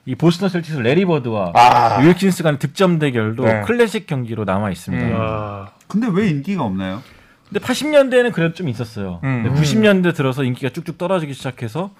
이 0.07 0.15
보스턴 0.15 0.47
셀틱스 0.47 0.77
레리 0.79 1.03
버드와 1.05 1.51
아. 1.53 1.99
윌킨스 2.01 2.41
간의 2.41 2.59
득점 2.59 2.97
대결도 2.97 3.43
네. 3.43 3.61
클래식 3.63 4.07
경기로 4.07 4.45
남아 4.45 4.71
있습니다. 4.71 5.05
음. 5.05 5.13
아. 5.19 5.67
근데 5.87 6.07
왜 6.09 6.29
인기가 6.29 6.63
없나요? 6.63 7.03
근데 7.49 7.59
80년대에는 7.59 8.31
그래도 8.31 8.53
좀 8.53 8.69
있었어요. 8.69 9.19
음. 9.25 9.43
근데 9.43 9.61
90년대 9.61 10.15
들어서 10.15 10.43
인기가 10.45 10.69
쭉쭉 10.69 10.97
떨어지기 10.97 11.33
시작해서 11.33 11.91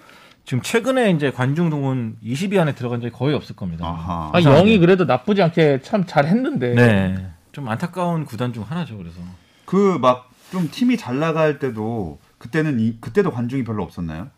지금 0.46 0.62
최근에 0.64 1.12
이제 1.12 1.32
관중 1.32 1.70
동원 1.70 2.16
20위 2.26 2.58
안에 2.58 2.76
들어간 2.76 3.02
적이 3.02 3.12
거의 3.12 3.36
없을 3.36 3.58
겁니다. 3.58 3.86
아하. 3.86 4.32
아, 4.34 4.40
영이 4.40 4.78
그래도 4.80 5.04
나쁘지 5.04 5.42
않게 5.44 5.82
참 5.84 6.06
잘했는데. 6.06 6.76
네. 6.76 7.28
좀 7.52 7.68
안타까운 7.68 8.24
구단 8.24 8.54
중 8.54 8.64
하나죠. 8.64 8.98
그래서 8.98 9.20
그 9.66 10.00
막 10.00 10.28
좀 10.50 10.70
팀이 10.72 10.96
잘 10.96 11.20
나갈 11.20 11.60
때도 11.60 12.20
그때는 12.38 12.80
이, 12.80 12.96
그때도 13.02 13.32
관중이 13.32 13.66
별로 13.66 13.84
없었나요? 13.84 14.30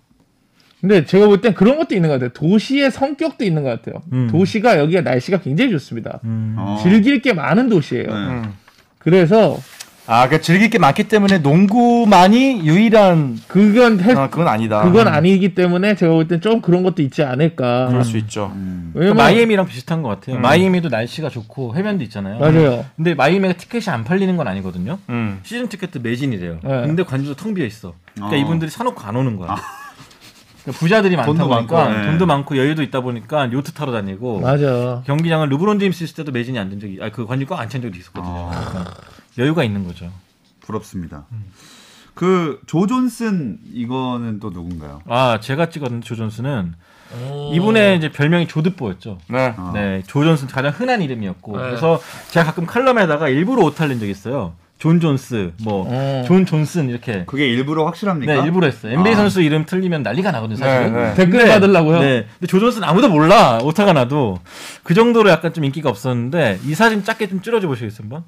근데 0.81 1.03
제가 1.05 1.27
볼 1.27 1.41
땐 1.41 1.53
그런 1.53 1.77
것도 1.77 1.93
있는 1.95 2.07
것 2.09 2.13
같아요. 2.15 2.29
도시의 2.29 2.91
성격도 2.91 3.43
있는 3.43 3.63
것 3.63 3.69
같아요. 3.69 4.01
음. 4.13 4.27
도시가 4.31 4.79
여기가 4.79 5.01
날씨가 5.01 5.39
굉장히 5.41 5.71
좋습니다. 5.71 6.19
음. 6.23 6.55
어. 6.57 6.79
즐길 6.81 7.21
게 7.21 7.33
많은 7.33 7.67
도시예요. 7.69 8.07
네. 8.07 8.13
음. 8.13 8.53
그래서 8.97 9.57
아, 10.07 10.25
그러니까 10.25 10.41
즐길 10.41 10.69
게 10.71 10.79
많기 10.79 11.03
때문에 11.07 11.37
농구만이 11.39 12.61
유일한 12.65 13.37
그건 13.47 13.99
해- 13.99 14.13
아, 14.13 14.27
그건 14.29 14.47
아니다. 14.47 14.81
그건 14.81 15.07
아니기 15.07 15.53
때문에 15.53 15.95
제가 15.95 16.13
볼 16.13 16.27
땐 16.27 16.41
좀 16.41 16.61
그런 16.61 16.81
것도 16.81 17.01
있지 17.03 17.21
않을까. 17.23 17.87
그럴 17.89 18.03
수 18.03 18.17
있죠. 18.17 18.51
음. 18.55 18.89
그 18.93 18.99
왜냐면 18.99 19.17
마이애미랑 19.17 19.67
비슷한 19.67 20.01
것 20.01 20.09
같아요. 20.09 20.37
음. 20.37 20.41
마이애미도 20.41 20.89
날씨가 20.89 21.29
좋고 21.29 21.75
해변도 21.75 22.03
있잖아요. 22.05 22.39
맞아요. 22.39 22.85
근데 22.95 23.13
마이애미가 23.13 23.53
티켓이 23.55 23.85
안 23.89 24.03
팔리는 24.03 24.35
건 24.35 24.47
아니거든요. 24.47 24.97
음. 25.09 25.39
시즌 25.43 25.67
티켓도 25.69 25.99
매진이래요. 25.99 26.59
네. 26.63 26.69
근데 26.87 27.03
관주도 27.03 27.35
텅 27.35 27.53
비어 27.53 27.65
있어. 27.65 27.93
그러니까 28.15 28.35
어. 28.35 28.39
이분들이 28.39 28.71
사놓고 28.71 29.01
안 29.01 29.15
오는 29.15 29.35
거야. 29.35 29.47
그러니까 29.49 29.67
부자들이 30.71 31.15
많다 31.15 31.25
돈도 31.27 31.47
보니까 31.47 31.75
많고, 31.85 31.93
네. 31.99 32.05
돈도 32.07 32.25
많고 32.25 32.57
여유도 32.57 32.81
있다 32.83 33.01
보니까 33.01 33.51
요트 33.51 33.73
타러 33.73 33.91
다니고 33.91 34.39
맞아. 34.41 35.01
경기장을 35.05 35.47
르브론 35.49 35.79
제임스 35.79 36.03
있을 36.03 36.15
때도 36.15 36.31
매진이 36.31 36.57
안 36.59 36.69
된 36.69 36.79
적이 36.79 36.99
아 37.01 37.09
그 37.09 37.25
관중 37.25 37.47
꽉안찬 37.47 37.81
적도 37.81 37.97
있었거든요. 37.97 38.49
아. 38.51 38.65
그러니까 38.69 38.93
여유가 39.37 39.63
있는 39.63 39.85
거죠. 39.85 40.11
부럽습니다. 40.61 41.25
그조 42.13 42.85
존슨 42.87 43.59
이거는 43.73 44.39
또 44.39 44.49
누군가요? 44.49 45.01
아 45.07 45.39
제가 45.41 45.69
찍었던 45.69 46.01
조 46.01 46.15
존슨은 46.15 46.73
이분의 47.53 47.97
이제 47.97 48.11
별명이 48.11 48.47
조듣보였죠. 48.47 49.17
네. 49.29 49.53
아. 49.57 49.71
네, 49.73 50.03
조 50.05 50.23
존슨 50.23 50.47
가장 50.47 50.71
흔한 50.75 51.01
이름이었고 51.01 51.57
네. 51.57 51.63
그래서 51.63 51.99
제가 52.29 52.45
가끔 52.47 52.65
칼럼에다가 52.65 53.29
일부러 53.29 53.63
낸 53.87 53.99
적이 53.99 54.11
있어요. 54.11 54.53
존 54.79 55.01
존스, 55.01 55.51
뭐 55.61 55.85
어. 55.89 56.23
존 56.25 56.45
존슨 56.45 56.89
이렇게. 56.89 57.25
그게 57.25 57.47
일부러 57.47 57.85
확실합니까? 57.85 58.33
네, 58.33 58.41
일부러 58.45 58.65
했어요. 58.65 58.93
NBA 58.93 59.13
아. 59.13 59.17
선수 59.17 59.41
이름 59.41 59.65
틀리면 59.65 60.03
난리가 60.03 60.31
나거든요, 60.31 60.55
사실은. 60.57 60.93
네, 60.93 61.03
네. 61.09 61.13
댓글 61.15 61.47
받으려고요? 61.49 61.99
네. 61.99 62.25
근데 62.39 62.47
조 62.47 62.59
존슨 62.61 62.85
아무도 62.85 63.09
몰라. 63.09 63.59
오타가 63.61 63.91
나도. 63.91 64.39
그 64.83 64.93
정도로 64.93 65.29
약간 65.29 65.53
좀 65.53 65.65
인기가 65.65 65.89
없었는데 65.89 66.59
이 66.65 66.73
사진 66.75 67.03
짧게 67.03 67.27
좀 67.27 67.41
줄여줘 67.41 67.67
보시겠어요, 67.67 68.03
한번? 68.03 68.23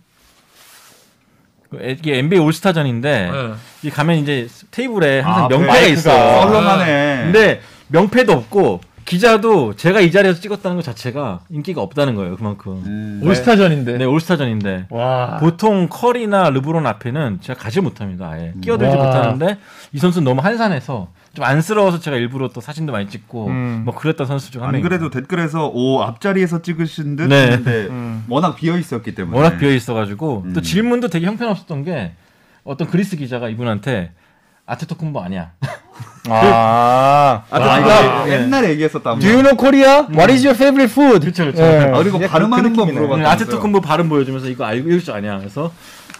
그 1.70 1.80
이게 1.98 2.18
NBA 2.18 2.42
올스타전인데 2.42 3.32
네. 3.32 3.54
이 3.84 3.90
가면 3.90 4.18
이제 4.18 4.50
테이블에 4.72 5.22
항상 5.22 5.46
아, 5.46 5.48
명패가 5.48 5.80
있어요. 5.88 6.42
썰렁하네. 6.52 7.22
근데 7.24 7.62
명패도 7.88 8.34
없고 8.34 8.82
기자도 9.12 9.76
제가 9.76 10.00
이 10.00 10.10
자리에서 10.10 10.40
찍었다는 10.40 10.78
것 10.78 10.84
자체가 10.86 11.42
인기가 11.50 11.82
없다는 11.82 12.16
거예요. 12.16 12.38
그만큼. 12.38 12.82
음. 12.86 13.22
올스타전인데. 13.26 13.98
네, 13.98 14.06
올스타전인데 14.06 14.86
와. 14.90 15.36
보통 15.38 15.90
커리나 15.90 16.50
르브론 16.50 16.88
앞에는 16.88 17.40
제가 17.42 17.60
가지 17.60 17.82
못합니다. 17.82 18.30
아예 18.30 18.54
끼어들지 18.62 18.96
와. 18.96 19.06
못하는데 19.06 19.58
이 19.92 20.00
선수는 20.00 20.24
너무 20.24 20.40
한산해서 20.40 21.10
좀 21.34 21.44
안쓰러워서 21.44 22.00
제가 22.00 22.16
일부러 22.16 22.48
또 22.48 22.62
사진도 22.62 22.94
많이 22.94 23.10
찍고 23.10 23.48
음. 23.48 23.82
뭐 23.84 23.94
그랬던 23.94 24.28
선수 24.28 24.50
중한안 24.50 24.72
명입니다. 24.72 24.98
그래도 24.98 25.10
댓글에서 25.10 25.68
오 25.74 26.02
앞자리에서 26.04 26.62
찍으신 26.62 27.18
듯 27.18 27.24
네. 27.24 27.48
했는데 27.48 27.88
음. 27.90 28.24
워낙 28.30 28.56
비어 28.56 28.78
있었기 28.78 29.14
때문에 29.14 29.38
워낙 29.38 29.58
비어 29.58 29.74
있어 29.74 29.94
가지고 29.94 30.46
또 30.54 30.62
음. 30.62 30.64
질문도 30.64 31.10
되게 31.10 31.26
형편없었던 31.26 31.84
게 31.84 32.14
어떤 32.64 32.88
그리스 32.88 33.18
기자가 33.18 33.50
이분한테 33.50 34.14
아테토쿤보 34.66 35.20
아니야. 35.22 35.52
아. 36.30 37.44
아, 37.50 37.58
아, 37.58 37.80
이거 37.80 38.26
네. 38.26 38.34
옛날에 38.44 38.70
얘기했었다. 38.72 39.16
Do 39.16 39.28
you 39.28 39.42
know 39.42 39.56
Korea? 39.58 40.06
What 40.12 40.32
is 40.32 40.46
your 40.46 40.56
favorite 40.56 40.92
food? 40.92 41.22
그렇죠, 41.22 41.44
그렇죠. 41.46 41.62
예. 41.64 41.92
아, 41.92 41.98
그리고 41.98 42.18
약간 42.18 42.30
발음하는 42.30 42.70
그거 42.72 42.86
느낌이네. 42.86 43.08
물어봤다. 43.08 43.32
아테토쿤보 43.32 43.82
발음 43.82 44.08
보여주면서 44.10 44.48
이거 44.48 44.66
알고 44.66 44.88
읽을 44.88 45.00
줄 45.04 45.14
아냐. 45.16 45.40
그래서 45.40 45.72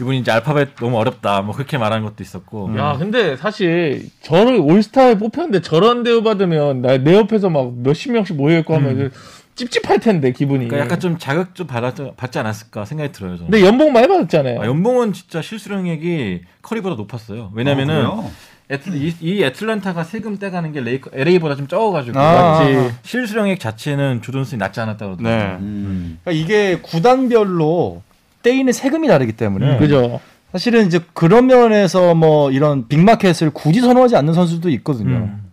이분이 0.02 0.20
이제 0.20 0.32
알파벳 0.32 0.76
너무 0.78 0.98
어렵다. 0.98 1.42
뭐 1.42 1.54
그렇게 1.54 1.78
말한 1.78 2.04
것도 2.04 2.16
있었고. 2.22 2.76
야, 2.78 2.96
근데 2.98 3.38
사실 3.38 4.10
저를 4.24 4.58
올스타에 4.60 5.18
뽑혔는데 5.20 5.62
저런 5.62 6.04
대우 6.04 6.24
받으면 6.24 6.82
나 6.82 6.98
내 6.98 7.16
옆에서 7.16 7.50
막 7.50 7.72
몇십 7.76 8.12
명씩 8.12 8.36
모여 8.36 8.58
있고 8.60 8.76
하면 8.76 8.98
그 8.98 9.12
찝찝할 9.56 10.00
텐데 10.00 10.32
기분이. 10.32 10.68
그러니까 10.68 10.86
약간 10.86 11.00
좀 11.00 11.18
자극 11.18 11.56
좀 11.56 11.68
받았, 11.68 11.94
받지 12.16 12.40
않았을까 12.40 12.86
생각이 12.86 13.12
들어요. 13.12 13.38
저는. 13.38 13.52
근데 13.52 13.66
연봉 13.66 13.94
많이 13.94 14.08
받았잖아요. 14.08 14.62
아, 14.62 14.66
연봉은 14.66 15.14
진짜 15.14 15.42
실수령액이 15.42 16.42
커리보다 16.62 16.96
높았어요. 16.96 17.52
왜냐면은 17.54 18.06
아? 18.06 18.30
애틀, 18.72 18.96
이, 18.96 19.14
이 19.20 19.44
애틀란타가 19.44 20.06
세금 20.06 20.38
떼가는 20.40 20.72
게 20.72 20.80
레이커, 20.80 21.12
LA보다 21.14 21.56
좀 21.56 21.68
적어가지고 21.68 22.18
아. 22.18 22.90
실수령액 23.04 23.60
자체는 23.60 24.22
조존슨이 24.22 24.58
낮지 24.60 24.80
않았다고 24.80 25.18
네. 25.18 25.24
그러더라고요. 25.24 25.58
음. 25.60 26.20
그러니까 26.24 26.44
이게 26.44 26.80
구단별로 26.82 28.02
떼이는 28.44 28.72
세금이 28.72 29.08
다르기 29.10 29.34
때문에 29.34 29.74
음, 29.74 29.78
그죠. 29.78 30.22
사실은 30.54 30.88
이제 30.88 31.00
그런 31.14 31.48
면에서 31.48 32.16
뭐 32.16 32.52
이런 32.52 32.88
빅마켓을 32.88 33.52
굳이 33.52 33.82
선호하지 33.82 34.16
않는 34.16 34.34
선수도 34.34 34.70
있거든요. 34.70 35.16
음. 35.18 35.52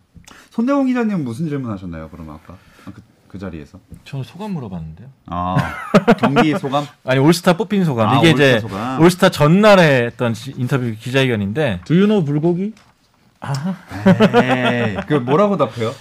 손대원 0.51 0.87
기자님 0.87 1.25
무슨 1.25 1.49
질문하셨나요? 1.49 2.09
그러면 2.11 2.37
아까 2.37 2.55
아, 2.87 2.93
그, 2.95 3.03
그 3.29 3.39
자리에서 3.39 3.79
저는 4.05 4.25
소감 4.25 4.53
물어봤는데요. 4.53 5.09
아 5.27 5.57
경기 6.19 6.57
소감 6.59 6.87
아니 7.05 7.21
올스타 7.21 7.57
뽑힌 7.57 7.85
소감. 7.85 8.09
아, 8.09 8.19
이게 8.19 8.29
올스타 8.31 8.45
이제 8.49 8.61
소감. 8.61 9.01
올스타 9.03 9.29
전날에 9.31 10.07
했던 10.07 10.35
시- 10.35 10.55
인터뷰 10.57 10.93
기자회견인데 10.99 11.81
두유노 11.85 12.25
불고기? 12.25 12.73
에이, 14.43 14.97
그 15.07 15.15
뭐라고 15.15 15.57
답해요? 15.57 15.93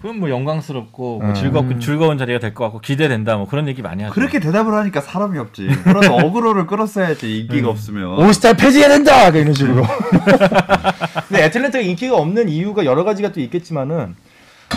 그건 0.00 0.20
뭐 0.20 0.28
영광스럽고 0.28 1.18
뭐 1.20 1.28
음. 1.30 1.34
즐겁고 1.34 1.78
즐거운 1.78 2.18
자리가 2.18 2.38
될 2.38 2.52
것 2.52 2.64
같고 2.64 2.80
기대된다 2.80 3.36
뭐 3.38 3.48
그런 3.48 3.66
얘기 3.68 3.80
많이 3.80 4.02
하죠. 4.02 4.12
그렇게 4.14 4.38
대답을 4.38 4.74
하니까 4.74 5.00
사람이 5.00 5.38
없지. 5.38 5.66
그래서 5.82 6.14
어그로를 6.14 6.66
끌었어야지 6.66 7.38
인기가 7.40 7.70
없으면. 7.70 8.18
올스타 8.18 8.52
폐지해야 8.52 8.88
된다! 8.90 9.30
그러니까 9.30 9.38
이런 9.38 9.54
식으로. 9.54 9.82
근데 11.28 11.44
애틀랜타가 11.44 11.82
인기가 11.82 12.16
없는 12.16 12.50
이유가 12.50 12.84
여러 12.84 13.02
가지가 13.04 13.32
또 13.32 13.40
있겠지만은 13.40 14.14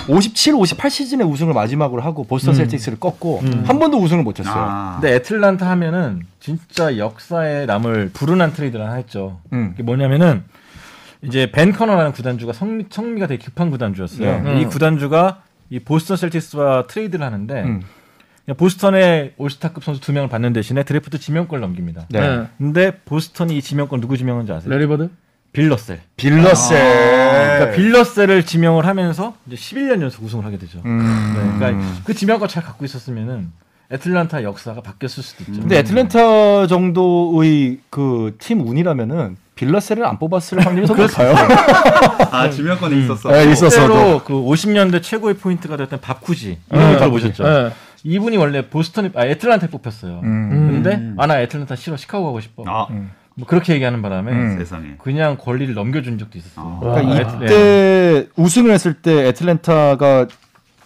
57, 0.07 0.55
58 0.55 0.89
시즌에 0.89 1.23
우승을 1.23 1.53
마지막으로 1.53 2.01
하고 2.01 2.23
보스턴 2.23 2.55
셀틱스를 2.55 2.99
꺾고 2.99 3.39
음. 3.39 3.63
한 3.65 3.79
번도 3.79 3.97
우승을 3.97 4.23
못 4.23 4.39
했어요. 4.39 4.55
아, 4.55 4.97
근데 4.99 5.15
애틀란타 5.15 5.69
하면은 5.71 6.23
진짜 6.39 6.97
역사에 6.97 7.65
남을 7.65 8.11
불운한 8.13 8.53
트레이드를 8.53 8.85
하나 8.85 8.95
했죠. 8.95 9.39
음. 9.53 9.71
그게 9.71 9.83
뭐냐면은 9.83 10.43
이제 11.21 11.51
벤 11.51 11.71
커너라는 11.73 12.11
구단주가 12.11 12.53
성미, 12.53 12.85
성미가 12.89 13.27
되게 13.27 13.43
급한 13.43 13.69
구단주였어요. 13.69 14.41
네. 14.43 14.61
이 14.61 14.65
음. 14.65 14.69
구단주가 14.69 15.41
이 15.69 15.79
보스턴 15.79 16.17
셀틱스와 16.17 16.87
트레이드를 16.87 17.25
하는데 17.25 17.63
음. 17.63 17.81
그냥 18.45 18.57
보스턴에 18.57 19.33
올스타급 19.37 19.83
선수 19.83 19.99
두 19.99 20.13
명을 20.13 20.29
받는 20.29 20.53
대신에 20.53 20.83
드래프트 20.83 21.19
지명권을 21.19 21.59
넘깁니다. 21.61 22.05
네. 22.09 22.47
근데 22.57 22.97
보스턴이 23.03 23.57
이 23.57 23.61
지명권 23.61 23.99
누구 23.99 24.17
지명한지 24.17 24.53
아세요? 24.53 24.71
레리버드? 24.71 25.09
빌러셀. 25.61 25.99
빌러셀. 26.17 26.77
그러니까 27.57 27.75
빌러셀을 27.75 28.45
지명을 28.45 28.85
하면서 28.85 29.33
이제 29.47 29.55
11년 29.55 30.03
연속 30.03 30.23
우승을 30.23 30.45
하게 30.45 30.57
되죠. 30.59 30.79
음. 30.85 31.33
네, 31.35 31.57
그러니까 31.57 32.01
그 32.05 32.13
지명권 32.13 32.47
잘 32.47 32.61
갖고 32.63 32.85
있었으면은 32.85 33.51
애틀란타 33.91 34.43
역사가 34.43 34.81
바뀌었을 34.81 35.23
수도 35.23 35.45
있죠. 35.47 35.61
근데 35.61 35.79
애틀랜타 35.79 36.67
정도의 36.67 37.79
그 37.89 38.33
팀 38.37 38.67
운이라면은 38.67 39.37
빌러셀을 39.55 40.05
안 40.05 40.19
뽑았을 40.19 40.63
확률이 40.63 40.85
더 40.85 40.93
높아요. 40.93 41.33
아 42.31 42.47
지명권이 42.51 43.05
있었어. 43.05 43.31
네, 43.31 43.45
있었어. 43.51 43.69
실제로 43.69 44.21
그 44.23 44.33
50년대 44.33 45.01
최고의 45.01 45.35
포인트가 45.37 45.75
됐던 45.77 46.01
바쿠지 46.01 46.59
이름을 46.71 46.91
네. 46.91 46.97
들어보셨죠? 46.99 47.43
네. 47.43 47.71
이분이 48.03 48.37
원래 48.37 48.69
보스턴에 48.69 49.09
아 49.15 49.25
애틀란타에 49.25 49.69
뽑혔어요. 49.71 50.19
음. 50.23 50.69
근데 50.83 50.95
음. 50.97 51.15
아나 51.17 51.41
애틀란타 51.41 51.75
싫어 51.77 51.97
시카고 51.97 52.25
가고 52.25 52.39
싶어. 52.41 52.63
아 52.67 52.85
음. 52.91 53.09
뭐 53.37 53.45
그렇게 53.47 53.73
얘기하는 53.73 54.01
바람에 54.01 54.31
음. 54.31 54.57
세상에. 54.57 54.95
그냥 54.97 55.37
권리를 55.39 55.73
넘겨준 55.75 56.17
적도 56.17 56.39
있었어요. 56.39 56.79
아. 56.81 56.85
와. 56.85 56.95
그러니까 56.95 57.37
애틀- 57.37 57.43
이때 57.45 58.27
우승을 58.35 58.71
했을 58.71 58.95
때 58.95 59.27
애틀랜타가 59.27 60.27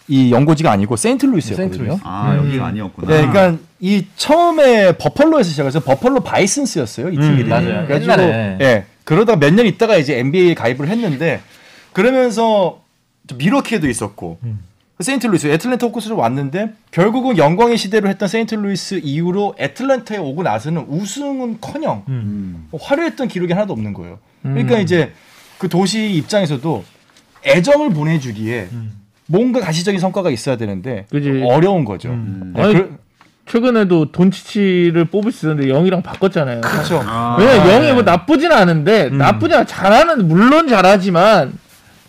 이 0.10 0.34
연고지가 0.34 0.70
아니고 0.70 0.98
세인트루이스였거든요. 0.98 1.74
세인트루이스. 1.74 2.02
아 2.04 2.34
음. 2.34 2.38
여기가 2.48 2.66
아니었구나. 2.66 3.08
네, 3.08 3.26
그러니까 3.28 3.58
이 3.80 4.06
처음에 4.18 4.98
버펄로에서 4.98 5.50
시작해서 5.50 5.80
버펄로 5.80 6.20
바이슨스였어요 6.22 7.10
이팀 7.10 7.22
음, 7.24 7.34
이름이. 7.36 7.50
맞아요. 7.50 7.88
그래가지고 7.88 8.12
옛날에. 8.12 8.58
예 8.60 8.86
그러다가 9.06 9.38
몇년 9.40 9.66
있다가 9.66 9.96
이제 9.96 10.20
NBA에 10.20 10.54
가입을 10.54 10.90
했는데 10.90 11.40
그러면서 11.94 12.82
또 13.28 13.36
밀워키에도 13.38 13.88
있었고 13.88 14.40
음. 14.44 14.60
세인트루이스 15.02 15.48
애틀랜타 15.48 15.88
호크스로 15.88 16.18
왔는데 16.18 16.74
결국은 16.92 17.38
영광의 17.38 17.78
시대로 17.78 18.10
했던 18.10 18.28
세인트루이스 18.28 19.02
이후로 19.04 19.56
애틀랜타에 19.60 20.18
오고 20.18 20.44
나서는 20.44 20.86
우승은커녕 20.88 22.04
음. 22.08 22.68
음. 22.72 22.78
화려했던 22.80 23.28
기록이 23.28 23.54
하나도 23.54 23.74
없는 23.74 23.94
거예요. 23.94 24.20
그러니까 24.44 24.76
음. 24.78 24.82
이제 24.82 25.14
그 25.58 25.70
도시 25.70 26.12
입장에서도 26.14 26.84
애정을 27.46 27.90
보내주기에 27.92 28.70
음. 28.72 28.92
뭔가 29.28 29.60
가시적인 29.62 30.00
성과가 30.00 30.30
있어야 30.30 30.58
되는데 30.58 31.06
그지. 31.10 31.44
어려운 31.46 31.86
거죠. 31.86 32.10
음. 32.10 32.54
네, 32.56 32.62
아니, 32.64 32.74
그- 32.74 32.98
최근에도 33.48 34.12
돈치치를 34.12 35.06
뽑을 35.06 35.32
수 35.32 35.46
있었는데 35.48 35.70
영이랑 35.70 36.04
바꿨잖아요. 36.04 36.62
그렇죠. 36.62 37.02
아, 37.04 37.36
왜냐면 37.40 37.68
네. 37.68 37.74
영이 37.74 37.94
뭐 37.94 38.04
나쁘진 38.04 38.52
않은데 38.52 39.08
음. 39.08 39.18
나쁘지 39.18 39.56
않아 39.56 39.66
잘하는 39.66 40.28
물론 40.28 40.68
잘하지만 40.68 41.54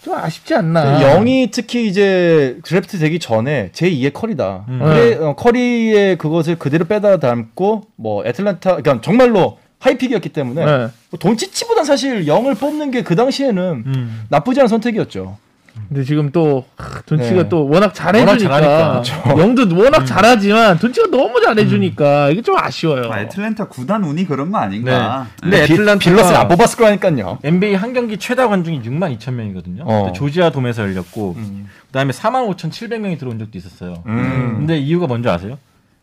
좀 0.02 0.14
아쉽지 0.14 0.54
않나. 0.54 0.98
영이 1.00 1.50
특히 1.52 1.86
이제 1.86 2.58
드래프트 2.64 2.98
되기 2.98 3.18
전에 3.18 3.70
제 3.72 3.88
2의 3.88 4.12
커리다. 4.12 4.64
음. 4.68 4.80
그래, 4.82 5.14
어, 5.14 5.34
커리의 5.36 6.18
그것을 6.18 6.56
그대로 6.56 6.84
빼다 6.86 7.18
담고 7.18 7.82
뭐 7.96 8.24
애틀란타, 8.26 8.76
그러니까 8.76 9.00
정말로 9.00 9.58
하이픽이었기 9.78 10.28
때문에 10.30 10.64
네. 10.64 10.88
뭐 11.10 11.18
돈치치보단 11.18 11.84
사실 11.84 12.26
영을 12.26 12.54
뽑는 12.54 12.90
게 12.90 13.02
그 13.02 13.14
당시에는 13.16 13.82
음. 13.86 14.24
나쁘지 14.28 14.60
않은 14.60 14.68
선택이었죠. 14.68 15.38
근데 15.88 16.04
지금 16.04 16.30
또 16.32 16.64
하, 16.76 17.00
돈치가 17.02 17.42
네. 17.44 17.48
또 17.48 17.66
워낙 17.68 17.94
잘해주니까 17.94 18.54
워낙 18.54 19.02
잘하니까. 19.04 19.36
영도 19.42 19.76
워낙 19.76 20.04
잘하지만 20.04 20.78
돈치가 20.78 21.06
너무 21.10 21.40
잘해주니까 21.40 22.30
이게 22.30 22.42
좀 22.42 22.56
아쉬워요. 22.58 23.10
아, 23.10 23.20
애틀랜타 23.20 23.66
구단 23.68 24.04
운이 24.04 24.26
그런 24.26 24.50
거 24.50 24.58
아닌가? 24.58 25.26
네. 25.42 25.50
근데 25.50 25.66
비- 25.66 25.74
애틀란타가- 25.74 25.98
빌러스를 26.00 26.36
안 26.38 26.48
뽑았을 26.48 26.78
거라니까요. 26.78 27.38
NBA 27.42 27.74
한 27.74 27.92
경기 27.92 28.16
최다 28.18 28.48
관중이 28.48 28.82
6만 28.82 29.16
2천 29.18 29.32
명이거든요. 29.34 29.84
어. 29.86 30.12
조지아 30.14 30.50
돔에서 30.50 30.82
열렸고 30.82 31.34
음. 31.38 31.68
그다음에 31.86 32.12
4만 32.12 32.48
5천 32.54 32.70
700명이 32.70 33.18
들어온 33.18 33.38
적도 33.38 33.56
있었어요. 33.58 34.02
음. 34.06 34.54
근데 34.58 34.78
이유가 34.78 35.06
뭔지 35.06 35.28
아세요? 35.28 35.58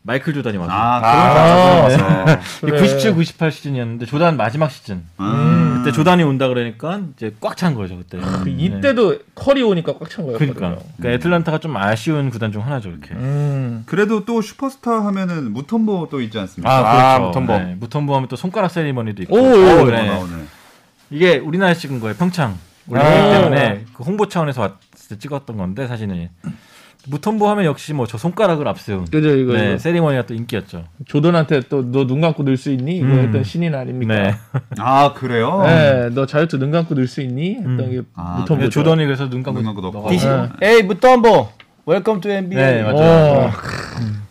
마이클 0.10 0.34
조단이 0.34 0.58
와서. 0.58 0.72
아, 0.72 1.02
아, 1.04 1.88
그런 1.88 2.00
거 2.00 2.24
같아서. 2.24 2.42
이게 2.64 2.72
그래. 2.72 2.80
97, 2.80 3.14
98 3.14 3.52
시즌이었는데 3.52 4.08
조단 4.08 4.38
마지막 4.38 4.72
시즌. 4.72 5.04
음. 5.20 5.84
그때 5.84 5.92
조단이 5.96 6.24
온다 6.24 6.48
그러니까 6.48 7.02
이제 7.16 7.36
꽉 7.40 7.56
찬 7.56 7.76
거죠 7.76 7.96
그때. 7.96 8.18
그 8.18 8.50
네. 8.50 8.52
이때도 8.52 9.20
커리 9.36 9.62
오니까 9.62 9.94
꽉 10.00 10.10
찬 10.10 10.26
거였거든요. 10.26 10.54
그러니까. 10.56 10.82
그러니까 10.98 11.16
애틀란타가 11.16 11.60
좀 11.60 11.78
아쉬운 11.78 12.32
구단 12.32 12.52
중 12.52 12.66
하나죠 12.66 12.90
이렇게. 12.90 13.14
음. 13.14 13.84
그래도 13.86 14.26
또 14.26 14.42
슈퍼스타 14.42 15.06
하면은 15.06 15.54
무톰보 15.54 16.08
또 16.10 16.22
있지 16.22 16.40
않습니까? 16.40 16.72
아, 16.72 16.80
아, 16.80 17.18
그렇죠. 17.20 17.28
무톰보. 17.28 17.54
네, 17.54 17.76
무톰보 17.80 18.16
하면 18.16 18.28
또 18.30 18.36
손가락 18.36 18.70
세리머니도 18.72 19.22
있고. 19.24 19.36
오, 19.36 19.40
오, 19.40 19.86
네. 19.92 20.08
나오네. 20.08 20.34
이게 21.12 21.38
우리나라 21.38 21.76
찍은 21.76 22.00
거예요. 22.00 22.16
평창. 22.16 22.58
올림픽 22.88 23.08
아. 23.12 23.32
때문에 23.40 23.86
그 23.94 24.02
홍보 24.04 24.28
차원에서 24.28 24.62
왔을 24.62 24.78
때 25.10 25.20
찍었던 25.20 25.56
건데 25.56 25.88
사진이. 25.88 26.30
무톰보 27.08 27.48
하면 27.50 27.66
역시 27.66 27.94
뭐 27.94 28.06
저 28.06 28.18
손가락을 28.18 28.68
앞세운. 28.68 29.06
그죠 29.06 29.30
이거, 29.36 29.54
네, 29.54 29.70
이거. 29.70 29.78
세리머니가 29.78 30.26
또 30.28 30.34
인기였죠. 30.34 30.84
조던한테 31.08 31.62
또 31.62 31.82
너 31.82 32.06
눈 32.06 32.22
감고 32.22 32.44
넣을 32.44 32.58
수 32.58 32.70
있니? 32.72 32.98
이거 32.98 33.08
음. 33.08 33.20
했던 33.20 33.44
신인 33.44 33.74
아닙니까? 33.74 34.14
네. 34.14 34.36
아, 34.80 35.14
그래요? 35.14 35.64
네, 35.66 36.10
너 36.12 36.26
자유투 36.26 36.60
눈 36.60 36.72
감고 36.72 36.94
넣을 36.96 37.08
수 37.08 37.22
있니? 37.22 37.56
했던 37.56 37.80
음. 37.80 37.92
게 37.92 38.02
아, 38.16 38.38
무턴 38.40 38.58
근데 38.58 38.66
보죠. 38.66 38.70
조던이 38.84 39.06
그래서 39.06 39.30
눈 39.30 39.42
감고 39.44 39.60
눈 39.62 39.66
감고 39.74 39.82
넣고. 39.82 40.10
This 40.10 40.20
is, 40.20 40.28
네. 40.28 40.50
에이 40.62 40.82
무덤보 40.84 41.50
웰컴 41.86 42.22
투 42.22 42.30
NBA. 42.30 42.64
네, 42.64 42.84
맞아요. 42.84 42.96
어, 42.98 43.52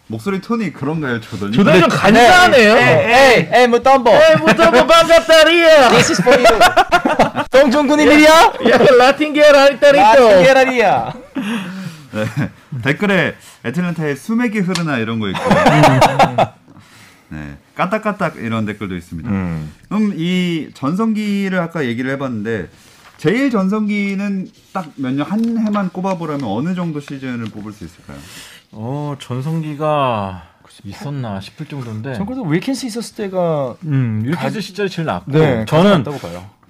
목소리 0.06 0.40
톤이 0.40 0.72
그런가요, 0.72 1.20
조던이? 1.20 1.52
조던이 1.52 1.80
좀 1.80 1.88
간단해요. 1.88 2.76
에이 2.76 3.48
에이 3.52 3.66
무덤보. 3.66 4.10
에이, 4.10 4.36
무턴 4.46 4.72
뭐 4.72 4.86
반갑다리야. 4.86 5.88
This 5.90 6.12
is 6.12 6.22
for 6.22 6.38
you. 6.38 7.44
똥종군인들이야? 7.50 8.30
야, 8.30 8.78
라틴 8.98 9.32
계열 9.32 9.54
아, 9.56 9.64
아리따리또. 9.64 10.42
게라리야. 10.42 11.12
네. 12.12 12.24
댓글에 12.82 13.34
애틀랜타에 13.64 14.14
수맥이 14.14 14.60
흐르나 14.60 14.98
이런 14.98 15.18
거 15.20 15.28
있고. 15.28 15.40
네. 17.30 17.56
까딱까딱 17.74 18.36
이런 18.36 18.64
댓글도 18.66 18.96
있습니다. 18.96 19.28
음. 19.30 19.72
그럼 19.88 20.12
이 20.16 20.70
전성기를 20.74 21.58
아까 21.60 21.84
얘기를 21.86 22.10
해봤는데 22.12 22.68
제일 23.18 23.50
전성기는 23.50 24.48
딱 24.72 24.86
몇 24.96 25.12
년 25.14 25.26
한 25.30 25.58
해만 25.58 25.90
꼽아보라면 25.90 26.44
어느 26.44 26.74
정도 26.74 27.00
시즌을 27.00 27.46
뽑을 27.46 27.72
수 27.72 27.84
있을까요? 27.84 28.16
어, 28.72 29.14
전성기가 29.18 30.42
있었나 30.84 31.40
싶을 31.40 31.66
정도인데. 31.66 32.14
전 32.14 32.24
그래도 32.26 32.42
윌킨스 32.44 32.86
있었을 32.86 33.16
때가 33.16 33.74
음, 33.84 34.22
윌키스 34.24 34.60
시절이 34.60 34.88
제일 34.88 35.06
낫고. 35.06 35.32
네, 35.32 35.64
저는. 35.66 36.04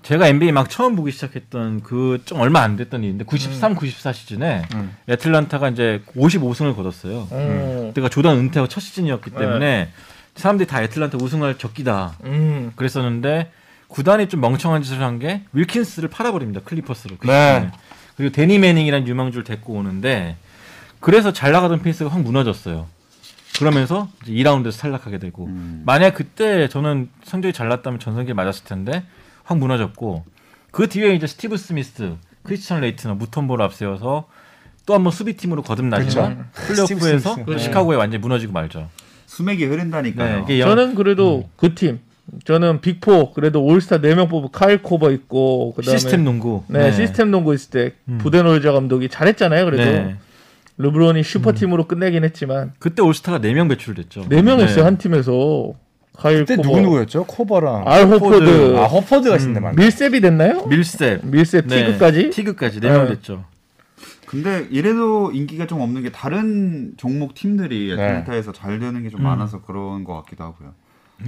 제가 0.03 0.27
NBA 0.29 0.53
막 0.53 0.71
처음 0.71 0.97
보기 0.97 1.11
시작했던 1.13 1.83
그 1.83 2.19
좀 2.25 2.41
얼마 2.41 2.61
안 2.63 2.77
됐던 2.77 3.05
일인데 3.05 3.25
93, 3.25 3.75
94 3.75 4.13
시즌에 4.13 4.63
음. 4.75 4.97
애틀란타가 5.09 5.71
이제 5.71 6.03
55승을 6.17 6.75
거뒀어요. 6.77 7.29
음. 7.33 7.85
그때가 7.89 8.09
조던 8.09 8.37
은퇴하고 8.39 8.69
첫 8.69 8.81
시즌이었기 8.81 9.31
때문에 9.31 9.91
사람들이 10.37 10.67
다 10.69 10.83
애틀란타 10.83 11.19
우승할 11.21 11.59
적기다. 11.59 12.17
음. 12.25 12.73
그랬었는데 12.77 13.51
구단이 13.89 14.29
좀 14.29 14.41
멍청한 14.41 14.83
짓을 14.83 15.01
한 15.03 15.19
게 15.19 15.43
윌킨스를 15.53 16.09
팔아버립니다. 16.11 16.61
클리퍼스로. 16.65 17.17
그 17.19 17.27
네. 17.27 17.71
그리고 18.17 18.33
데니 18.33 18.59
매닝이라는 18.59 19.07
유망주를 19.09 19.45
데리고 19.45 19.75
오는데 19.75 20.37
그래서 21.01 21.33
잘 21.33 21.53
나가던 21.53 21.83
페이스가 21.83 22.11
확 22.11 22.21
무너졌어요. 22.23 22.87
그러면서 23.59 24.09
이제 24.23 24.33
2라운드에서 24.33 24.79
탈락하게 24.81 25.19
되고 25.19 25.47
음. 25.47 25.83
만약 25.85 26.15
그때 26.15 26.69
저는 26.69 27.09
성적이 27.25 27.53
잘 27.53 27.69
났다면 27.69 27.99
전성기에 27.99 28.35
맞았을 28.35 28.65
텐데 28.65 29.03
확 29.49 29.57
무너졌고 29.57 30.25
그 30.71 30.89
뒤에 30.89 31.15
이제 31.15 31.27
스티브 31.27 31.57
스미스, 31.57 32.13
크리스천 32.43 32.83
레이트너, 32.83 33.15
무톰보를 33.15 33.65
앞세워서 33.65 34.29
또 34.85 34.95
한번 34.95 35.11
수비팀으로 35.11 35.63
거듭나지만 35.63 36.51
스티브 36.53 37.01
플레이오프에서. 37.01 37.37
네. 37.47 37.59
시카고에 37.59 37.97
완전히 37.97 38.21
무너지고 38.21 38.53
말죠. 38.53 38.91
수맥이 39.25 39.65
흐른다니까요. 39.65 40.45
네, 40.47 40.59
저는 40.61 40.95
그래도 40.95 41.49
그 41.57 41.75
팀. 41.75 42.01
저는 42.45 42.83
Big 42.83 43.04
Four 43.04 43.33
그래도 43.33 43.65
올스타 43.65 44.03
4명 44.03 44.29
뽑은 44.29 44.51
카일 44.53 44.83
코버 44.83 45.13
있고 45.13 45.73
그다음에 45.73 45.97
시스템 45.97 46.25
농구. 46.25 46.63
네, 46.69 46.93
시스템 46.93 47.31
농구 47.31 47.55
있을 47.55 47.71
때 47.71 47.95
음. 48.07 48.19
부덴홀저 48.19 48.73
감독이 48.73 49.09
잘했잖아요. 49.09 49.65
그래도 49.65 49.83
네. 49.83 50.17
르브론이 50.77 51.23
슈퍼팀으로 51.23 51.89
끝내긴 51.89 52.23
했지만 52.25 52.75
그때 52.79 53.01
올스타가 53.01 53.39
4명 53.39 53.71
배출됐죠. 53.71 54.27
네명 54.29 54.59
네. 54.59 54.65
했어요 54.65 54.85
한 54.85 54.99
팀에서 54.99 55.73
카일 56.19 56.41
그때 56.41 56.57
코버, 56.57 56.69
누구 56.69 56.81
누구였죠? 56.81 57.25
코버랑 57.25 57.85
알 57.87 58.05
호포드, 58.07 58.77
아 58.77 58.85
호포드가 58.87 59.37
있었는데 59.37 59.61
만 59.61 59.77
밀샙이 59.77 60.21
됐나요? 60.21 60.67
밀샙. 60.67 61.25
밀샙 61.25 61.69
네. 61.69 61.87
티그까지 61.87 62.31
티그까지 62.31 62.81
4명 62.81 63.05
네. 63.05 63.15
됐죠. 63.15 63.45
근데 64.27 64.67
이래도 64.71 65.31
인기가 65.33 65.67
좀 65.67 65.81
없는 65.81 66.03
게 66.03 66.11
다른 66.11 66.93
종목 66.97 67.35
팀들이 67.35 67.87
네. 67.87 67.93
애틀랜타에서 67.95 68.53
잘 68.53 68.81
되는 68.81 69.03
게좀 69.05 69.21
음. 69.21 69.25
많아서 69.25 69.63
그런 69.63 70.03
것 70.05 70.15
같기도 70.17 70.45
하고요. 70.45 70.75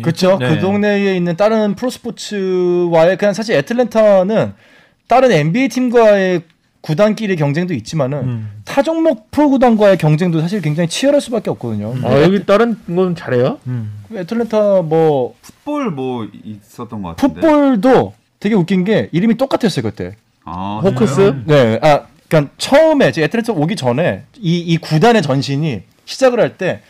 그렇죠. 0.03 0.39
네. 0.39 0.49
그 0.55 0.61
동네에 0.61 1.17
있는 1.17 1.37
다른 1.37 1.75
프로스포츠와의 1.77 3.17
그냥 3.17 3.33
사실 3.33 3.57
애틀랜타는 3.57 4.55
다른 5.09 5.33
NBA 5.33 5.69
팀과의 5.69 6.43
구단끼리 6.81 7.37
경쟁도 7.37 7.75
있지만은 7.75 8.19
음. 8.19 8.51
타 8.65 8.83
종목 8.83 9.31
프로 9.31 9.51
구단과의 9.51 9.99
경쟁도 9.99 10.41
사실 10.41 10.63
굉장히 10.63 10.89
치열할 10.89 11.21
수밖에 11.21 11.51
없거든요. 11.51 11.95
아 12.03 12.23
여기 12.23 12.45
다른 12.47 12.77
건 12.87 13.15
잘해요? 13.15 13.59
음. 13.67 14.03
애틀랜타 14.15 14.83
뭐 14.83 15.35
풋볼 15.43 15.91
뭐 15.91 16.27
있었던 16.45 17.03
것 17.03 17.17
같은데. 17.17 17.41
풋볼도 17.41 18.15
되게 18.41 18.55
웃긴 18.55 18.85
게 18.85 19.09
이름이 19.13 19.37
똑같았어요 19.37 19.83
그때. 19.83 20.17
아, 20.45 20.81
호크스? 20.83 21.43
네, 21.45 21.79
아, 21.83 22.07
그러니까 22.29 22.53
처음에 22.57 23.13
제 23.13 23.23
애틀랜타 23.25 23.53
오기 23.53 23.77
전에 23.77 24.23
이, 24.41 24.59
이 24.59 24.79
구단의 24.79 25.21
전신이 25.23 25.83
시작을 26.07 26.41
할 26.41 26.57
때 26.57 26.81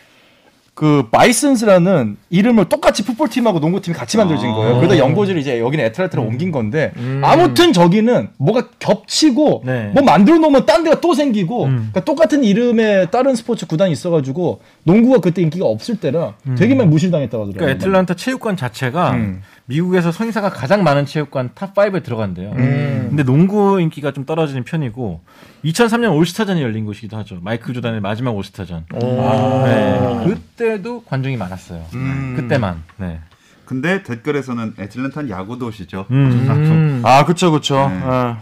그 0.81 1.07
마이슨스라는 1.11 2.17
이름을 2.31 2.65
똑같이 2.65 3.05
풋볼 3.05 3.29
팀하고 3.29 3.59
농구 3.59 3.79
팀이 3.81 3.95
같이 3.95 4.17
만들어진 4.17 4.49
아. 4.49 4.55
거예요. 4.55 4.77
그러다 4.77 4.97
연고지를 4.97 5.39
이제 5.39 5.59
여기는 5.59 5.85
애틀랜타로 5.85 6.23
옮긴 6.23 6.51
건데 6.51 6.91
음. 6.97 7.21
아무튼 7.23 7.71
저기는 7.71 8.29
뭐가 8.37 8.69
겹치고 8.79 9.61
네. 9.63 9.91
뭐 9.93 10.01
만들어 10.01 10.39
놓으면 10.39 10.65
딴 10.65 10.83
데가 10.83 10.99
또 10.99 11.13
생기고 11.13 11.65
음. 11.65 11.75
그러니까 11.91 11.99
똑같은 12.03 12.43
이름의 12.43 13.11
다른 13.11 13.35
스포츠 13.35 13.67
구단이 13.67 13.91
있어가지고 13.91 14.61
농구가 14.81 15.19
그때 15.19 15.43
인기가 15.43 15.67
없을 15.67 15.97
때라 15.97 16.33
되게 16.57 16.73
많이 16.73 16.89
무실당했다고 16.89 17.43
하더라고요. 17.43 17.59
그러니까 17.59 17.75
애틀란타 17.75 18.15
체육관 18.15 18.57
자체가 18.57 19.11
음. 19.11 19.43
미국에서 19.65 20.11
성인사가 20.11 20.49
가장 20.49 20.83
많은 20.83 21.05
체육관 21.05 21.51
top 21.55 21.73
5에 21.73 22.03
들어간대요. 22.03 22.51
음. 22.51 23.05
근데 23.09 23.23
농구 23.23 23.79
인기가 23.79 24.11
좀 24.11 24.25
떨어지는 24.25 24.63
편이고 24.63 25.21
2003년 25.65 26.15
올스타전이 26.15 26.61
열린 26.61 26.85
곳이기도 26.85 27.17
하죠. 27.17 27.39
마이클 27.41 27.73
조단의 27.73 28.01
마지막 28.01 28.31
올스타전. 28.35 28.85
오. 28.93 29.63
네. 29.65 30.23
그때도 30.25 31.03
관중이 31.03 31.37
많았어요. 31.37 31.85
음. 31.93 32.33
그때만. 32.37 32.83
네. 32.97 33.19
근데 33.65 34.03
댓글에서는 34.03 34.73
애틀랜타는 34.79 35.29
야구 35.29 35.57
도시죠. 35.57 36.05
음. 36.11 37.01
아 37.05 37.23
그쵸 37.25 37.51
그쵸. 37.51 37.75
네. 37.89 37.99
아. 38.03 38.39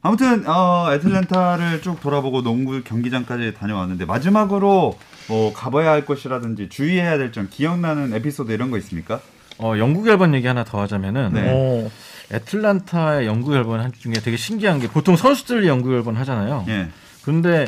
아무튼 0.00 0.46
어, 0.46 0.88
애틀랜타를 0.92 1.82
쭉 1.82 2.00
돌아보고 2.00 2.42
농구 2.42 2.82
경기장까지 2.82 3.54
다녀왔는데 3.54 4.04
마지막으로 4.06 4.98
뭐 5.28 5.52
가봐야 5.54 5.90
할 5.90 6.04
곳이라든지 6.06 6.68
주의해야 6.68 7.16
될 7.18 7.32
점 7.32 7.48
기억나는 7.50 8.12
에피소드 8.14 8.52
이런 8.52 8.70
거 8.70 8.76
있습니까? 8.78 9.20
어, 9.58 9.74
영국 9.78 10.06
열번 10.06 10.34
얘기 10.34 10.46
하나 10.46 10.64
더 10.64 10.80
하자면은 10.80 11.30
네. 11.32 11.42
어. 11.52 11.90
애틀란타의 12.32 13.26
영국 13.26 13.54
열번 13.54 13.80
한 13.80 13.92
중에 13.92 14.14
되게 14.14 14.36
신기한 14.36 14.80
게 14.80 14.88
보통 14.88 15.16
선수들이 15.16 15.68
영국 15.68 15.92
열번 15.92 16.16
하잖아요. 16.16 16.64
예. 16.68 16.88
근데 17.22 17.66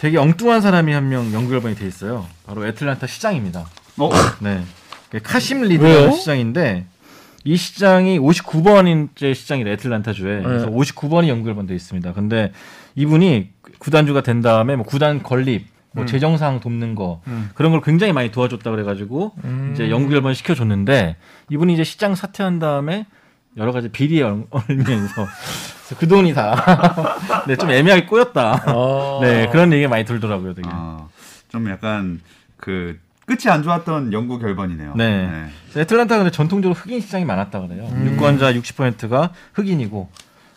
되게 0.00 0.18
엉뚱한 0.18 0.60
사람이 0.60 0.92
한 0.92 1.08
명 1.08 1.32
영국 1.32 1.54
열번이 1.54 1.76
돼 1.76 1.86
있어요. 1.86 2.26
바로 2.46 2.66
애틀란타 2.66 3.06
시장입니다. 3.06 3.66
어? 3.98 4.10
네. 4.40 4.62
카심 5.22 5.62
리드라는 5.62 5.96
왜요? 5.96 6.10
시장인데 6.12 6.86
이 7.44 7.56
시장이 7.56 8.18
59번인째 8.18 9.34
시장이래 9.34 9.72
애틀란타 9.72 10.12
주에. 10.12 10.42
그래서 10.42 10.66
네. 10.66 10.72
59번이 10.72 11.28
연결번 11.28 11.66
돼 11.66 11.74
있습니다. 11.74 12.12
근데 12.12 12.52
이분이 12.96 13.50
구단주가 13.78 14.22
된 14.22 14.42
다음에 14.42 14.76
뭐 14.76 14.84
구단 14.84 15.22
건립, 15.22 15.66
뭐 15.94 16.06
재정상 16.06 16.60
돕는 16.60 16.94
거 16.94 17.20
그런 17.54 17.72
걸 17.72 17.80
굉장히 17.80 18.12
많이 18.12 18.30
도와줬다 18.30 18.70
그래가지고 18.70 19.32
음. 19.44 19.70
이제 19.74 19.90
연구 19.90 20.14
열번 20.14 20.34
시켜줬는데 20.34 21.16
이분이 21.50 21.74
이제 21.74 21.84
시장 21.84 22.14
사퇴한 22.14 22.58
다음에 22.58 23.06
여러 23.56 23.72
가지 23.72 23.88
비리에 23.90 24.22
그래서 24.50 25.28
그 25.98 26.08
돈이 26.08 26.32
다 26.32 26.54
네, 27.46 27.56
좀 27.56 27.70
애매하게 27.70 28.06
꼬였다. 28.06 28.64
어. 28.68 29.20
네 29.22 29.48
그런 29.50 29.72
얘기가 29.72 29.90
많이 29.90 30.04
돌더라고요, 30.04 30.54
되게. 30.54 30.68
아, 30.72 31.06
좀 31.48 31.68
약간 31.68 32.20
그 32.56 32.98
끝이 33.26 33.50
안 33.52 33.62
좋았던 33.62 34.12
영구 34.12 34.38
결번이네요. 34.38 34.94
네. 34.96 35.48
애틀란타 35.76 36.16
근데 36.16 36.30
전통적으로 36.30 36.78
흑인 36.78 37.00
시장이 37.00 37.24
많았다 37.24 37.60
그래요. 37.60 37.88
음. 37.92 38.12
유권자 38.12 38.54
60%가 38.54 39.30
흑인이고 39.54 40.08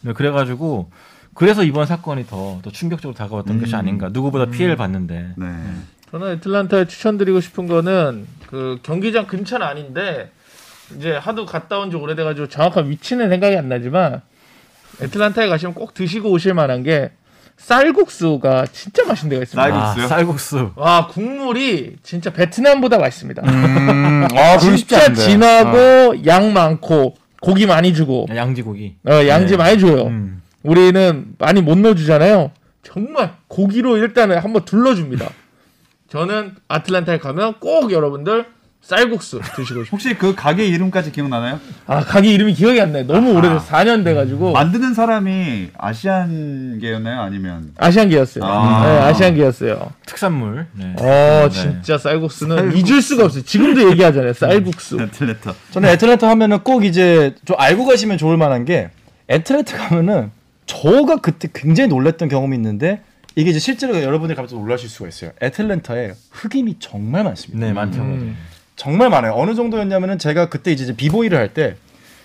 네, 0.01 0.13
그래가지고 0.13 0.89
그래서 1.35 1.63
이번 1.63 1.85
사건이 1.85 2.25
더, 2.27 2.59
더 2.63 2.71
충격적으로 2.71 3.15
다가왔던 3.15 3.57
음. 3.57 3.61
것이 3.61 3.75
아닌가. 3.75 4.09
누구보다 4.11 4.45
피해를 4.49 4.75
봤는데. 4.75 5.33
네. 5.35 5.45
저는 6.11 6.31
애틀란타에 6.33 6.85
추천드리고 6.87 7.41
싶은 7.41 7.67
거는 7.67 8.25
그 8.47 8.79
경기장 8.83 9.27
근처는 9.27 9.67
아닌데 9.67 10.31
이제 10.97 11.11
하도 11.15 11.45
갔다 11.45 11.77
온 11.79 11.91
지 11.91 11.97
오래돼가지고 11.97 12.47
정확한 12.47 12.89
위치는 12.89 13.29
생각이 13.29 13.55
안 13.57 13.67
나지만 13.69 14.21
애틀란타에 15.01 15.47
가시면 15.47 15.73
꼭 15.75 15.93
드시고 15.93 16.31
오실 16.31 16.53
만한 16.53 16.83
게 16.83 17.11
쌀국수가 17.57 18.67
진짜 18.71 19.03
맛있는 19.05 19.29
데가 19.31 19.43
있습니다. 19.43 19.63
쌀국수요? 19.69 20.03
아, 20.03 20.07
쌀국수. 20.07 20.71
와 20.75 21.07
국물이 21.07 21.95
진짜 22.03 22.29
베트남보다 22.31 22.97
맛있습니다. 22.97 23.41
음, 23.43 24.27
아, 24.37 24.57
진짜. 24.57 25.11
진하고 25.13 26.25
양 26.25 26.53
많고 26.53 27.15
고기 27.41 27.65
많이 27.65 27.93
주고 27.93 28.25
양지 28.33 28.61
고기. 28.61 28.95
어, 29.07 29.27
양지 29.27 29.51
네. 29.53 29.57
많이 29.57 29.79
줘요. 29.79 30.03
음. 30.07 30.41
우리는 30.65 31.25
많이 31.37 31.61
못 31.61 31.77
넣어주잖아요. 31.77 32.51
정말 32.81 33.33
고기로 33.47 33.97
일단은 33.97 34.39
한번 34.39 34.65
둘러줍니다. 34.65 35.29
저는 36.09 36.55
아틀란타에 36.67 37.19
가면 37.19 37.55
꼭 37.59 37.91
여러분들 37.91 38.45
쌀국수 38.81 39.41
드시고 39.55 39.83
싶어요. 39.83 39.85
혹시 39.91 40.13
그 40.15 40.35
가게 40.35 40.67
이름까지 40.67 41.11
기억나나요? 41.11 41.59
아 41.87 42.01
가게 42.01 42.31
이름이 42.31 42.53
기억이 42.53 42.79
안 42.79 42.93
나요. 42.93 43.05
너무 43.07 43.33
오래돼서 43.33 43.65
4년 43.65 44.03
돼가지고 44.03 44.53
만드는 44.53 44.93
사람이 44.93 45.69
아시안계였나요? 45.75 47.21
아니면 47.21 47.71
아시안계였어요. 47.77 48.43
아. 48.43 48.85
네, 48.85 48.99
아시안계였어요. 49.05 49.91
특산물. 50.05 50.67
네. 50.73 50.95
어 50.99 51.49
네. 51.49 51.49
진짜 51.49 51.97
쌀국수는 51.97 52.75
잊을 52.77 53.01
수가 53.01 53.25
없어요. 53.25 53.43
지금도 53.43 53.89
얘기하잖아요. 53.91 54.33
쌀국수. 54.33 55.01
애틀레타. 55.01 55.53
저는 55.71 55.89
애틀랜타 55.89 56.29
하면은 56.29 56.59
꼭 56.59 56.85
이제 56.85 57.33
좀 57.43 57.55
알고 57.59 57.85
가시면 57.85 58.19
좋을 58.19 58.37
만한 58.37 58.65
게 58.65 58.89
애틀랜타 59.29 59.77
가면은 59.89 60.29
저가 60.65 61.17
그때 61.17 61.47
굉장히 61.53 61.89
놀랐던 61.89 62.29
경험이 62.29 62.55
있는데 62.57 63.01
이게 63.35 63.49
이제 63.49 63.59
실제로 63.59 64.01
여러분들이 64.01 64.35
가면 64.35 64.49
또 64.49 64.57
놀라실 64.57 64.89
수가 64.89 65.07
있어요. 65.09 65.31
애틀랜타에 65.41 66.13
흑임이 66.31 66.77
정말 66.79 67.23
많습니다. 67.23 67.65
네, 67.65 67.73
많죠. 67.73 68.01
음. 68.01 68.37
정말 68.75 69.09
많아요. 69.09 69.33
어느 69.35 69.55
정도였냐면은 69.55 70.17
제가 70.17 70.49
그때 70.49 70.71
이제 70.71 70.95
비보이를 70.95 71.37
할 71.37 71.53
때 71.53 71.75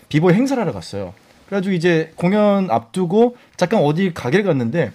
비보이 0.08 0.34
행사를 0.34 0.60
하러 0.60 0.72
갔어요. 0.72 1.14
그래가지고 1.46 1.74
이제 1.74 2.12
공연 2.16 2.70
앞두고 2.70 3.36
잠깐 3.56 3.80
어디 3.82 4.12
가게를 4.14 4.44
갔는데 4.44 4.92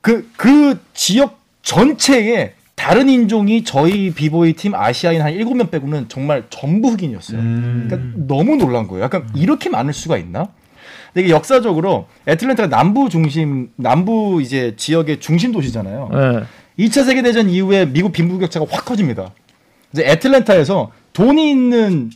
그, 0.00 0.28
그 0.36 0.78
지역 0.94 1.38
전체에 1.62 2.54
다른 2.74 3.08
인종이 3.10 3.62
저희 3.64 4.10
비보이 4.12 4.54
팀 4.54 4.74
아시아인 4.74 5.20
한 5.20 5.32
일곱 5.32 5.54
명 5.54 5.68
빼고는 5.70 6.08
정말 6.08 6.44
전부 6.48 6.88
흑인이었어요. 6.90 7.38
그러니까 7.38 7.98
너무 8.26 8.56
놀란 8.56 8.86
거예요. 8.88 9.04
약간 9.04 9.28
이렇게 9.34 9.68
많을 9.68 9.92
수가 9.92 10.16
있나? 10.16 10.48
근데 11.12 11.24
이게 11.24 11.30
역사적으로 11.30 12.06
애틀랜타가 12.26 12.68
남부 12.68 13.08
중심, 13.08 13.70
남부 13.76 14.40
이제 14.42 14.74
지역의 14.76 15.20
중심 15.20 15.52
도시잖아요. 15.52 16.10
네. 16.12 16.86
2차 16.86 17.04
세계 17.04 17.22
대전 17.22 17.50
이후에 17.50 17.86
미국 17.86 18.12
빈부격차가 18.12 18.66
확 18.70 18.84
커집니다. 18.84 19.32
이제 19.92 20.04
애틀랜타에서 20.04 20.92
돈이 21.12 21.50
있는 21.50 22.10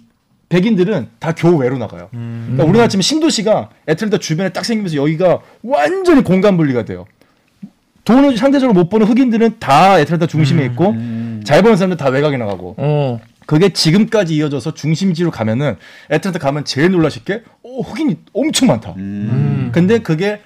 백인들은 0.49 1.09
다 1.19 1.33
교외로 1.35 1.79
나가요. 1.79 2.09
그러니까 2.13 2.65
우리나라 2.65 2.89
지금 2.89 3.03
신도시가 3.03 3.71
애틀랜타 3.89 4.19
주변에 4.19 4.51
딱 4.51 4.65
생기면서 4.65 4.97
여기가 4.97 5.41
완전히 5.63 6.23
공간 6.23 6.57
분리가 6.57 6.85
돼요. 6.85 7.07
돈을 8.05 8.37
상대적으로 8.37 8.79
못 8.79 8.89
버는 8.91 9.07
흑인들은 9.07 9.57
다 9.59 9.99
애틀랜타 9.99 10.27
중심에 10.27 10.65
있고 10.67 10.95
잘 11.45 11.63
버는 11.63 11.77
사람들 11.77 11.97
다 11.97 12.09
외곽에 12.11 12.37
나가고 12.37 12.75
어. 12.79 13.21
그게 13.47 13.69
지금까지 13.71 14.37
이어져서 14.37 14.75
중심지로 14.75 15.31
가면은 15.31 15.77
애틀랜타 16.11 16.39
가면 16.39 16.65
제일 16.65 16.91
놀라실 16.93 17.25
게 17.25 17.43
어, 17.63 17.81
흑인이 17.81 18.19
엄청 18.33 18.69
많다. 18.69 18.95
음. 18.97 19.71
근데 19.73 19.99
그게 19.99 20.41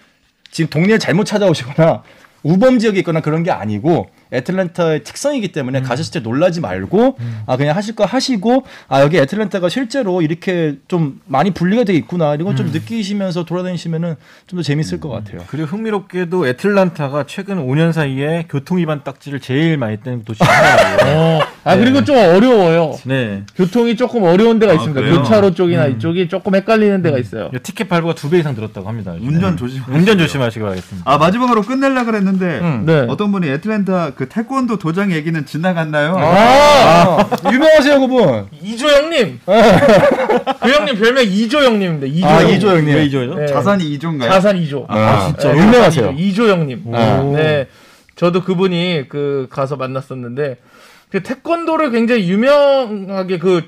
지금 0.50 0.70
동네를 0.70 0.98
잘못 0.98 1.24
찾아오시거나 1.24 2.02
우범 2.42 2.78
지역에 2.78 2.98
있거나 3.00 3.20
그런 3.20 3.42
게 3.42 3.50
아니고 3.50 4.08
애틀랜타의 4.32 5.04
특성이기 5.04 5.52
때문에 5.52 5.80
가셨을 5.82 6.12
때 6.12 6.20
놀라지 6.20 6.60
말고 6.60 7.16
아 7.46 7.56
그냥 7.56 7.76
하실 7.76 7.94
거 7.94 8.04
하시고 8.04 8.64
아 8.88 9.00
여기 9.02 9.18
애틀랜타가 9.18 9.68
실제로 9.68 10.22
이렇게 10.22 10.76
좀 10.88 11.20
많이 11.26 11.50
분리가 11.50 11.84
돼 11.84 11.94
있구나 11.94 12.34
이런 12.34 12.46
걸좀 12.46 12.70
느끼시면서 12.72 13.44
돌아다니시면은 13.44 14.16
좀 14.46 14.58
더 14.58 14.62
재밌을 14.62 14.98
것 14.98 15.08
같아요. 15.08 15.40
그리고 15.48 15.68
흥미롭게도 15.68 16.46
애틀란타가 16.48 17.24
최근 17.26 17.64
5년 17.66 17.92
사이에 17.92 18.46
교통 18.48 18.78
위반 18.78 19.04
딱지를 19.04 19.38
제일 19.40 19.76
많이 19.78 19.96
뗀 19.98 20.24
도시 20.24 20.42
하나라고요. 20.42 21.16
어. 21.16 21.40
아 21.64 21.76
그리고 21.76 22.02
좀 22.04 22.16
어려워요. 22.16 22.94
네. 23.04 23.44
교통이 23.54 23.94
조금 23.96 24.22
어려운 24.24 24.58
데가 24.58 24.72
아, 24.72 24.74
있습니다. 24.74 25.00
그래요? 25.00 25.16
교차로 25.22 25.54
쪽이나 25.54 25.86
이쪽이 25.86 26.28
조금 26.28 26.54
헷갈리는 26.54 27.02
데가 27.02 27.18
있어요. 27.18 27.50
티켓 27.62 27.88
발부가 27.88 28.14
두 28.14 28.28
배 28.30 28.38
이상 28.40 28.54
들었다고 28.54 28.88
합니다. 28.88 29.14
요즘에. 29.16 29.28
운전 29.36 29.56
조심. 29.56 29.82
운전 29.88 30.18
조심하시기 30.18 30.60
바라겠습니다. 30.60 31.10
아 31.10 31.16
마지막으로 31.18 31.62
끝낼라 31.62 32.04
그랬는데 32.04 32.58
음. 32.60 32.82
네. 32.86 33.06
어떤 33.08 33.30
분이 33.32 33.48
애틀랜타 33.48 34.10
그 34.18 34.28
태권도 34.28 34.78
도장 34.78 35.12
얘기는 35.12 35.46
지나갔나요? 35.46 36.16
아, 36.18 37.30
유명하세요 37.52 38.00
그분. 38.00 38.48
이조 38.60 38.88
형님. 38.88 39.38
그 39.46 40.68
형님 40.72 40.98
별명 40.98 41.22
이조 41.22 41.62
형님입니다. 41.62 42.06
이조 42.08 42.26
아 42.26 42.40
형님. 42.40 42.56
이조 42.56 42.68
형님. 42.68 42.96
왜 42.96 43.04
이조요? 43.04 43.34
네. 43.36 43.46
자산이 43.46 43.84
이종가요? 43.92 44.28
자산 44.28 44.56
이조. 44.56 44.86
아, 44.88 45.28
진짜 45.28 45.52
네, 45.52 45.60
유명하세요. 45.60 46.06
자산 46.06 46.18
이조. 46.18 46.42
이조 46.42 46.48
형님. 46.52 46.82
오. 46.88 47.36
네. 47.36 47.68
저도 48.16 48.42
그분이 48.42 49.04
그 49.08 49.46
가서 49.50 49.76
만났었는데 49.76 50.56
그 51.12 51.22
태권도를 51.22 51.92
굉장히 51.92 52.28
유명하게 52.28 53.38
그 53.38 53.62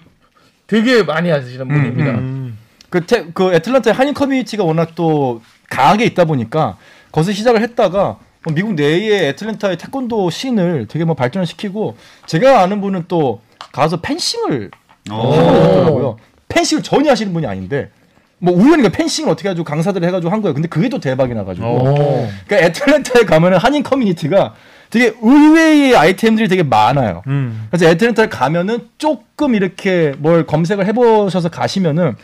되게 0.67 1.05
많이 1.05 1.31
하시는 1.31 1.69
분입니다. 1.69 2.11
음. 2.11 2.59
그, 2.89 3.07
태, 3.07 3.27
그 3.33 3.55
애틀란타의 3.55 3.95
한인 3.95 4.15
커뮤니티가 4.15 4.65
워낙 4.65 4.97
또 4.97 5.43
강하게 5.69 6.07
있다 6.07 6.25
보니까 6.25 6.77
거기서 7.13 7.31
시작을 7.31 7.63
했다가 7.63 7.99
뭐 8.01 8.19
미국 8.55 8.75
내에 8.75 9.29
애틀랜타의 9.29 9.77
태권도 9.77 10.31
씬을 10.31 10.87
되게 10.89 11.05
뭐 11.05 11.15
발전을 11.15 11.47
시키고 11.47 11.97
제가 12.27 12.61
아는 12.61 12.81
분은 12.81 13.05
또 13.09 13.41
가서 13.73 14.01
펜싱을 14.01 14.71
어. 15.11 15.35
해보더라고요. 15.35 16.17
펜싱을 16.49 16.83
전혀 16.83 17.11
하시는 17.11 17.33
분이 17.33 17.47
아닌데 17.47 17.91
뭐 18.39 18.55
우연히 18.55 18.83
그 18.83 18.89
펜싱을 18.89 19.31
어떻게 19.31 19.49
해가지고 19.49 19.65
강사들 19.65 20.03
해가지고 20.03 20.33
한 20.33 20.41
거예요. 20.41 20.55
근데 20.55 20.69
그게 20.69 20.89
또 20.89 20.99
대박이 20.99 21.35
나가지고 21.35 21.67
오. 21.67 22.29
그러니까 22.47 22.67
애틀랜타에 22.69 23.25
가면은 23.25 23.59
한인 23.59 23.83
커뮤니티가 23.83 24.55
되게 24.89 25.13
의외의 25.21 25.95
아이템들이 25.95 26.49
되게 26.49 26.63
많아요. 26.63 27.23
음. 27.27 27.69
그래서 27.71 27.87
애틀랜타를 27.87 28.31
가면은 28.31 28.89
조금 28.99 29.55
이렇게 29.55 30.15
뭘 30.19 30.47
검색을 30.47 30.87
해보셔서 30.87 31.51
가시면은 31.51 32.17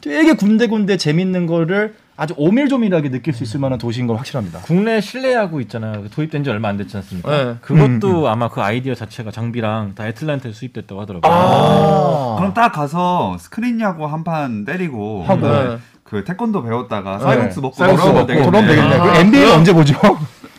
되게 0.00 0.32
군데군데 0.34 0.96
재밌는 0.96 1.46
거를 1.46 1.94
아주 2.16 2.32
오밀조밀하게 2.36 3.10
느낄 3.10 3.34
수 3.34 3.42
있을 3.42 3.58
만한 3.58 3.78
도시인 3.78 4.06
건 4.06 4.16
확실합니다. 4.16 4.60
국내 4.60 5.00
실내야구 5.00 5.60
있잖아요. 5.62 6.08
도입된 6.10 6.44
지 6.44 6.50
얼마 6.50 6.68
안 6.68 6.76
됐지 6.76 6.96
않습니까? 6.96 7.30
네. 7.30 7.54
그것도 7.60 8.28
아마 8.28 8.48
그 8.48 8.60
아이디어 8.62 8.94
자체가 8.94 9.32
장비랑 9.32 9.94
다 9.96 10.06
애틀란타에 10.06 10.52
수입됐다고 10.52 11.00
하더라고요. 11.00 11.32
아, 11.32 12.36
그럼 12.38 12.54
딱 12.54 12.70
가서 12.72 13.36
스크린 13.40 13.80
야구 13.80 14.06
한 14.06 14.22
판 14.24 14.64
때리고 14.64 15.24
하고. 15.24 15.46
네. 15.48 15.78
그 16.04 16.22
태권도 16.22 16.62
배웠다가 16.62 17.18
쌀국수 17.18 17.60
먹고 17.62 17.76
돌아오면 17.76 18.14
먹고 18.14 18.26
되겠네. 18.26 18.46
돌아오면 18.46 18.70
되겠네. 18.70 18.94
아, 18.94 19.02
그 19.24 19.30
그럼- 19.30 19.58
언제 19.58 19.72
보죠? 19.72 19.94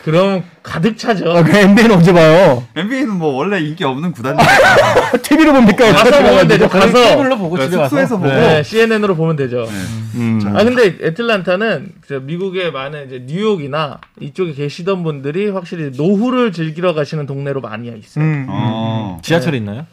그럼 0.05 0.43
가득 0.61 0.99
차죠. 0.99 1.31
아, 1.35 1.41
그 1.41 1.49
NBA는 1.57 1.95
언제 1.95 2.13
봐요? 2.13 2.63
NBA는 2.75 3.15
뭐 3.15 3.33
원래 3.33 3.59
인기 3.59 3.83
없는 3.83 4.11
구단이니까 4.11 5.17
TV로 5.23 5.51
봅니까? 5.53 5.91
가서 5.91 6.21
보면 6.21 6.47
되죠. 6.47 6.69
가서 6.69 6.93
케이블로 6.93 7.37
보고 7.39 7.57
네, 7.57 7.65
집에 7.65 7.77
가서. 7.77 7.89
숙소에서 7.89 8.17
보고. 8.17 8.29
네, 8.29 8.61
CNN으로 8.61 9.15
보면 9.15 9.35
되죠. 9.35 9.67
음. 10.13 10.39
아 10.55 10.63
근데 10.63 10.95
애틀란타는 11.01 11.93
저 12.07 12.19
미국의 12.19 12.71
많은 12.71 13.07
이제 13.07 13.23
뉴욕이나 13.25 13.99
이쪽에 14.21 14.53
계시던 14.53 15.01
분들이 15.01 15.49
확실히 15.49 15.89
노후를 15.97 16.51
즐기러 16.51 16.93
가시는 16.93 17.25
동네로 17.25 17.61
많이 17.61 17.87
있어요. 17.87 18.23
음. 18.23 18.45
어. 18.47 19.17
지하철이 19.23 19.57
있나요? 19.57 19.87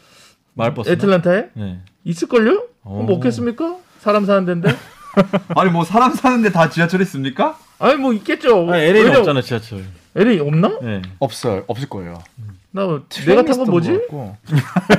마을버스. 0.53 0.91
애틀란타에 0.91 1.45
네. 1.55 1.79
있을걸요? 2.03 2.65
오. 2.83 3.01
뭐 3.01 3.15
없겠습니까? 3.15 3.77
사람 3.99 4.27
사는 4.27 4.45
데인데? 4.45 4.75
아니 5.57 5.71
뭐 5.71 5.83
사람 5.83 6.13
사는데 6.13 6.51
다 6.51 6.69
지하철 6.69 7.01
있습니까? 7.01 7.57
아니 7.79 7.95
뭐 7.95 8.13
있겠죠. 8.13 8.71
아, 8.71 8.77
LA는 8.77 9.05
왜냐- 9.09 9.17
없잖아 9.17 9.41
지하철. 9.41 9.81
LA 10.15 10.39
없나? 10.39 10.77
네. 10.81 11.01
없어요. 11.19 11.63
없을 11.67 11.89
거예요. 11.89 12.21
나 12.71 12.87
내가 13.25 13.43
탄 13.43 13.57
건 13.57 13.69
뭐지? 13.69 13.91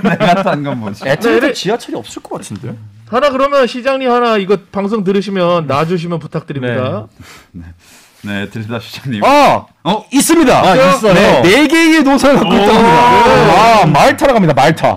내가 0.03 0.43
탄 0.43 0.63
건 0.65 0.79
뭐지? 0.81 1.07
애틀랜타 1.09 1.47
네, 1.49 1.53
지하철이 1.53 1.97
없을 1.97 2.23
것 2.23 2.37
같은데. 2.37 2.77
하나 3.09 3.31
그러면 3.31 3.67
시장님 3.67 4.11
하나 4.11 4.37
이거 4.39 4.57
방송 4.73 5.05
들으시면 5.05 5.67
놔주시면 5.67 6.19
부탁드립니다. 6.21 7.09
네, 7.53 7.65
들리다 8.25 8.81
시장님. 8.81 9.25
아, 9.25 9.67
어? 9.85 10.05
있습니다. 10.11 10.63
아, 10.63 10.75
있어요? 10.75 11.15
네, 11.15 11.43
네 11.43 11.67
개의 11.67 12.03
노선을 12.03 12.37
갖고 12.37 12.55
있답니다. 12.55 13.83
아, 13.83 13.87
말타라 13.87 14.33
갑니다. 14.33 14.55
말타. 14.55 14.97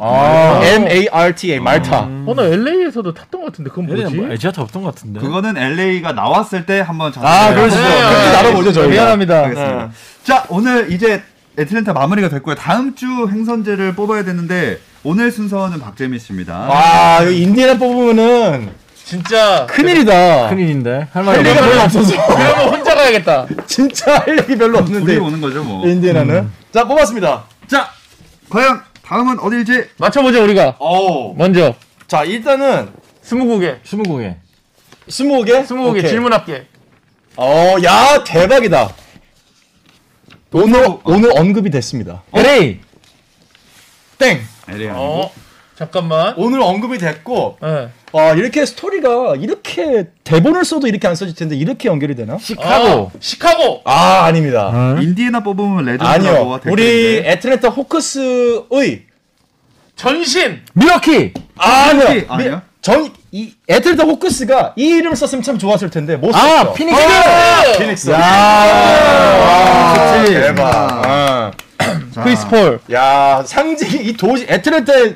M 0.63 0.88
A 0.88 1.07
R 1.11 1.36
T 1.36 1.53
A 1.53 1.59
말타. 1.59 1.99
어, 2.25 2.34
나 2.36 2.43
LA에서도 2.43 3.13
탔던 3.13 3.41
것 3.41 3.47
같은데 3.47 3.69
그건 3.69 3.88
뭐지? 3.88 4.15
뭐 4.15 4.36
지하철 4.38 4.63
없던 4.63 4.82
것 4.82 4.95
같은데. 4.95 5.19
그거는 5.19 5.57
LA가 5.57 6.13
나왔을 6.13 6.65
때 6.65 6.80
한번 6.80 7.11
자세히 7.11 7.30
아, 7.30 7.53
그러시죠. 7.53 7.82
그렇게 7.82 8.01
하겠습니다. 8.01 8.41
나눠보죠, 8.41 8.73
저희가. 8.73 8.91
미안합니다. 8.91 9.43
하겠습니다. 9.43 9.89
자, 10.23 10.45
오늘 10.49 10.91
이제 10.91 11.21
애틀랜타 11.59 11.93
마무리가 11.93 12.30
됐고요. 12.30 12.55
다음 12.55 12.95
주 12.95 13.07
행선제를 13.07 13.95
뽑아야 13.95 14.23
되는데 14.23 14.80
오늘 15.03 15.32
순서는 15.32 15.80
박재민 15.80 16.19
씨입니다. 16.19 16.53
와, 16.55 17.25
여기 17.25 17.41
인디애나 17.41 17.78
뽑으면은 17.78 18.69
진짜 19.08 19.66
큰일이다. 19.68 20.49
큰일인데 20.49 21.08
할할 21.14 21.24
말이 21.24 21.38
얘기가 21.39 21.60
없네. 21.64 21.72
별로 21.72 21.82
없어서. 21.84 22.28
그러면 22.28 22.70
혼자 22.74 22.93
가야 22.93 23.03
가야겠다. 23.05 23.47
진짜 23.66 24.18
할 24.20 24.38
얘기 24.38 24.58
별로 24.58 24.84
둘이 24.84 24.97
없는데 24.97 25.18
오는 25.18 25.39
거죠 25.39 25.64
뭐. 25.64 25.88
인디애나는 25.88 26.51
자 26.74 26.84
뽑았습니다. 26.86 27.45
자, 27.68 27.89
과연 28.49 28.82
다음은 29.03 29.39
어딜지. 29.39 29.86
맞춰보자 29.97 30.41
우리가. 30.41 30.76
오. 30.80 31.34
먼저 31.36 31.74
자 32.08 32.26
일단은 32.26 32.89
스무고개. 33.22 33.78
스무고개. 33.86 34.36
스무 35.08 35.45
개. 35.45 35.64
스무고개 35.64 35.99
오케이. 35.99 36.10
질문할게. 36.12 36.68
어, 37.38 37.76
야 37.86 38.22
대박이다. 38.26 38.89
오늘 40.51 40.86
어. 40.86 40.99
오늘 41.05 41.32
언급이 41.34 41.70
됐습니다. 41.70 42.24
LA. 42.34 42.80
땡. 44.18 44.41
LA 44.68 44.89
아니고. 44.89 45.01
어 45.01 45.32
잠깐만. 45.78 46.34
오늘 46.38 46.61
언급이 46.61 46.97
됐고 46.97 47.57
예. 47.63 47.89
아 48.13 48.32
이렇게 48.32 48.65
스토리가 48.65 49.36
이렇게 49.39 50.05
대본을 50.23 50.65
써도 50.65 50.88
이렇게 50.88 51.07
안 51.07 51.13
써질 51.15 51.36
텐데 51.36 51.55
이렇게 51.55 51.88
연결이 51.88 52.15
되나? 52.15 52.38
시카고. 52.39 53.11
아, 53.13 53.17
시카고. 53.19 53.82
아 53.86 54.23
아닙니다. 54.23 54.97
인디애나 54.99 55.41
뽑으면 55.41 55.86
레전드라고 55.86 56.53
아니요. 56.55 56.59
우리. 56.65 57.17
애틀랜타 57.23 57.69
호크스의 57.69 59.03
전신. 59.95 60.61
밀워키. 60.74 61.34
아니요. 61.57 62.03
혹시 62.05 62.25
아니요? 62.28 62.61
전 62.82 63.11
이 63.32 63.53
애틀랜타 63.69 64.05
호크스가 64.05 64.73
이 64.78 64.86
이름을 64.86 65.15
썼으면 65.17 65.43
참 65.43 65.59
좋았을 65.59 65.89
텐데 65.89 66.15
못 66.15 66.34
아, 66.34 66.39
썼죠. 66.63 66.73
피닉스. 66.73 67.01
피닉스. 67.78 68.09
야. 68.11 68.17
아, 68.19 70.17
좋지. 70.21 70.34
대박. 70.34 70.65
아. 71.05 71.51
자, 72.13 72.23
크리스 72.23 72.47
폴. 72.47 72.80
야 72.93 73.43
상징 73.45 74.01
이 74.05 74.13
도시 74.13 74.47
애틀랜타의 74.49 75.15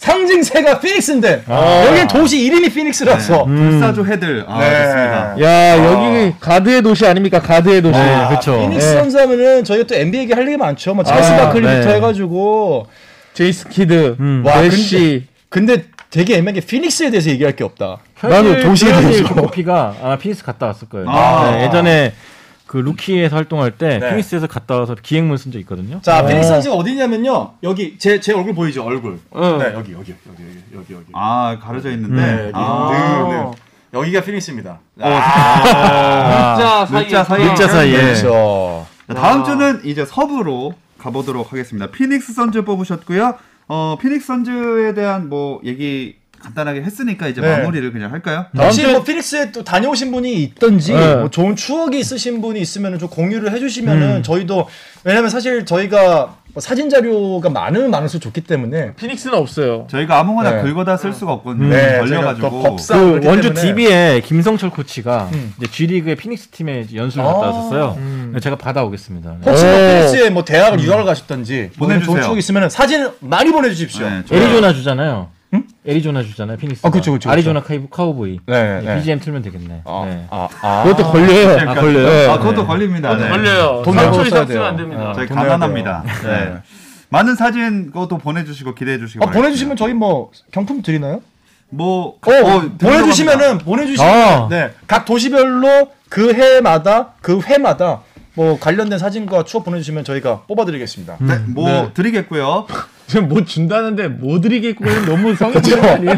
상징새가 0.00 0.80
피닉스인데 0.80 1.42
아. 1.46 1.84
여기 1.86 2.08
도시 2.08 2.42
이름이 2.46 2.70
피닉스라서 2.70 3.44
불사조 3.44 4.06
헤들. 4.06 4.44
아, 4.48 4.58
네. 4.58 4.70
좋습니다. 4.70 5.36
야 5.42 5.74
아. 5.74 5.84
여기 5.84 6.34
가드의 6.40 6.80
도시 6.80 7.06
아닙니까? 7.06 7.38
가드의 7.38 7.82
도시. 7.82 7.98
네, 7.98 8.26
그쵸. 8.30 8.58
피닉스 8.60 8.86
네. 8.86 8.92
선수하면은 8.94 9.64
저희가 9.64 9.86
또 9.86 9.94
NBA 9.94 10.22
얘기 10.22 10.32
할 10.32 10.46
얘기 10.46 10.56
많죠. 10.56 10.94
뭐 10.94 11.04
찰스 11.04 11.32
아, 11.32 11.36
바클리부터 11.36 11.88
네. 11.90 11.94
해가지고 11.96 12.86
제이스 13.34 13.68
키드. 13.68 14.16
음. 14.18 14.42
와, 14.46 14.62
메시. 14.62 15.26
근데 15.50 15.84
되게 16.10 16.36
애매한 16.38 16.54
게 16.54 16.60
피닉스에 16.60 17.10
대해서 17.10 17.28
얘기할 17.28 17.54
게 17.54 17.62
없다. 17.62 17.98
나도 18.22 18.58
도시에 18.62 18.92
대해서. 19.02 19.24
조코피가 19.28 19.96
아마 20.02 20.16
피닉스 20.16 20.44
갔다 20.44 20.66
왔을 20.66 20.88
거예요. 20.88 21.10
아. 21.10 21.50
네, 21.52 21.66
예전에 21.66 22.14
그 22.70 22.76
루키에서 22.76 23.34
활동할 23.34 23.72
때 23.72 23.98
네. 23.98 24.10
피닉스에서 24.10 24.46
갔다 24.46 24.78
와서 24.78 24.94
기획문 24.94 25.36
쓴 25.38 25.50
적 25.50 25.58
있거든요. 25.58 26.00
자, 26.02 26.20
어. 26.20 26.26
피닉스 26.26 26.48
선수가 26.48 26.76
어디냐면요. 26.76 27.54
여기 27.64 27.98
제 27.98 28.20
제 28.20 28.32
얼굴 28.32 28.54
보이죠? 28.54 28.84
얼굴. 28.84 29.18
어. 29.32 29.58
네, 29.58 29.72
여기 29.74 29.92
여기 29.92 30.14
여기 30.28 30.42
여기 30.44 30.76
여기 30.76 30.94
여기. 30.94 31.04
아, 31.12 31.58
가려져 31.60 31.90
있는데. 31.90 32.14
네, 32.24 32.42
여기. 32.44 32.52
아. 32.54 33.26
네, 33.28 33.36
네. 33.36 33.50
여기가 33.92 34.20
피닉스입니다. 34.20 34.78
자 35.00 36.86
사이. 36.88 37.04
늑자 37.06 37.24
사이. 37.24 37.44
늑자 37.44 37.66
사이에. 37.66 37.96
그렇죠. 38.02 38.86
자, 39.08 39.14
다음 39.14 39.44
주는 39.44 39.80
이제 39.84 40.04
서부로 40.04 40.74
가보도록 40.98 41.50
하겠습니다. 41.52 41.88
피닉스 41.88 42.34
선즈 42.34 42.62
뽑으셨고요. 42.62 43.34
어, 43.66 43.98
피닉스 44.00 44.26
선즈에 44.28 44.94
대한 44.94 45.28
뭐 45.28 45.60
얘기 45.64 46.19
간단하게 46.42 46.82
했으니까 46.82 47.28
이제 47.28 47.40
네. 47.40 47.56
마무리를 47.58 47.92
그냥 47.92 48.12
할까요? 48.12 48.46
혹시 48.56 48.82
다음 48.82 48.92
뭐 48.94 49.04
피닉스에 49.04 49.52
또 49.52 49.62
다녀오신 49.62 50.10
분이 50.10 50.42
있던지 50.42 50.92
네. 50.92 51.16
뭐 51.16 51.30
좋은 51.30 51.54
추억이 51.54 51.98
있으신 51.98 52.40
분이 52.40 52.60
있으면 52.60 52.98
좀 52.98 53.08
공유를 53.08 53.52
해주시면은 53.52 54.22
저희도 54.22 54.66
왜냐면 55.04 55.30
사실 55.30 55.64
저희가 55.64 56.36
뭐 56.52 56.60
사진 56.60 56.90
자료가 56.90 57.48
많으면 57.48 57.90
많을수록 57.90 58.22
좋기 58.22 58.40
때문에 58.40 58.94
피닉스는 58.94 59.36
없어요. 59.38 59.86
저희가 59.88 60.18
아무거나 60.18 60.50
네. 60.50 60.62
긁어다 60.62 60.96
쓸 60.96 61.12
수가 61.12 61.32
없거든요. 61.34 61.68
네, 61.68 61.98
걸려가지고. 61.98 62.48
저희가 62.50 62.50
또 62.50 62.62
법상 62.62 63.20
그 63.20 63.26
원주. 63.26 63.54
DB에 63.54 64.20
김성철 64.24 64.70
코치가 64.70 65.28
음. 65.32 65.54
이제 65.58 65.70
G리그의 65.70 66.16
피닉스 66.16 66.48
팀에 66.48 66.86
연수를 66.92 67.24
갔다 67.24 67.38
아. 67.38 67.50
왔었어요. 67.50 67.94
음. 67.98 68.36
제가 68.42 68.56
받아오겠습니다. 68.56 69.36
네. 69.44 69.50
혹시 69.50 69.64
뭐 69.64 69.74
오. 69.74 69.76
피닉스에 69.78 70.30
뭐 70.30 70.44
대학을 70.44 70.80
유학을 70.80 71.04
가셨던지 71.04 71.70
뭐 71.76 71.86
보내주세요. 71.86 72.14
좋은 72.14 72.22
추억 72.24 72.38
있으면 72.38 72.68
사진 72.68 73.08
많이 73.20 73.52
보내주십시오. 73.52 74.08
네. 74.08 74.22
애리조나 74.32 74.72
주잖아요. 74.72 75.28
응? 75.52 75.64
애리조나 75.86 76.22
주잖아요. 76.22 76.56
피닉스. 76.56 76.86
아, 76.86 76.90
그쵸, 76.90 77.12
그쵸, 77.12 77.28
그쵸. 77.28 77.30
아리조나 77.30 77.62
카이브 77.62 77.88
카우보이. 77.90 78.40
네, 78.46 78.80
네, 78.80 78.96
BGM 78.96 79.20
틀면 79.20 79.42
되겠네. 79.42 79.82
아, 79.84 80.04
네. 80.06 80.26
아, 80.30 80.48
아. 80.62 80.82
그것도 80.84 81.10
걸려요. 81.10 81.68
아, 81.68 81.74
걸려요? 81.74 82.30
아, 82.30 82.38
그것도 82.38 82.62
네. 82.62 82.66
걸립니다. 82.66 83.08
그것도 83.10 83.24
네. 83.24 83.30
걸려요. 83.30 83.82
돈 83.84 83.96
3초 83.96 84.00
내고 84.02 84.14
써야 84.14 84.26
이상 84.26 84.46
돼요. 84.46 84.46
쓰면 84.46 84.64
안 84.64 84.76
됩니다. 84.76 85.10
어. 85.10 85.12
저희 85.14 85.26
돈 85.26 85.36
내야 85.36 85.46
가난합니다. 85.46 86.04
네. 86.22 86.28
네. 86.28 86.56
많은 87.08 87.34
사진 87.34 87.86
그것도 87.86 88.18
보내주시고 88.18 88.74
기대해 88.76 88.98
주시고 88.98 89.24
아, 89.24 89.30
보내주시면 89.30 89.76
저희 89.76 89.92
뭐 89.92 90.30
경품 90.52 90.82
드리나요? 90.82 91.20
뭐 91.68 92.18
어, 92.24 92.30
어, 92.30 92.70
보내주시면은 92.78 93.58
보내주시면 93.58 94.12
아. 94.12 94.48
네, 94.48 94.70
각 94.86 95.04
도시별로 95.04 95.90
그 96.08 96.32
해마다 96.32 97.14
그 97.20 97.40
회마다 97.40 98.02
뭐 98.34 98.58
관련된 98.58 98.98
사진과 98.98 99.44
추억 99.44 99.64
보내주시면 99.64 100.04
저희가 100.04 100.42
뽑아드리겠습니다. 100.46 101.16
네, 101.20 101.38
뭐 101.48 101.68
네. 101.68 101.90
드리겠고요. 101.94 102.66
지금 103.10 103.28
뭐 103.28 103.44
준다는데 103.44 104.06
뭐 104.06 104.40
드리겠고는 104.40 105.04
너무 105.04 105.34
성의적인 105.34 105.80
거 105.82 105.88
아니에요? 105.88 106.14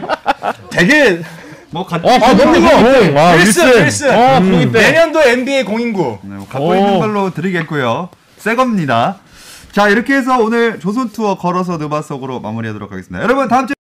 되게 0.68 1.22
뭐 1.70 1.86
갖고 1.86 2.10
아, 2.10 2.16
있는 2.16 2.36
너무 2.36 2.56
이거. 2.58 3.18
와, 3.18 3.34
필승 3.34 3.66
윌슨. 3.66 3.82
필승. 3.84 4.10
어, 4.10 4.38
음. 4.40 4.70
내년도 4.72 5.22
NBA 5.22 5.64
공인구. 5.64 6.18
네, 6.22 6.34
뭐 6.36 6.46
갖고 6.46 6.68
오. 6.68 6.74
있는 6.74 6.98
걸로 6.98 7.30
드리겠고요. 7.32 8.10
새 8.36 8.54
겁니다. 8.54 9.16
자 9.72 9.88
이렇게 9.88 10.14
해서 10.14 10.38
오늘 10.38 10.80
조선 10.80 11.08
투어 11.08 11.38
걸어서 11.38 11.78
느바 11.78 12.02
속으로 12.02 12.40
마무리하도록 12.40 12.92
하겠습니다. 12.92 13.22
여러분 13.22 13.48
다음 13.48 13.66
주 13.66 13.72